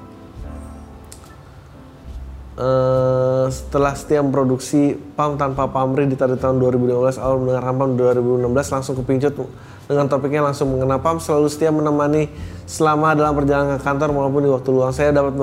Uh, 2.56 3.52
setelah 3.52 3.92
setia 3.92 4.24
produksi 4.24 4.96
PAM 5.12 5.36
tanpa 5.36 5.68
pamrih 5.68 6.08
di 6.08 6.16
tahun 6.16 6.56
2015 6.56 7.20
awal 7.20 7.44
mendengar 7.44 7.68
PAM 7.68 8.00
2016 8.00 8.48
langsung 8.72 8.96
kepincut 8.96 9.36
dengan 9.84 10.08
topiknya 10.08 10.40
langsung 10.40 10.72
mengenai 10.72 10.96
PAM 10.96 11.20
selalu 11.20 11.52
setia 11.52 11.68
menemani 11.68 12.32
selama 12.64 13.12
dalam 13.12 13.36
perjalanan 13.36 13.76
ke 13.76 13.84
kantor 13.84 14.08
maupun 14.16 14.40
di 14.40 14.48
waktu 14.48 14.70
luang 14.72 14.88
saya 14.88 15.12
dapat 15.12 15.36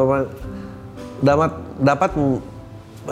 dapat 1.21 1.51
dapat 1.77 2.11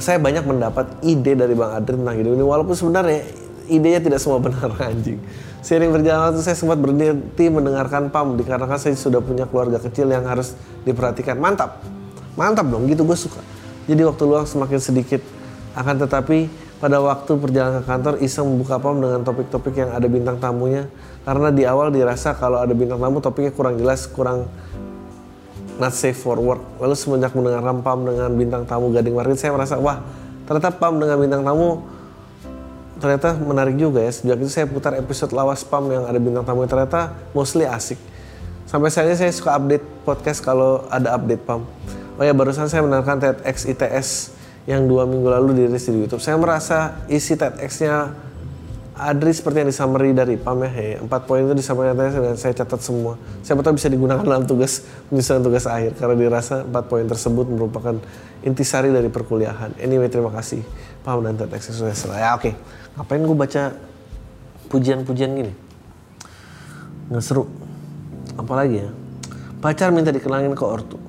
saya 0.02 0.18
banyak 0.18 0.50
mendapat 0.50 0.98
ide 1.06 1.38
dari 1.38 1.54
Bang 1.54 1.70
Adri 1.78 1.94
tentang 1.94 2.18
hidup 2.18 2.34
ini 2.34 2.42
walaupun 2.42 2.74
sebenarnya 2.74 3.22
idenya 3.70 4.02
tidak 4.02 4.18
semua 4.18 4.42
benar 4.42 4.82
anjing 4.90 5.22
Seiring 5.62 5.94
berjalan 5.94 6.34
waktu 6.34 6.42
saya 6.42 6.58
sempat 6.58 6.82
berhenti 6.82 7.46
mendengarkan 7.54 8.10
PAM 8.10 8.34
dikarenakan 8.34 8.82
saya 8.82 8.98
sudah 8.98 9.22
punya 9.22 9.46
keluarga 9.46 9.78
kecil 9.78 10.10
yang 10.10 10.26
harus 10.26 10.58
diperhatikan. 10.90 11.38
Mantap. 11.38 11.86
Mantap 12.34 12.66
dong, 12.66 12.90
gitu 12.90 13.06
gue 13.06 13.14
suka. 13.14 13.61
Jadi 13.92 14.08
waktu 14.08 14.24
luang 14.24 14.48
semakin 14.48 14.80
sedikit. 14.80 15.20
Akan 15.76 16.00
tetapi 16.00 16.48
pada 16.80 17.04
waktu 17.04 17.36
perjalanan 17.36 17.84
ke 17.84 17.92
kantor 17.92 18.14
iseng 18.24 18.48
membuka 18.48 18.80
pam 18.80 18.96
dengan 19.04 19.20
topik-topik 19.20 19.76
yang 19.76 19.92
ada 19.92 20.08
bintang 20.08 20.40
tamunya. 20.40 20.88
Karena 21.28 21.52
di 21.52 21.68
awal 21.68 21.92
dirasa 21.92 22.32
kalau 22.32 22.64
ada 22.64 22.72
bintang 22.72 23.04
tamu 23.04 23.20
topiknya 23.20 23.52
kurang 23.52 23.76
jelas, 23.76 24.08
kurang 24.08 24.48
not 25.76 25.92
safe 25.92 26.16
for 26.16 26.40
work. 26.40 26.64
Lalu 26.80 26.96
semenjak 26.96 27.36
mendengar 27.36 27.68
pam 27.84 28.00
dengan 28.08 28.32
bintang 28.32 28.64
tamu 28.64 28.96
Gading 28.96 29.12
Market 29.12 29.36
saya 29.36 29.52
merasa 29.52 29.76
wah 29.76 30.00
ternyata 30.48 30.72
pam 30.72 30.96
dengan 30.96 31.20
bintang 31.20 31.44
tamu 31.44 31.84
ternyata 32.96 33.36
menarik 33.44 33.76
juga 33.76 34.08
ya. 34.08 34.12
Sejak 34.16 34.40
itu 34.40 34.48
saya 34.48 34.72
putar 34.72 34.96
episode 34.96 35.36
lawas 35.36 35.68
pam 35.68 35.84
yang 35.92 36.08
ada 36.08 36.16
bintang 36.16 36.48
tamu 36.48 36.64
ternyata 36.64 37.12
mostly 37.36 37.68
asik. 37.68 38.00
Sampai 38.72 38.88
saat 38.88 39.12
ini 39.12 39.20
saya 39.20 39.36
suka 39.36 39.52
update 39.52 39.84
podcast 40.08 40.40
kalau 40.40 40.88
ada 40.88 41.12
update 41.12 41.44
pam. 41.44 41.68
Oh 42.20 42.24
ya 42.28 42.36
barusan 42.36 42.68
saya 42.68 42.84
mendengarkan 42.84 43.24
TEDx 43.24 43.64
ITS 43.72 44.08
yang 44.68 44.86
dua 44.86 45.08
minggu 45.08 45.32
lalu 45.32 45.64
dirilis 45.64 45.88
di 45.88 45.96
YouTube. 45.96 46.20
Saya 46.20 46.36
merasa 46.36 47.02
isi 47.08 47.40
TEDx-nya 47.40 48.14
Adri 49.02 49.34
seperti 49.34 49.66
yang 49.66 49.70
disummary 49.72 50.14
dari 50.14 50.38
PAM 50.38 50.62
ya. 50.62 50.70
Hey, 50.70 50.92
empat 51.02 51.26
poin 51.26 51.42
itu 51.42 51.58
disummary 51.58 51.96
dan 51.98 52.38
saya 52.38 52.54
catat 52.54 52.78
semua. 52.86 53.18
Siapa 53.42 53.66
tahu 53.66 53.80
bisa 53.80 53.90
digunakan 53.90 54.22
dalam 54.22 54.46
tugas 54.46 54.86
penyusunan 55.10 55.42
tugas 55.42 55.66
akhir 55.66 55.98
karena 55.98 56.14
dirasa 56.14 56.62
empat 56.62 56.86
poin 56.86 57.08
tersebut 57.10 57.50
merupakan 57.50 57.98
intisari 58.46 58.94
dari 58.94 59.10
perkuliahan. 59.10 59.74
Anyway, 59.82 60.06
terima 60.12 60.30
kasih 60.30 60.62
PAM 61.02 61.26
dan 61.26 61.34
TEDx 61.40 61.74
sukses. 61.74 62.06
Ya 62.14 62.38
oke, 62.38 62.52
okay. 62.52 62.54
ngapain 63.00 63.26
gue 63.26 63.34
baca 63.34 63.74
pujian-pujian 64.70 65.34
gini? 65.34 65.54
Nggak 67.10 67.24
seru. 67.26 67.50
Apalagi 68.38 68.86
ya? 68.86 68.90
Pacar 69.66 69.90
minta 69.90 70.14
dikenalin 70.14 70.54
ke 70.54 70.62
ortu 70.62 71.01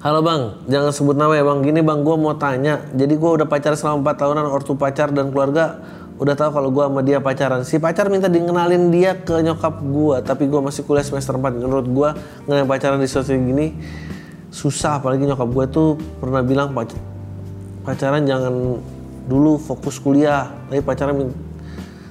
Halo 0.00 0.24
bang, 0.24 0.56
jangan 0.64 0.96
sebut 0.96 1.12
nama 1.12 1.36
ya 1.36 1.44
bang. 1.44 1.60
Gini 1.60 1.84
bang, 1.84 2.00
gue 2.00 2.16
mau 2.16 2.32
tanya. 2.32 2.80
Jadi 2.96 3.20
gue 3.20 3.30
udah 3.36 3.44
pacaran 3.44 3.76
selama 3.76 4.16
4 4.16 4.24
tahunan, 4.24 4.46
ortu 4.48 4.72
pacar 4.72 5.12
dan 5.12 5.28
keluarga 5.28 5.76
udah 6.16 6.32
tahu 6.40 6.56
kalau 6.56 6.72
gue 6.72 6.80
sama 6.88 7.00
dia 7.04 7.20
pacaran. 7.20 7.68
Si 7.68 7.76
pacar 7.76 8.08
minta 8.08 8.24
dikenalin 8.24 8.88
dia 8.88 9.20
ke 9.20 9.44
nyokap 9.44 9.76
gue, 9.84 10.16
tapi 10.24 10.48
gue 10.48 10.56
masih 10.56 10.88
kuliah 10.88 11.04
semester 11.04 11.36
4. 11.36 11.52
Menurut 11.52 11.84
gue 11.84 12.08
ngenalin 12.48 12.64
pacaran 12.64 12.96
di 12.96 13.12
sosial 13.12 13.44
gini 13.44 13.76
susah. 14.48 15.04
Apalagi 15.04 15.28
nyokap 15.28 15.52
gue 15.52 15.64
tuh 15.68 16.00
pernah 16.16 16.40
bilang 16.40 16.72
pacaran 17.84 18.24
jangan 18.24 18.80
dulu 19.28 19.60
fokus 19.60 20.00
kuliah. 20.00 20.48
Tapi 20.72 20.80
pacaran 20.80 21.28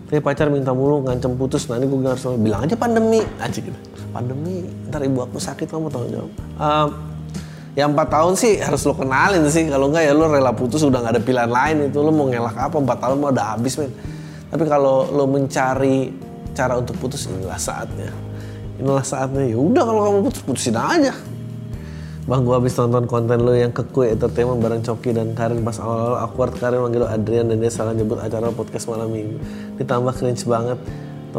tapi 0.05 0.21
pacar 0.21 0.53
minta 0.53 0.77
mulu 0.77 1.09
ngancem 1.09 1.33
putus. 1.33 1.65
Ini 1.65 1.89
gue 1.89 1.97
harus 2.05 2.21
bilang 2.37 2.69
aja 2.69 2.77
pandemi. 2.77 3.25
Aja 3.41 3.57
gitu. 3.57 3.73
Pandemi, 4.13 4.65
ntar 4.85 5.01
ibu 5.01 5.25
aku 5.25 5.41
sakit 5.41 5.65
kamu 5.65 5.89
tanggung 5.89 6.13
jawab. 6.13 6.31
Uh, 6.57 7.08
ya 7.77 7.85
empat 7.85 8.07
tahun 8.09 8.33
sih 8.37 8.61
harus 8.61 8.81
lo 8.85 8.93
kenalin 8.97 9.45
sih. 9.49 9.65
Kalau 9.69 9.89
enggak 9.89 10.09
ya 10.09 10.13
lo 10.13 10.25
rela 10.29 10.53
putus 10.53 10.81
udah 10.81 10.99
nggak 11.01 11.13
ada 11.17 11.21
pilihan 11.21 11.51
lain 11.51 11.77
itu. 11.89 11.97
Lo 12.01 12.09
mau 12.09 12.25
ngelak 12.29 12.57
apa 12.57 12.77
empat 12.77 12.97
tahun 13.01 13.15
mau 13.21 13.29
udah 13.29 13.47
habis 13.57 13.73
men. 13.77 13.91
Tapi 14.49 14.63
kalau 14.65 15.09
lo 15.13 15.25
mencari 15.29 16.09
cara 16.57 16.77
untuk 16.77 16.97
putus 16.97 17.29
inilah 17.29 17.59
saatnya. 17.59 18.09
Inilah 18.81 19.05
saatnya. 19.05 19.45
Ya 19.45 19.57
udah 19.57 19.83
kalau 19.85 20.01
kamu 20.07 20.19
putus 20.29 20.41
putusin 20.45 20.77
aja. 20.77 21.13
Bang, 22.29 22.45
gua 22.45 22.61
habis 22.61 22.77
nonton 22.77 23.09
konten 23.09 23.41
lo 23.41 23.57
yang 23.57 23.73
ke 23.73 23.81
Kue 23.89 24.13
Entertainment 24.13 24.61
bareng 24.61 24.85
Coki 24.85 25.17
dan 25.17 25.33
Karin 25.33 25.65
pas 25.65 25.81
awal-awal 25.81 26.21
awkward. 26.21 26.53
Karin 26.61 26.77
manggil 26.77 27.01
Adrian 27.09 27.49
dan 27.49 27.57
dia 27.57 27.73
salah 27.73 27.89
nyebut 27.97 28.21
acara 28.21 28.53
podcast 28.53 28.85
malam 28.85 29.09
minggu. 29.09 29.41
Ditambah 29.81 30.13
cringe 30.13 30.45
banget 30.45 30.77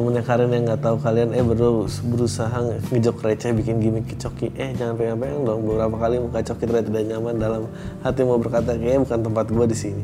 temennya 0.00 0.24
Karin 0.24 0.48
yang 0.48 0.64
nggak 0.64 0.80
tahu 0.80 0.96
kalian 0.96 1.36
eh 1.36 1.44
berdua 1.44 1.84
berusaha 1.84 2.56
ngejok 2.88 3.20
receh 3.20 3.52
bikin 3.52 3.84
gimmick 3.84 4.08
ke 4.08 4.16
Coki. 4.16 4.48
Eh 4.56 4.72
jangan 4.72 4.96
pengen-pengen 4.96 5.44
dong 5.44 5.60
beberapa 5.68 6.00
kali 6.00 6.16
muka 6.16 6.40
Coki 6.40 6.64
terlihat 6.64 6.88
tidak 6.88 7.04
nyaman 7.04 7.36
dalam 7.36 7.62
hati 8.00 8.24
mau 8.24 8.40
berkata 8.40 8.80
kayaknya 8.80 9.04
bukan 9.04 9.20
tempat 9.28 9.46
gue 9.52 9.66
di 9.68 9.76
sini. 9.76 10.02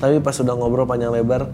Tapi 0.00 0.24
pas 0.24 0.32
sudah 0.32 0.56
ngobrol 0.56 0.88
panjang 0.88 1.12
lebar 1.12 1.44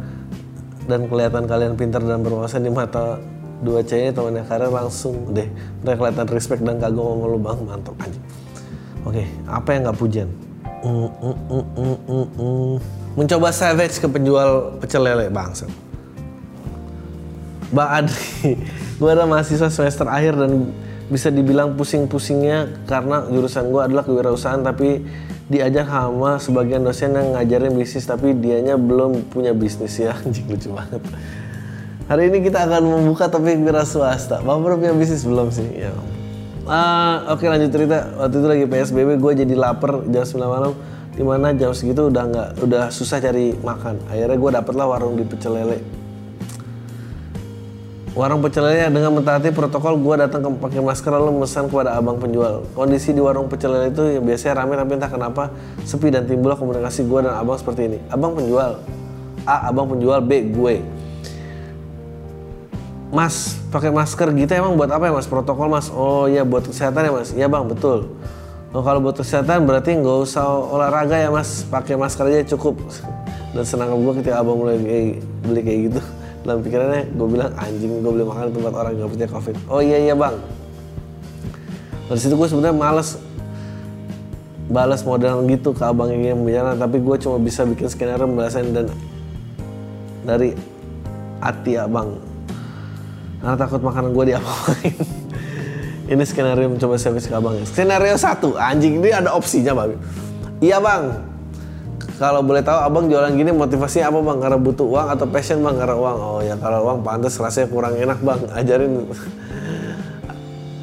dan 0.87 1.11
kelihatan 1.11 1.51
kalian 1.51 1.75
pintar 1.75 2.07
dan 2.07 2.23
berwawasan 2.23 2.63
di 2.63 2.71
mata 2.71 3.19
dua 3.61 3.83
cewek 3.83 4.15
temannya 4.15 4.47
Karin 4.47 4.71
langsung 4.71 5.35
deh 5.35 5.51
mereka 5.83 5.99
kelihatan 6.07 6.27
respect 6.31 6.63
dan 6.63 6.79
kagum 6.79 7.19
sama 7.19 7.27
lu 7.27 7.39
bang. 7.43 7.59
Mantap 7.67 7.99
aja 7.99 8.21
oke 9.03 9.23
apa 9.51 9.69
yang 9.75 9.83
nggak 9.91 9.99
pujian? 9.99 10.31
Mm, 10.81 11.11
mm, 11.13 11.37
mm, 11.53 11.67
mm, 11.77 11.99
mm, 12.09 12.27
mm. 12.39 12.75
mencoba 13.19 13.53
savage 13.53 14.01
ke 14.01 14.09
penjual 14.09 14.79
pecel 14.81 15.05
lele 15.05 15.29
bangsa 15.29 15.69
Bang 17.71 17.91
Adri, 18.03 18.59
gue 18.99 19.11
ada 19.11 19.25
mahasiswa 19.25 19.71
semester 19.71 20.07
akhir 20.11 20.35
dan 20.35 20.75
bisa 21.11 21.31
dibilang 21.31 21.75
pusing-pusingnya 21.75 22.87
karena 22.87 23.27
jurusan 23.27 23.71
gue 23.75 23.83
adalah 23.83 24.07
kewirausahaan 24.07 24.63
tapi 24.63 25.03
diajar 25.51 25.83
sama 25.83 26.39
sebagian 26.39 26.87
dosen 26.87 27.11
yang 27.11 27.35
ngajarin 27.35 27.75
bisnis 27.75 28.07
tapi 28.07 28.31
dianya 28.39 28.79
belum 28.79 29.27
punya 29.27 29.51
bisnis 29.51 29.99
ya 29.99 30.15
anjing 30.23 30.47
lucu 30.47 30.71
banget 30.71 31.03
hari 32.07 32.31
ini 32.31 32.47
kita 32.47 32.63
akan 32.63 32.87
membuka 32.87 33.27
topik 33.27 33.59
wira 33.59 33.83
swasta 33.83 34.39
bapak 34.39 34.79
punya 34.79 34.95
bisnis 34.95 35.27
belum 35.27 35.51
sih 35.51 35.67
ya 35.83 35.91
Ah, 36.71 37.35
oke 37.35 37.43
lanjut 37.51 37.75
cerita. 37.75 38.15
Waktu 38.15 38.37
itu 38.39 38.47
lagi 38.47 38.65
PSBB 38.71 39.19
gue 39.19 39.33
jadi 39.43 39.55
lapar 39.59 40.07
jam 40.07 40.23
9 40.23 40.39
malam. 40.47 40.73
Di 41.11 41.27
mana 41.27 41.51
jam 41.51 41.75
segitu 41.75 42.07
udah 42.07 42.23
nggak 42.31 42.49
udah 42.63 42.85
susah 42.95 43.19
cari 43.19 43.59
makan. 43.59 43.99
Akhirnya 44.07 44.39
gue 44.39 44.51
dapet 44.55 44.75
lah 44.79 44.87
warung 44.87 45.19
di 45.19 45.27
pecel 45.27 45.59
lele. 45.59 45.83
Warung 48.11 48.43
pecel 48.43 48.67
lele 48.67 48.91
dengan 48.91 49.23
mentaati 49.23 49.55
protokol 49.55 49.95
gue 49.95 50.27
datang 50.27 50.43
ke 50.43 50.51
pakai 50.59 50.83
masker 50.83 51.15
lalu 51.15 51.31
memesan 51.39 51.71
kepada 51.71 51.95
abang 51.95 52.19
penjual. 52.19 52.67
Kondisi 52.75 53.15
di 53.15 53.23
warung 53.23 53.47
pecel 53.47 53.71
lele 53.71 53.95
itu 53.95 54.03
yang 54.19 54.27
biasanya 54.27 54.67
ramai 54.67 54.75
tapi 54.75 54.99
entah 54.99 55.07
kenapa 55.07 55.55
sepi 55.87 56.11
dan 56.11 56.27
timbullah 56.27 56.59
komunikasi 56.59 57.07
gue 57.07 57.21
dan 57.23 57.39
abang 57.39 57.55
seperti 57.55 57.87
ini. 57.87 57.99
Abang 58.11 58.35
penjual, 58.35 58.83
A 59.47 59.71
abang 59.71 59.87
penjual, 59.87 60.19
B 60.27 60.43
gue. 60.51 60.83
Mas, 63.15 63.55
pakai 63.71 63.95
masker 63.95 64.35
gitu 64.35 64.59
emang 64.59 64.75
buat 64.75 64.91
apa 64.91 65.07
ya 65.07 65.15
mas? 65.15 65.31
Protokol 65.31 65.71
mas? 65.71 65.87
Oh 65.95 66.27
iya 66.27 66.43
buat 66.43 66.67
kesehatan 66.67 67.07
ya 67.07 67.13
mas? 67.15 67.31
Iya 67.31 67.47
bang, 67.47 67.63
betul. 67.63 68.11
Oh 68.75 68.83
kalau 68.83 68.99
buat 68.99 69.23
kesehatan 69.23 69.71
berarti 69.71 69.95
nggak 69.95 70.19
usah 70.27 70.47
olahraga 70.47 71.15
ya 71.15 71.31
mas, 71.31 71.63
pakai 71.63 71.95
masker 71.95 72.27
aja 72.27 72.59
cukup. 72.59 72.75
Dan 73.55 73.63
senang 73.63 73.95
gue 73.95 74.13
ketika 74.19 74.43
abang 74.43 74.59
mulai 74.59 74.79
beli 75.47 75.63
kayak 75.63 75.81
gitu. 75.95 76.03
Dalam 76.41 76.65
pikirannya 76.65 77.13
gue 77.13 77.27
bilang 77.29 77.53
anjing 77.57 78.01
gue 78.01 78.11
beli 78.11 78.25
makan 78.25 78.53
tempat 78.53 78.73
orang 78.73 78.93
nggak 78.97 79.11
percaya 79.13 79.31
covid. 79.31 79.57
Oh 79.69 79.81
iya 79.85 79.99
iya 80.01 80.15
bang. 80.17 80.37
Dari 82.09 82.21
situ 82.21 82.35
gue 82.35 82.49
sebenarnya 82.49 82.77
males 82.77 83.21
balas 84.71 85.03
model 85.03 85.43
gitu 85.51 85.75
ke 85.75 85.83
abang 85.83 86.15
yang 86.15 86.47
bicara 86.47 86.79
tapi 86.79 87.03
gue 87.03 87.17
cuma 87.19 87.43
bisa 87.43 87.67
bikin 87.67 87.91
skenario 87.91 88.31
pembahasan 88.31 88.71
dan 88.71 88.87
dari 90.23 90.55
hati 91.43 91.75
abang 91.75 92.23
karena 93.43 93.57
takut 93.59 93.83
makanan 93.83 94.15
gue 94.15 94.25
diapain 94.31 94.95
ini 96.15 96.23
skenario 96.23 96.71
mencoba 96.71 96.95
service 97.03 97.27
ke 97.27 97.35
abang 97.35 97.59
ya. 97.59 97.67
skenario 97.67 98.15
satu 98.15 98.55
anjing 98.55 99.03
ini 99.03 99.11
ada 99.11 99.35
opsinya 99.35 99.75
bang 99.75 99.99
iya 100.63 100.79
bang 100.79 101.19
kalau 102.21 102.45
boleh 102.45 102.61
tahu 102.61 102.77
abang 102.77 103.09
jualan 103.09 103.33
gini 103.33 103.49
motivasinya 103.49 104.13
apa 104.13 104.21
bang? 104.21 104.39
Karena 104.45 104.59
butuh 104.61 104.85
uang 104.85 105.09
atau 105.09 105.25
passion 105.25 105.65
bang? 105.65 105.73
Karena 105.73 105.97
uang 105.97 106.17
oh 106.21 106.41
ya 106.45 106.53
kalau 106.61 106.85
uang 106.85 107.01
pantas 107.01 107.41
rasanya 107.41 107.73
kurang 107.73 107.97
enak 107.97 108.21
bang. 108.21 108.41
Ajarin 108.61 109.09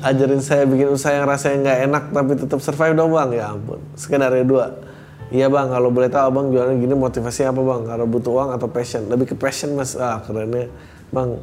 ajarin 0.01 0.41
saya 0.41 0.65
bikin 0.65 0.89
usaha 0.89 1.13
yang 1.13 1.29
rasanya 1.29 1.57
nggak 1.61 1.79
enak 1.89 2.03
tapi 2.09 2.31
tetap 2.41 2.57
survive 2.57 2.97
dong 2.97 3.13
bang. 3.13 3.29
Ya 3.38 3.53
ampun 3.53 3.77
skenario 3.93 4.41
dua. 4.49 4.81
Iya 5.29 5.45
bang 5.53 5.69
kalau 5.69 5.93
boleh 5.93 6.09
tahu 6.09 6.25
abang 6.25 6.49
jualan 6.49 6.73
gini 6.73 6.97
motivasinya 6.97 7.53
apa 7.53 7.61
bang? 7.61 7.81
Karena 7.85 8.05
butuh 8.09 8.31
uang 8.33 8.49
atau 8.57 8.67
passion? 8.73 9.05
Lebih 9.05 9.25
ke 9.29 9.35
passion 9.38 9.77
mas. 9.77 9.93
Ah 9.93 10.17
kerennya 10.25 10.73
bang 11.13 11.38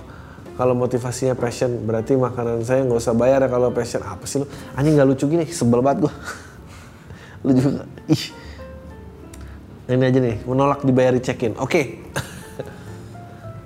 kalau 0.58 0.74
motivasinya 0.74 1.38
passion 1.38 1.70
berarti 1.86 2.18
makanan 2.18 2.66
saya 2.66 2.82
nggak 2.82 2.98
usah 2.98 3.14
bayar 3.14 3.46
ya 3.46 3.48
kalau 3.48 3.70
passion. 3.70 4.02
Apa 4.02 4.26
sih 4.26 4.42
lu? 4.42 4.50
Anjing 4.74 4.98
nggak 4.98 5.06
lucu 5.06 5.30
gini. 5.30 5.46
Sebel 5.46 5.78
banget 5.86 6.10
gua. 6.10 6.14
Lu 7.46 7.54
juga 7.54 7.86
ih 8.10 8.43
ini 9.88 10.04
aja 10.04 10.18
nih 10.20 10.36
menolak 10.48 10.80
dibayari 10.84 11.20
check 11.20 11.44
in 11.44 11.54
oke 11.56 12.04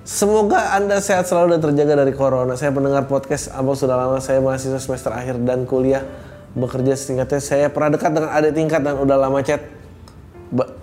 Semoga 0.09 0.73
Anda 0.73 1.05
sehat 1.05 1.29
selalu 1.29 1.53
dan 1.53 1.69
terjaga 1.69 2.01
dari 2.01 2.17
corona. 2.17 2.57
Saya 2.57 2.73
pendengar 2.73 3.05
podcast 3.05 3.53
Abang 3.53 3.77
sudah 3.77 3.93
lama. 3.93 4.17
Saya 4.17 4.41
mahasiswa 4.41 4.81
semester 4.81 5.13
akhir 5.13 5.37
dan 5.45 5.69
kuliah. 5.69 6.01
Bekerja 6.57 6.97
setingkatnya. 6.97 7.37
Saya 7.37 7.69
pernah 7.69 7.93
dekat 7.93 8.17
dengan 8.17 8.33
adik 8.33 8.57
tingkat 8.57 8.81
dan 8.81 8.97
udah 8.97 9.13
lama 9.21 9.37
chat. 9.45 9.61
Ba- 10.49 10.73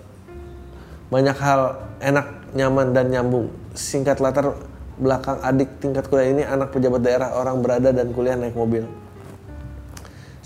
banyak 1.11 1.35
hal 1.43 1.75
enak, 1.99 2.55
nyaman, 2.55 2.95
dan 2.95 3.11
nyambung. 3.11 3.51
Singkat 3.75 4.23
latar 4.23 4.55
belakang 4.95 5.43
adik 5.43 5.75
tingkat 5.83 6.07
kuliah 6.07 6.31
ini 6.31 6.43
anak 6.47 6.71
pejabat 6.71 7.03
daerah, 7.03 7.35
orang 7.35 7.59
berada 7.59 7.91
dan 7.91 8.15
kuliah 8.15 8.39
naik 8.39 8.55
mobil. 8.55 8.87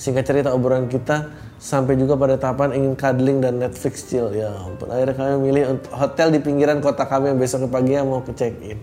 Singkat 0.02 0.26
cerita 0.26 0.50
obrolan 0.50 0.90
kita 0.90 1.30
sampai 1.62 1.94
juga 1.94 2.18
pada 2.18 2.34
tahapan 2.34 2.74
ingin 2.74 2.98
cuddling 2.98 3.38
dan 3.38 3.62
Netflix 3.62 4.10
chill. 4.10 4.34
Ya 4.34 4.50
ampun, 4.50 4.90
akhirnya 4.90 5.14
kami 5.14 5.36
milih 5.46 5.78
hotel 5.94 6.34
di 6.34 6.42
pinggiran 6.42 6.82
kota 6.82 7.06
kami 7.06 7.30
yang 7.30 7.38
besok 7.38 7.70
paginya 7.70 8.02
mau 8.02 8.26
ke 8.26 8.34
check 8.34 8.58
in. 8.66 8.82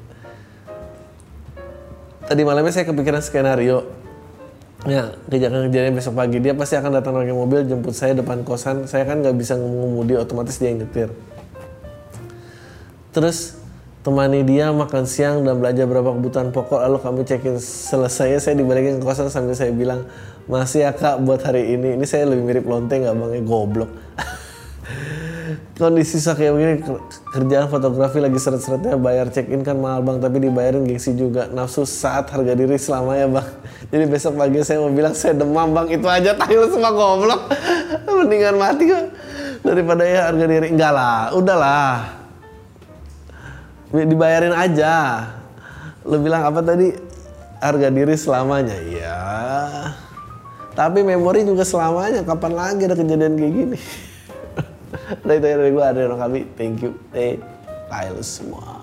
Tadi 2.22 2.42
malamnya 2.46 2.70
saya 2.70 2.86
kepikiran 2.86 3.18
skenario. 3.18 3.82
Ya, 4.86 5.10
kejadian-kejadian 5.26 5.98
besok 5.98 6.14
pagi 6.14 6.38
dia 6.38 6.54
pasti 6.54 6.78
akan 6.78 7.02
datang 7.02 7.18
pakai 7.18 7.34
mobil 7.34 7.66
jemput 7.66 7.98
saya 7.98 8.14
depan 8.14 8.46
kosan. 8.46 8.86
Saya 8.86 9.02
kan 9.02 9.18
nggak 9.18 9.34
bisa 9.34 9.58
ngemudi, 9.58 10.14
otomatis 10.14 10.54
dia 10.62 10.70
yang 10.70 10.86
nyetir. 10.86 11.10
Terus 13.10 13.58
temani 14.06 14.46
dia 14.46 14.70
makan 14.70 15.02
siang 15.02 15.42
dan 15.42 15.58
belanja 15.58 15.82
beberapa 15.82 16.14
kebutuhan 16.14 16.54
pokok 16.54 16.78
lalu 16.78 16.98
kami 17.02 17.20
cekin 17.26 17.58
selesai 17.58 18.38
saya 18.38 18.54
dibalikin 18.54 19.02
ke 19.02 19.04
kosan 19.04 19.26
sambil 19.26 19.58
saya 19.58 19.74
bilang 19.74 20.06
masih 20.48 20.88
ya 20.88 20.90
kak 20.96 21.20
buat 21.22 21.44
hari 21.44 21.76
ini. 21.76 22.00
Ini 22.00 22.04
saya 22.08 22.24
lebih 22.24 22.44
mirip 22.48 22.64
lonteng 22.64 23.04
nggak 23.04 23.14
bang? 23.14 23.30
Goblok. 23.44 23.90
Kondisi 25.78 26.18
susah 26.18 26.34
begini 26.34 26.82
ker- 26.82 27.04
kerjaan 27.30 27.70
fotografi 27.70 28.18
lagi 28.18 28.40
seret-seretnya 28.40 28.98
bayar 28.98 29.30
check 29.30 29.46
in 29.46 29.62
kan 29.62 29.78
mahal 29.78 30.02
bang 30.02 30.18
tapi 30.18 30.42
dibayarin 30.42 30.88
gengsi 30.88 31.14
juga. 31.14 31.46
Nafsu 31.52 31.84
saat 31.84 32.32
harga 32.32 32.56
diri 32.56 32.80
selamanya 32.80 33.38
bang. 33.38 33.48
Jadi 33.92 34.04
besok 34.08 34.40
pagi 34.40 34.58
saya 34.64 34.82
mau 34.82 34.90
bilang 34.90 35.12
saya 35.12 35.36
demam 35.36 35.70
bang. 35.76 35.86
Itu 35.92 36.08
aja 36.08 36.32
tahu 36.34 36.64
semua 36.72 36.90
goblok. 36.96 37.52
Mendingan 38.08 38.56
mati 38.56 38.88
kok 38.88 39.04
daripada 39.62 40.02
ya 40.02 40.32
harga 40.32 40.44
diri. 40.48 40.66
Enggak 40.72 40.92
lah 40.96 41.30
udahlah. 41.36 41.94
Dibayarin 43.92 44.56
aja. 44.56 45.28
Lu 46.08 46.16
bilang 46.24 46.48
apa 46.48 46.64
tadi? 46.64 46.88
Harga 47.60 47.88
diri 47.92 48.14
selamanya. 48.16 48.76
Ya 48.88 49.18
tapi 50.78 51.02
memori 51.02 51.42
juga 51.42 51.66
selamanya. 51.66 52.22
Kapan 52.22 52.52
lagi 52.54 52.86
ada 52.86 52.94
kejadian 52.94 53.34
kayak 53.34 53.52
gini? 53.58 53.78
Udah 55.26 55.34
itu 55.34 55.46
dari 55.50 55.70
gue 55.74 55.82
Adriano 55.82 56.14
Kabi 56.14 56.40
thank 56.54 56.86
you. 56.86 56.94
Eh 57.10 57.34
lu 58.14 58.22
semua 58.22 58.77